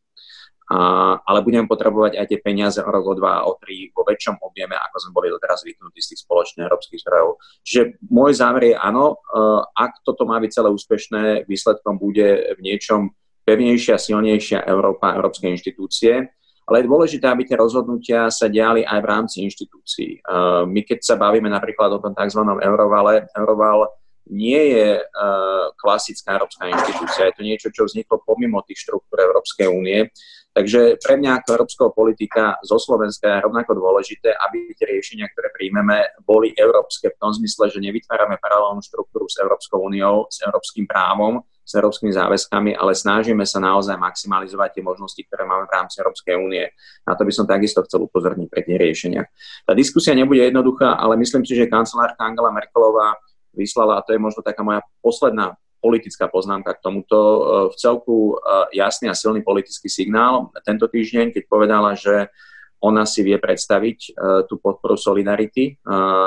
[0.70, 4.38] a, ale budeme potrebovať aj tie peniaze o rok, o dva, o tri vo väčšom
[4.40, 7.30] objeme, ako sme boli doteraz zvyknutí z tých spoločných európskych zdrojov.
[7.66, 12.60] Čiže môj zámer je áno, uh, ak toto má byť celé úspešné, výsledkom bude v
[12.62, 13.10] niečom
[13.42, 16.30] pevnejšia, silnejšia Európa, európske inštitúcie,
[16.62, 20.22] ale je dôležité, aby tie rozhodnutia sa diali aj v rámci inštitúcií.
[20.70, 22.38] My keď sa bavíme napríklad o tom tzv.
[22.62, 23.90] eurovale, euroval
[24.30, 29.66] nie je uh, klasická európska inštitúcia, je to niečo, čo vzniklo pomimo tých štruktúr Európskej
[29.66, 30.06] únie.
[30.52, 35.48] Takže pre mňa ako európskeho politika zo Slovenska je rovnako dôležité, aby tie riešenia, ktoré
[35.48, 40.84] príjmeme, boli európske v tom zmysle, že nevytvárame paralelnú štruktúru s Európskou úniou, s európskym
[40.84, 46.04] právom, s európskymi záväzkami, ale snažíme sa naozaj maximalizovať tie možnosti, ktoré máme v rámci
[46.04, 46.68] Európskej únie.
[47.08, 49.24] Na to by som takisto chcel upozorniť pre tie riešenia.
[49.64, 53.16] Tá diskusia nebude jednoduchá, ale myslím si, že kancelárka Angela Merkelová
[53.56, 58.38] vyslala, a to je možno taká moja posledná politická poznámka k tomuto, e, v celku
[58.38, 62.30] e, jasný a silný politický signál tento týždeň, keď povedala, že
[62.78, 64.10] ona si vie predstaviť e,
[64.46, 65.82] tú podporu Solidarity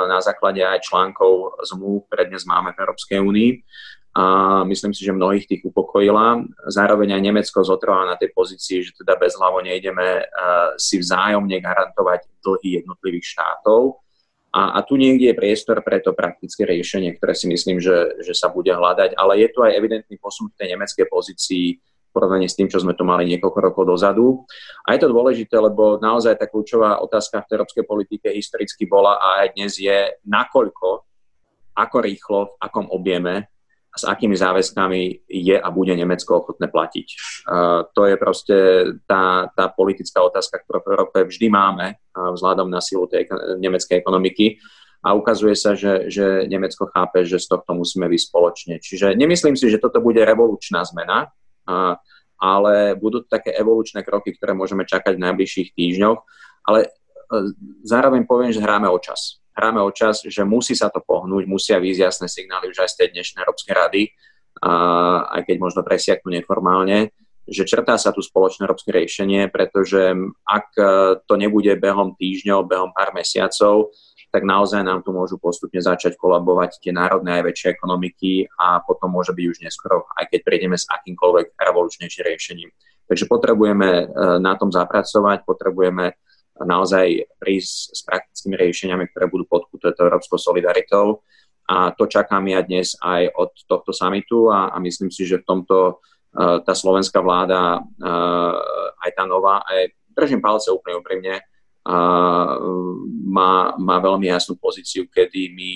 [0.08, 3.50] na základe aj článkov zmluv, ktoré dnes máme v Európskej únii.
[4.16, 4.24] A
[4.64, 6.40] myslím si, že mnohých tých upokojila.
[6.72, 10.24] Zároveň aj Nemecko zotrvá na tej pozícii, že teda bez hlavo nejdeme
[10.80, 14.00] si vzájomne garantovať dlhy jednotlivých štátov,
[14.56, 18.32] a, a tu niekde je priestor pre to praktické riešenie, ktoré si myslím, že, že
[18.32, 21.76] sa bude hľadať, ale je tu aj evidentný posun v tej nemeckej pozícii
[22.08, 24.48] porovnaní s tým, čo sme tu mali niekoľko rokov dozadu.
[24.88, 29.44] A je to dôležité, lebo naozaj tá kľúčová otázka v európskej politike historicky bola a
[29.44, 31.04] aj dnes je, nakoľko,
[31.76, 33.52] ako rýchlo, v akom objeme
[33.96, 37.06] s akými záväzkami je a bude Nemecko ochotné platiť.
[37.48, 38.56] Uh, to je proste
[39.08, 43.98] tá, tá politická otázka, ktorú v Európe vždy máme uh, vzhľadom na silu tej nemeckej
[43.98, 44.60] ekonomiky
[45.00, 48.74] a ukazuje sa, že, že Nemecko chápe, že z tohto musíme ísť spoločne.
[48.82, 51.32] Čiže nemyslím si, že toto bude revolučná zmena,
[51.66, 51.96] uh,
[52.36, 56.18] ale budú to také evolučné kroky, ktoré môžeme čakať v najbližších týždňoch,
[56.68, 56.92] ale
[57.82, 61.80] zároveň poviem, že hráme o čas hráme o čas, že musí sa to pohnúť, musia
[61.80, 64.02] výjsť jasné signály už aj z tej dnešnej Európskej rady,
[64.56, 64.72] a
[65.36, 67.12] aj keď možno presiaknú neformálne,
[67.46, 70.68] že črtá sa tu spoločné európske riešenie, pretože ak
[71.24, 73.94] to nebude behom týždňov, behom pár mesiacov,
[74.34, 79.14] tak naozaj nám tu môžu postupne začať kolabovať tie národné aj väčšie ekonomiky a potom
[79.14, 82.70] môže byť už neskoro, aj keď prejdeme s akýmkoľvek revolučnejším riešením.
[83.06, 84.04] Takže potrebujeme e,
[84.42, 86.18] na tom zapracovať, potrebujeme
[86.64, 91.20] naozaj prísť s praktickými riešeniami, ktoré budú podkuté európskou solidaritou.
[91.66, 95.48] A to čakám ja dnes aj od tohto samitu a, a myslím si, že v
[95.50, 98.54] tomto uh, tá slovenská vláda, uh,
[99.02, 102.54] aj tá nová, aj držím palce úplne úprimne, uh,
[103.26, 105.74] má, má veľmi jasnú pozíciu, kedy my,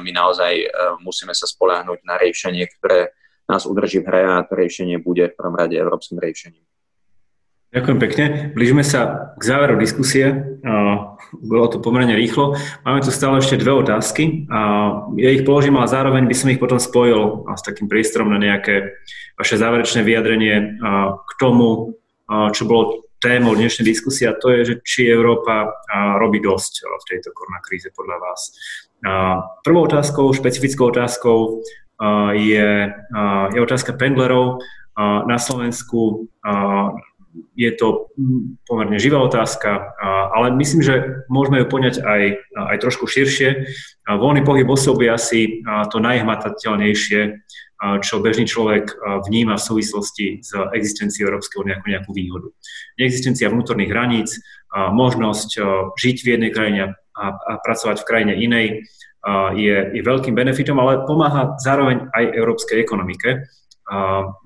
[0.00, 0.64] my naozaj
[1.02, 3.12] musíme sa spoláhnuť na riešenie, ktoré
[3.46, 6.66] nás udrží v hre a to riešenie bude v prvom rade európskym riešením.
[7.74, 8.24] Ďakujem pekne.
[8.54, 10.58] Blížime sa k záveru diskusie.
[11.34, 12.54] Bolo to pomerne rýchlo.
[12.86, 14.46] Máme tu stále ešte dve otázky.
[15.18, 18.96] Ja ich položím, ale zároveň by som ich potom spojil s takým priestorom na nejaké
[19.34, 20.78] vaše záverečné vyjadrenie
[21.20, 21.98] k tomu,
[22.54, 25.66] čo bolo témou dnešnej diskusie a to je, že či Európa
[26.22, 28.40] robí dosť v tejto koronakríze podľa vás.
[29.66, 31.60] Prvou otázkou, špecifickou otázkou
[32.36, 32.68] je,
[33.52, 34.62] je otázka pendlerov.
[35.28, 36.30] Na Slovensku
[37.56, 38.12] je to
[38.64, 39.96] pomerne živá otázka,
[40.32, 40.94] ale myslím, že
[41.28, 42.22] môžeme ju poňať aj,
[42.56, 43.68] aj trošku širšie.
[44.08, 45.40] Voľný pohyb osob je asi
[45.92, 47.20] to najhmatateľnejšie,
[47.76, 48.88] čo bežný človek
[49.28, 52.48] vníma v súvislosti s existenciou Európskej únie ako nejakú výhodu.
[52.96, 54.28] Neexistencia vnútorných hraníc,
[54.72, 55.60] možnosť
[55.96, 58.66] žiť v jednej krajine a pracovať v krajine inej
[59.56, 63.44] je, je veľkým benefitom, ale pomáha zároveň aj európskej ekonomike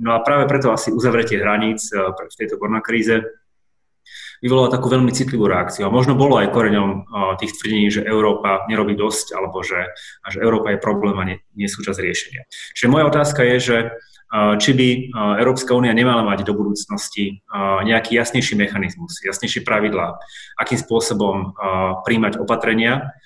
[0.01, 3.25] No a práve preto asi uzavretie hraníc e, v tejto koronakríze
[4.45, 5.89] vyvolalo takú veľmi citlivú reakciu.
[5.89, 6.99] A možno bolo aj koreňom e,
[7.41, 9.89] tých tvrdení, že Európa nerobí dosť, alebo že,
[10.29, 12.45] že Európa je problém a nie, nie súčasť riešenia.
[12.77, 13.89] Čiže moja otázka je, že e,
[14.61, 14.89] či by
[15.41, 17.41] Európska únia nemala mať do budúcnosti
[17.89, 20.21] nejaký jasnejší mechanizmus, jasnejšie pravidlá,
[20.61, 21.57] akým spôsobom
[22.05, 23.17] príjmať opatrenia,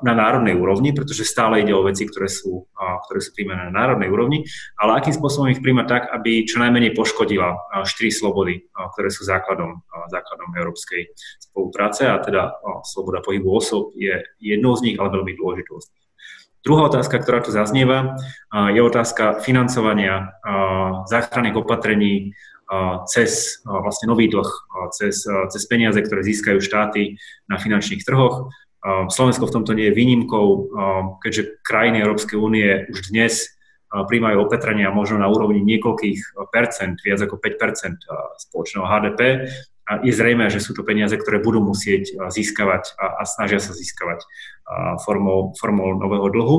[0.00, 2.64] na národnej úrovni, pretože stále ide o veci, ktoré sú,
[3.04, 4.48] ktoré sú príjmané na národnej úrovni,
[4.80, 7.52] ale akým spôsobom ich príjmať tak, aby čo najmenej poškodila
[7.84, 8.64] štyri slobody,
[8.96, 14.96] ktoré sú základom, základom európskej spolupráce a teda sloboda pohybu osob je jednou z nich,
[14.96, 15.84] ale veľmi dôležitou.
[16.64, 18.16] Druhá otázka, ktorá tu zaznieva,
[18.72, 20.32] je otázka financovania
[21.12, 22.32] záchranných opatrení
[23.08, 24.48] cez vlastne nový dlh,
[24.96, 28.48] cez, cez peniaze, ktoré získajú štáty na finančných trhoch.
[29.08, 30.46] Slovensko v tomto nie je výnimkou,
[31.20, 33.52] keďže krajiny Európskej únie už dnes
[33.88, 37.98] príjmajú opatrenia možno na úrovni niekoľkých percent, viac ako 5 percent
[38.36, 39.20] spoločného HDP.
[40.04, 44.20] Je zrejme, že sú to peniaze, ktoré budú musieť získavať a, a snažia sa získavať
[45.00, 46.56] formou, formou nového dlhu.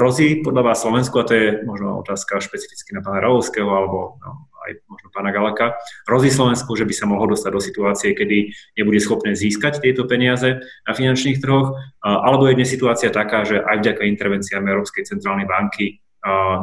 [0.00, 4.48] Hrozí podľa vás Slovensku, a to je možno otázka špecificky na pána Ravovského alebo no,
[4.64, 5.76] aj možno pána Galaka,
[6.08, 8.48] hrozí Slovensku, že by sa mohlo dostať do situácie, kedy
[8.80, 10.56] nebude schopné získať tieto peniaze
[10.88, 16.00] na finančných trhoch, alebo je dnes situácia taká, že aj vďaka intervenciám Európskej centrálnej banky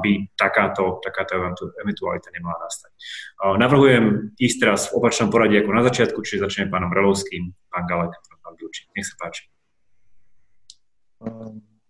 [0.02, 1.38] by takáto, takáto
[1.78, 2.90] eventualita nemala nastať.
[3.60, 8.18] Navrhujem ísť teraz v opačnom poradí ako na začiatku, čiže začneme pánom Relovským, pán Galek,
[8.40, 8.90] pán Bilčík.
[8.98, 9.46] Nech sa páči.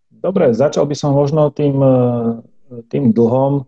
[0.10, 1.80] Dobre, začal by som možno tým,
[2.90, 3.64] tým dlhom.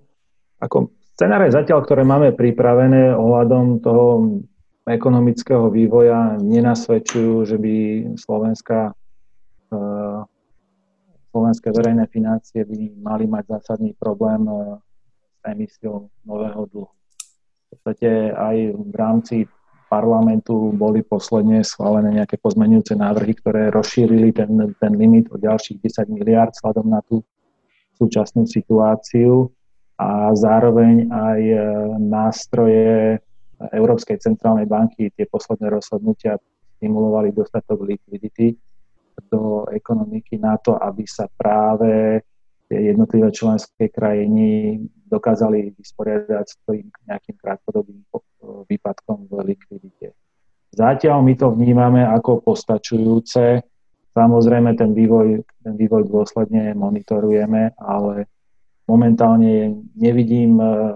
[0.62, 0.92] Ako
[1.22, 4.42] Scenáre zatiaľ, ktoré máme pripravené ohľadom toho
[4.90, 7.76] ekonomického vývoja, nenasvedčujú, že by
[8.18, 10.26] Slovenská, uh,
[11.30, 14.82] slovenské verejné financie by mali mať zásadný problém uh,
[15.38, 16.90] s emisiou nového dlhu.
[16.90, 19.36] V podstate aj v rámci
[19.92, 26.08] parlamentu boli posledne schválené nejaké pozmenujúce návrhy, ktoré rozšírili ten, ten limit o ďalších 10
[26.16, 27.20] miliard vzhľadom na tú
[28.00, 29.52] súčasnú situáciu.
[30.00, 31.58] A zároveň aj e,
[32.00, 33.20] nástroje
[33.70, 36.40] Európskej centrálnej banky, tie posledné rozhodnutia
[36.80, 38.58] stimulovali dostatok likvidity
[39.30, 42.24] do ekonomiky na to, aby sa práve
[42.72, 44.80] tie jednotlivé členské krajiny
[45.12, 48.00] dokázali vysporiadať s tým nejakým krátkodobým
[48.72, 50.16] výpadkom v likvidite.
[50.72, 53.60] Zatiaľ my to vnímame ako postačujúce.
[54.16, 58.32] Samozrejme, ten vývoj, ten vývoj dôsledne monitorujeme, ale
[58.88, 60.96] momentálne nevidím e,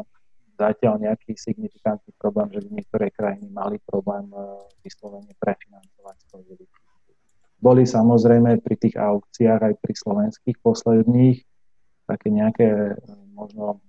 [0.55, 4.39] zatiaľ nejaký signifikantný problém, že by niektoré krajiny mali problém e,
[4.79, 6.55] vyslovene prefinancovať svoje.
[7.59, 11.39] Boli samozrejme pri tých aukciách aj pri slovenských posledných
[12.07, 12.95] také nejaké e,
[13.35, 13.81] možno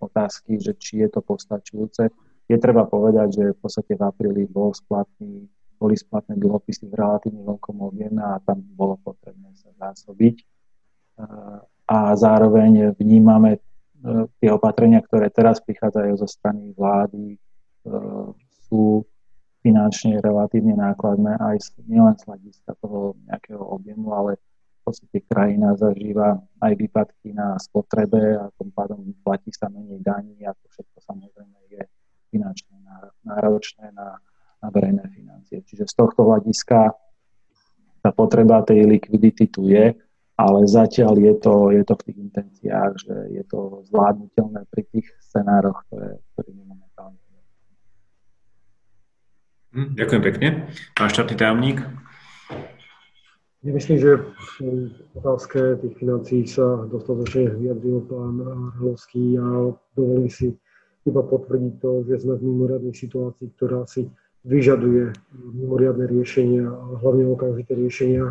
[0.00, 2.08] otázky, že či je to postačujúce.
[2.48, 5.44] Je treba povedať, že v podstate v apríli bol splatný,
[5.76, 10.40] boli splatné dlhopisy v relatívne veľkom objeme a tam bolo potrebné sa zásobiť
[11.88, 13.60] a zároveň vnímame e,
[14.38, 17.38] tie opatrenia, ktoré teraz prichádzajú zo strany vlády, e,
[18.68, 19.08] sú
[19.64, 24.30] finančne relatívne nákladné aj nielen z hľadiska toho nejakého objemu, ale
[24.88, 30.56] podstate krajina zažíva aj výpadky na spotrebe a tým pádom platí sa menej daní a
[30.56, 31.82] to všetko samozrejme je
[32.32, 32.76] finančne
[33.28, 34.16] náročné na,
[34.64, 35.60] na verejné financie.
[35.60, 36.96] Čiže z tohto hľadiska
[38.00, 39.92] tá potreba tej likvidity tu je
[40.38, 45.10] ale zatiaľ je to, je to v tých intenciách, že je to zvládnutelné pri tých
[45.18, 47.18] scenároch, ktoré, ktoré momentálne
[49.74, 50.48] hm, Ďakujem pekne.
[50.94, 51.82] Pán štátny tajomník.
[53.58, 54.22] Myslím, že
[54.62, 58.38] v otázke tých financií sa dostatočne vyjadril pán
[58.78, 60.54] Hlovský a dovolím si
[61.02, 64.06] iba potvrdiť to, že sme v mimoriadnej situácii, ktorá si
[64.46, 65.10] vyžaduje
[65.58, 66.70] mimoriadne riešenia,
[67.02, 68.30] hlavne okamžité riešenia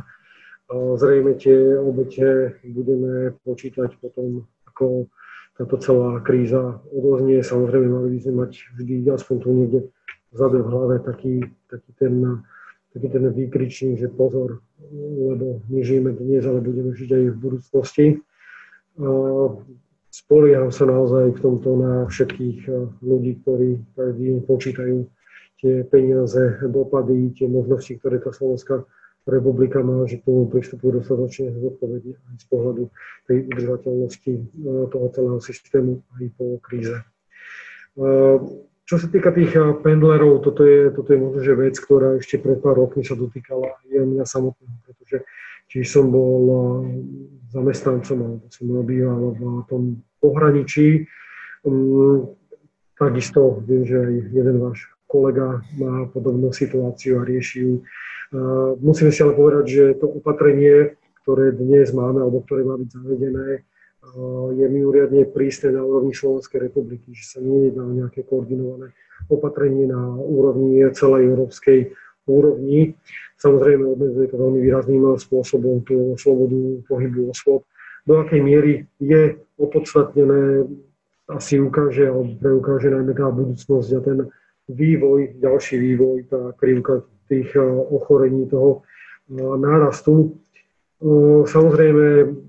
[0.96, 5.08] Zrejme tie obete budeme počítať potom, ako
[5.56, 7.40] táto celá kríza odoznie.
[7.40, 9.80] Samozrejme, mali by sme mať vždy aspoň tu niekde
[10.36, 11.40] vzadu v hlave taký,
[11.72, 12.44] taký, ten,
[12.92, 14.60] taký ten výkričník, že pozor,
[15.28, 18.06] lebo nežijeme dnes, ale budeme žiť aj v budúcnosti.
[20.08, 22.70] Spolieham sa naozaj v tomto na všetkých
[23.06, 25.06] ľudí, ktorí každý počítajú
[25.62, 28.86] tie peniaze, dopady, tie možnosti, ktoré tá Slovenská
[29.28, 32.84] republika má, že k tomu pristupuje dostatočne zodpovedne aj z pohľadu
[33.28, 34.42] tej udržateľnosti e,
[34.88, 36.96] toho celého systému aj po kríze.
[38.88, 42.40] Čo sa týka tých e, pendlerov, toto je, toto je možno, že vec, ktorá ešte
[42.40, 45.28] pred pár rokmi sa dotýkala aj mňa samotného, pretože
[45.68, 46.42] tiež som bol
[47.52, 49.82] zamestnancom, alebo som robíval v tom
[50.24, 51.04] pohraničí.
[51.68, 52.32] Mm,
[52.96, 57.74] takisto viem, že aj jeden váš kolega má podobnú situáciu a rieši ju
[58.84, 63.64] Musíme si ale povedať, že to opatrenie, ktoré dnes máme, alebo ktoré má byť zavedené,
[64.54, 68.96] je mimoriadne prísne na úrovni Slovenskej republiky, že sa nie jedná o nejaké koordinované
[69.28, 71.92] opatrenie na úrovni celej Európskej
[72.28, 72.96] úrovni.
[73.40, 77.64] Samozrejme obmedzuje to veľmi výrazným spôsobom tú slobodu pohybu osôb.
[78.08, 80.64] Do akej miery je opodstatnené,
[81.28, 84.20] asi ukáže, alebo preukáže najmä tá budúcnosť a ten
[84.72, 87.52] vývoj, ďalší vývoj, tá krivka tých
[87.92, 88.88] ochorení, toho
[89.60, 90.40] nárastu.
[91.48, 92.06] Samozrejme,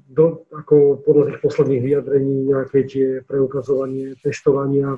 [0.09, 4.97] do, ako podľa tých posledných vyjadrení, nejaké tie preukazovanie, testovania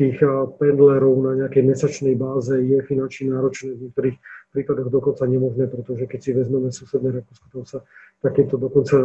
[0.00, 0.16] tých
[0.56, 4.16] pendlerov na nejakej mesačnej báze je finančne náročné, v niektorých
[4.48, 7.84] prípadoch dokonca nemožné, pretože keď si vezmeme susedné Rakúsko, tam sa
[8.24, 8.96] takéto dokonca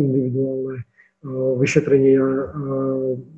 [0.00, 0.88] individuálne
[1.60, 2.24] vyšetrenia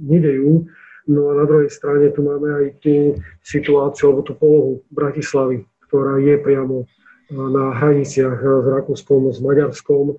[0.01, 0.71] nedejú.
[1.11, 6.23] No a na druhej strane tu máme aj tú situáciu, alebo tú polohu Bratislavy, ktorá
[6.23, 6.87] je priamo
[7.31, 10.19] na hraniciach s Rakúskom, s Maďarskom.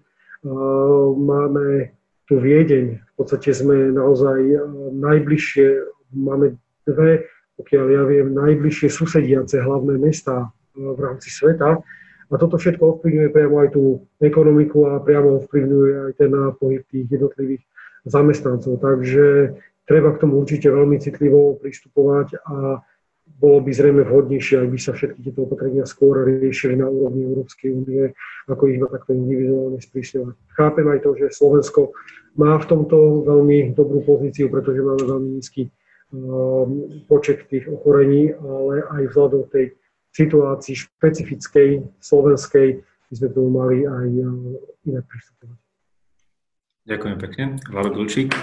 [1.19, 1.91] Máme
[2.25, 4.39] tu Viedeň, v podstate sme naozaj
[4.95, 5.67] najbližšie,
[6.15, 6.55] máme
[6.88, 7.27] dve,
[7.59, 11.83] pokiaľ ja viem, najbližšie susediace hlavné mesta v rámci sveta.
[12.31, 17.11] A toto všetko ovplyvňuje priamo aj tú ekonomiku a priamo ovplyvňuje aj ten pohyb tých
[17.11, 17.63] jednotlivých
[18.07, 18.79] zamestnancov.
[18.79, 19.51] Takže
[19.83, 22.79] treba k tomu určite veľmi citlivo pristupovať a
[23.39, 27.69] bolo by zrejme vhodnejšie, ak by sa všetky tieto opatrenia skôr riešili na úrovni Európskej
[27.71, 28.11] únie,
[28.49, 30.35] ako ich takto individuálne sprísňovať.
[30.57, 31.95] Chápem aj to, že Slovensko
[32.35, 35.67] má v tomto veľmi dobrú pozíciu, pretože máme veľmi nízky
[36.11, 39.75] um, počet tých ochorení, ale aj vzhľadom tej
[40.11, 41.69] situácii špecifickej
[42.03, 45.57] slovenskej by sme tomu mali aj uh, inak pristupovať.
[46.81, 47.43] Ďakujem pekne.
[47.69, 48.33] Vlado Dulčík.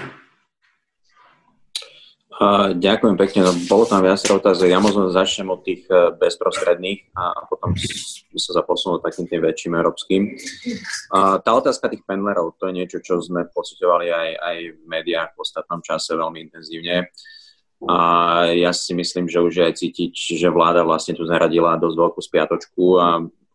[2.79, 3.39] Ďakujem pekne.
[3.43, 4.71] No, bolo tam viacero otázok.
[4.71, 10.39] Ja možno začnem od tých e, bezprostredných a potom sa zaposunul takým tým väčším európskym.
[11.11, 15.41] Tá otázka tých pendlerov, to je niečo, čo sme pocitovali aj, aj v médiách v
[15.43, 17.11] ostatnom čase veľmi intenzívne.
[17.91, 17.97] A
[18.55, 22.83] ja si myslím, že už aj cítiť, že vláda vlastne tu zaradila dosť veľkú spiatočku
[23.03, 23.07] a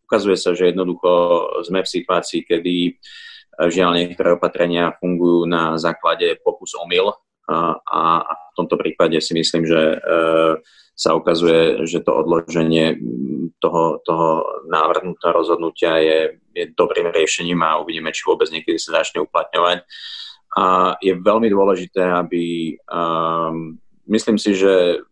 [0.05, 1.09] ukazuje sa, že jednoducho
[1.65, 2.93] sme v situácii, kedy e,
[3.73, 7.17] žiaľ niektoré opatrenia fungujú na základe pokus omyl
[7.49, 8.01] a, a
[8.55, 9.99] v tomto prípade si myslím, že e,
[10.95, 12.95] sa ukazuje, že to odloženie
[13.59, 19.27] toho, toho návrhnutého rozhodnutia je, je dobrým riešením a uvidíme, či vôbec niekedy sa začne
[19.27, 19.83] uplatňovať.
[20.55, 23.75] A je veľmi dôležité, aby um,
[24.07, 25.03] myslím si, že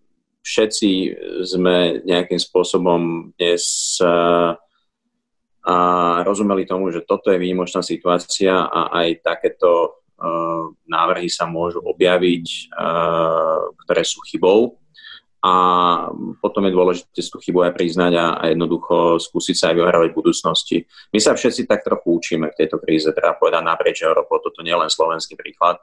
[0.47, 0.91] všetci
[1.43, 4.55] sme nejakým spôsobom dnes uh,
[5.63, 5.77] a
[6.27, 10.02] rozumeli tomu, že toto je výnimočná situácia a aj takéto
[10.87, 14.79] návrhy sa môžu objaviť, eh, ktoré sú chybou
[15.43, 15.55] a
[16.39, 20.77] potom je dôležité tú chybu aj priznať a, jednoducho skúsiť sa aj vyhrávať v budúcnosti.
[21.11, 24.71] My sa všetci tak trochu učíme v tejto kríze, treba povedať naprieč Európou, toto nie
[24.71, 25.83] je len slovenský príklad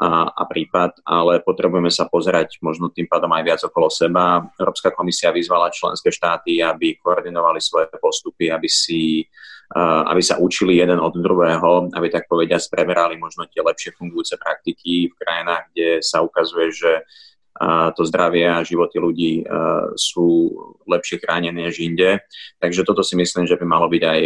[0.00, 4.48] a, a prípad, ale potrebujeme sa pozerať možno tým pádom aj viac okolo seba.
[4.56, 9.28] Európska komisia vyzvala členské štáty, aby koordinovali svoje postupy, aby si
[9.74, 15.10] aby sa učili jeden od druhého, aby tak povediať preberali možno tie lepšie fungujúce praktiky
[15.10, 17.02] v krajinách, kde sa ukazuje, že
[17.96, 19.32] to zdravie a životy ľudí
[19.96, 20.52] sú
[20.84, 22.20] lepšie chránené než inde.
[22.60, 24.20] Takže toto si myslím, že by malo byť aj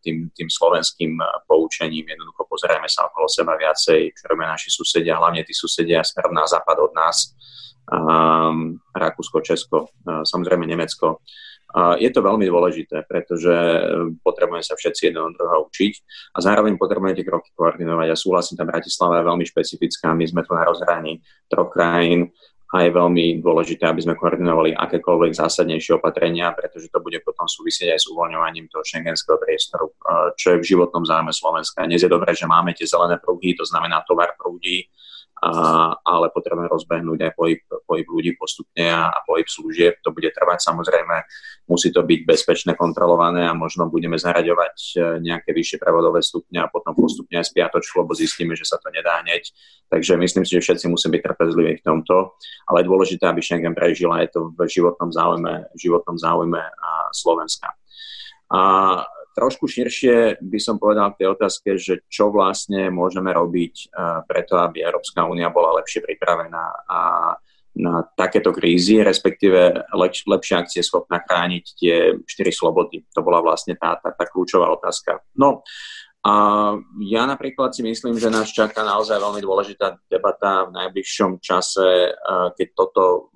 [0.00, 2.08] tým, tým slovenským poučením.
[2.08, 6.48] Jednoducho pozerajme sa okolo seba viacej, čo robia naši susedia, hlavne tí susedia smerom na
[6.48, 7.36] západ od nás.
[8.96, 9.92] Rakúsko, Česko,
[10.24, 11.20] samozrejme Nemecko
[11.72, 15.92] je to veľmi dôležité, pretože e, potrebujeme sa všetci od druhého učiť
[16.36, 18.12] a zároveň potrebujeme tie kroky koordinovať.
[18.12, 22.28] Ja súhlasím, tá Bratislava je veľmi špecifická, my sme tu na rozhraní troch krajín
[22.72, 27.92] a je veľmi dôležité, aby sme koordinovali akékoľvek zásadnejšie opatrenia, pretože to bude potom súvisieť
[27.92, 29.94] aj s uvoľňovaním toho šengenského priestoru, e,
[30.36, 31.88] čo je v životnom záujme Slovenska.
[31.88, 34.92] Dnes je dobré, že máme tie zelené pruhy, to znamená tovar prúdi,
[35.42, 39.98] ale potrebujeme rozbehnúť aj pohyb, pohyb ľudí postupne a, a pohyb služieb.
[40.06, 41.16] To bude trvať samozrejme,
[41.66, 46.70] musí to byť bezpečné, kontrolované a možno budeme zaraďovať e, nejaké vyššie prevodové stupne a
[46.70, 49.50] potom postupne aj spiatočku, lebo zistíme, že sa to nedá hneď.
[49.90, 52.38] Takže myslím si, že všetci musíme byť trpezliví v tomto,
[52.70, 56.62] ale je dôležité, aby Schengen prežil a je to v životnom záujme, v životnom záujme
[57.10, 57.74] Slovenska.
[58.52, 58.60] A
[59.32, 64.60] trošku širšie by som povedal k tej otázke, že čo vlastne môžeme robiť uh, preto,
[64.60, 67.00] aby Európska únia bola lepšie pripravená a
[67.72, 73.00] na takéto krízy, respektíve lepš- lepšie akcie schopná chrániť tie štyri slobody.
[73.16, 75.24] To bola vlastne tá, tá, tá kľúčová otázka.
[75.40, 75.64] No,
[76.22, 76.34] a
[77.02, 82.14] ja napríklad si myslím, že nás čaká naozaj veľmi dôležitá debata v najbližšom čase,
[82.54, 83.32] keď toto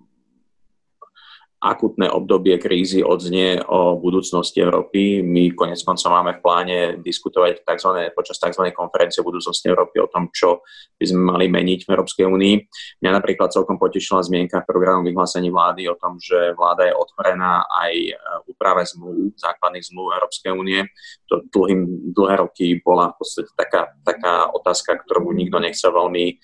[1.67, 5.21] akutné obdobie krízy odznie o budúcnosti Európy.
[5.27, 8.15] My konec koncov máme v pláne diskutovať tzv.
[8.15, 8.71] počas tzv.
[8.71, 10.63] konferencie budúcnosti Európy o tom, čo
[10.95, 12.55] by sme mali meniť v Európskej únii.
[13.03, 17.67] Mňa napríklad celkom potešila zmienka v programu vyhlásení vlády o tom, že vláda je otvorená
[17.67, 18.13] aj e,
[18.47, 20.87] úprave zmluv, základných zmluv Európskej únie.
[21.27, 26.39] To dlhým, dlhé roky bola v podstate taká, taká otázka, ktorú nikto nechcel veľmi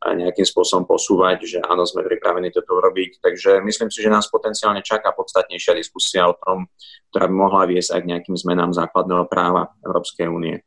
[0.00, 3.20] nejakým spôsobom posúvať, že áno, sme pripravení toto urobiť.
[3.20, 6.72] Takže myslím si, že nás potenciálne čaká podstatnejšia diskusia o tom,
[7.12, 10.64] ktorá by mohla viesť aj k nejakým zmenám základného práva Európskej únie.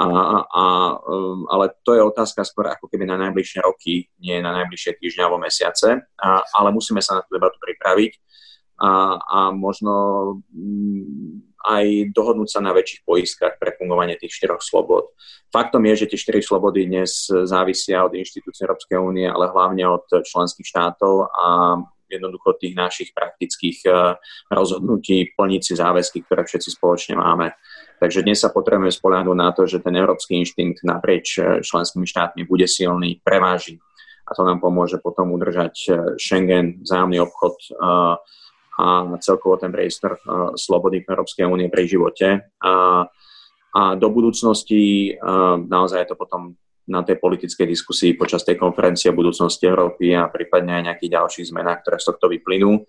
[0.00, 0.06] A,
[0.48, 0.64] a,
[0.96, 5.22] um, ale to je otázka skôr ako keby na najbližšie roky, nie na najbližšie týždňa
[5.28, 8.12] alebo mesiace, a, ale musíme sa na tú debatu pripraviť
[8.80, 9.92] a, a možno
[10.56, 15.12] mm, aj dohodnúť sa na väčších poiskách pre fungovanie tých štyroch slobod.
[15.50, 20.06] Faktom je, že tie štyri slobody dnes závisia od inštitúcií Európskej únie, ale hlavne od
[20.24, 21.46] členských štátov a
[22.10, 24.18] jednoducho tých našich praktických eh,
[24.50, 27.54] rozhodnutí plniť si záväzky, ktoré všetci spoločne máme.
[28.02, 32.42] Takže dnes sa potrebujeme spoľahnúť na to, že ten európsky inštinkt naprieč eh, členskými štátmi
[32.44, 33.78] bude silný, preváži
[34.26, 37.56] a to nám pomôže potom udržať eh, Schengen, vzájomný obchod,
[38.80, 40.16] a celkovo ten priestor
[40.56, 42.48] slobody v Európskej únie pri živote.
[42.64, 43.04] A,
[43.76, 45.12] a do budúcnosti
[45.68, 46.56] naozaj je to potom
[46.88, 51.48] na tej politickej diskusii počas tej konferencie o budúcnosti Európy a prípadne aj nejakých ďalších
[51.54, 52.82] zmenách, ktoré z tohto vyplynú.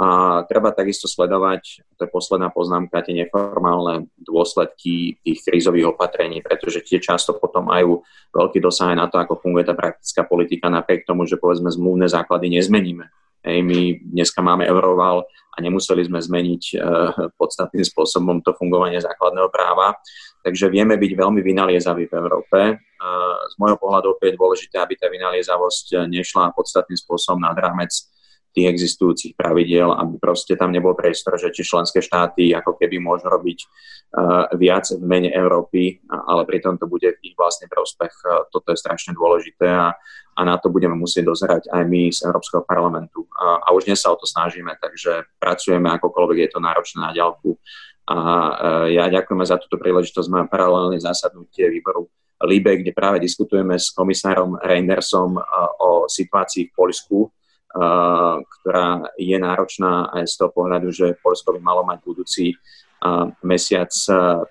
[0.00, 6.80] A treba takisto sledovať, to je posledná poznámka, tie neformálne dôsledky tých krízových opatrení, pretože
[6.80, 8.00] tie často potom majú
[8.32, 12.56] veľký dosah na to, ako funguje tá praktická politika, napriek tomu, že povedzme zmluvné základy
[12.56, 13.04] nezmeníme.
[13.42, 16.80] Hej, my dneska máme Euroval a nemuseli sme zmeniť uh,
[17.34, 19.98] podstatným spôsobom to fungovanie základného práva.
[20.46, 22.58] Takže vieme byť veľmi vynaliezaví v Európe.
[22.78, 27.90] Uh, z môjho pohľadu je dôležité, aby tá vynaliezavosť nešla podstatným spôsobom nad rámec
[28.52, 33.32] tých existujúcich pravidiel, aby proste tam nebol priestor, že či členské štáty ako keby môžu
[33.32, 38.12] robiť uh, viac v mene Európy, ale pritom to bude ich vlastný prospech.
[38.22, 39.96] Uh, toto je strašne dôležité a,
[40.36, 43.24] a na to budeme musieť dozerať aj my z Európskeho parlamentu.
[43.32, 47.12] Uh, a už dnes sa o to snažíme, takže pracujeme akokoľvek je to náročné na
[47.16, 47.56] ďalku.
[48.02, 48.18] A
[48.90, 50.26] ja ďakujeme za túto príležitosť.
[50.26, 52.10] Máme paralelné zasadnutie výboru
[52.42, 55.38] LIBE, kde práve diskutujeme s komisárom Reindersom
[55.78, 57.18] o situácii v Poľsku,
[57.72, 62.52] ktorá je náročná aj z toho pohľadu, že Polsko by malo mať budúci
[63.40, 63.88] mesiac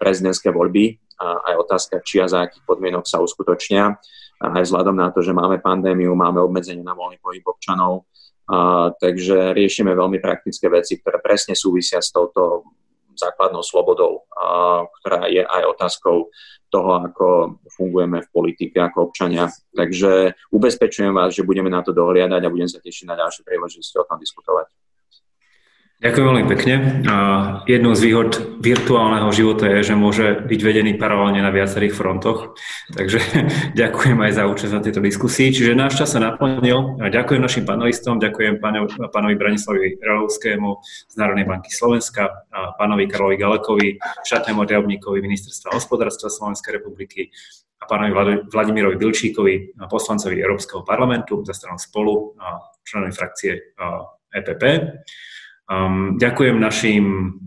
[0.02, 3.94] prezidentské voľby a aj otázka, či a za akých podmienok sa uskutočnia.
[4.42, 8.10] Aj vzhľadom na to, že máme pandémiu, máme obmedzenie na voľný pohyb občanov,
[8.98, 12.66] takže riešime veľmi praktické veci, ktoré presne súvisia s touto
[13.22, 14.26] základnou slobodou,
[15.02, 16.34] ktorá je aj otázkou
[16.72, 17.28] toho, ako
[17.76, 19.52] fungujeme v politike ako občania.
[19.76, 24.00] Takže ubezpečujem vás, že budeme na to dohliadať a budem sa tešiť na ďalšie príležitosti
[24.00, 24.72] o tom diskutovať.
[26.02, 26.76] Ďakujem veľmi pekne.
[27.70, 32.58] Jednou z výhod virtuálneho života je, že môže byť vedený paralelne na viacerých frontoch.
[32.90, 33.22] Takže
[33.86, 35.54] ďakujem aj za účasť na tejto diskusii.
[35.54, 36.98] Čiže náš čas sa naplnil.
[37.06, 40.70] Ďakujem našim panelistom, ďakujem pánovi, pánovi Branislavi Ralovskému
[41.06, 47.30] z Národnej banky Slovenska, a pánovi Karlovi Galekovi, štátnemu riadobníkovi Ministerstva hospodárstva Slovenskej republiky
[47.78, 52.34] a pánovi Vladimirovi Bilčíkovi, poslancovi Európskeho parlamentu za stranou spolu,
[52.90, 53.78] členovi frakcie
[54.34, 54.64] EPP.
[55.72, 57.06] Um, ďakujem našim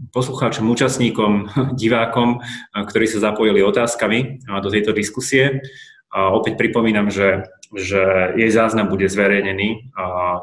[0.09, 1.33] poslucháčom, účastníkom,
[1.83, 2.41] divákom,
[2.73, 5.61] ktorí sa zapojili otázkami do tejto diskusie.
[6.09, 7.45] A opäť pripomínam, že,
[7.77, 9.93] že jej záznam bude zverejnený,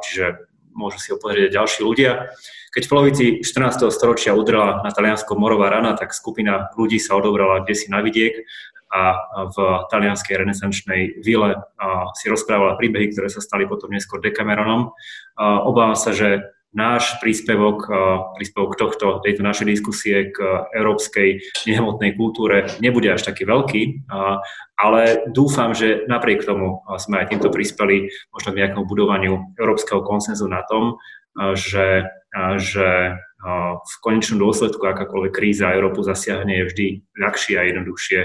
[0.03, 0.45] čiže
[0.75, 2.29] môžu si ho pozrieť ďalší ľudia.
[2.75, 3.87] Keď v polovici 14.
[3.87, 8.43] storočia udrela na Taliansko morová rana, tak skupina ľudí sa odobrala kde si na vidiek
[8.91, 9.15] a
[9.47, 9.55] v
[9.87, 11.55] talianskej renesančnej vile
[12.19, 14.91] si rozprávala príbehy, ktoré sa stali potom neskôr Decameronom.
[15.39, 17.83] Obávam sa, že náš príspevok,
[18.39, 20.39] príspevok tohto, tejto našej diskusie k
[20.71, 24.07] európskej nehmotnej kultúre nebude až taký veľký,
[24.79, 30.47] ale dúfam, že napriek tomu sme aj týmto prispeli možno k nejakému budovaniu európskeho konsenzu
[30.47, 30.95] na tom,
[31.59, 32.07] že,
[32.59, 33.19] že
[33.81, 36.87] v konečnom dôsledku akákoľvek kríza Európu zasiahne je vždy
[37.19, 38.19] ľahšie a jednoduchšie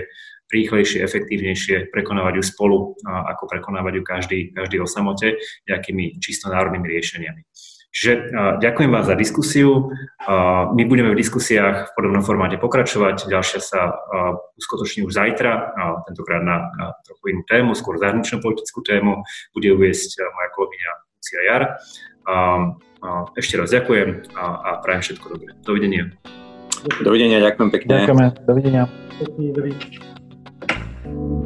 [0.47, 5.35] rýchlejšie, efektívnejšie prekonávať ju spolu, ako prekonávať ju každý, každý o samote,
[5.67, 7.43] nejakými čisto národnými riešeniami.
[7.93, 8.13] Čiže
[8.61, 9.89] ďakujem vám za diskusiu.
[10.77, 13.25] My budeme v diskusiách v podobnom formáte pokračovať.
[13.25, 13.97] Ďalšia sa
[14.53, 15.73] uskutoční už zajtra,
[16.05, 19.25] tentokrát na, na trochu inú tému, skôr zahraničnú politickú tému.
[19.57, 21.63] Bude uviesť moja kolegyňa Lucia Jar.
[23.33, 25.57] Ešte raz ďakujem a, a prajem všetko dobré.
[25.65, 26.05] Dovidenia.
[27.01, 27.91] Dovidenia, ďakujem pekne.
[27.97, 28.83] Ďakujeme, dovidenia.
[29.25, 31.46] Dovidenia.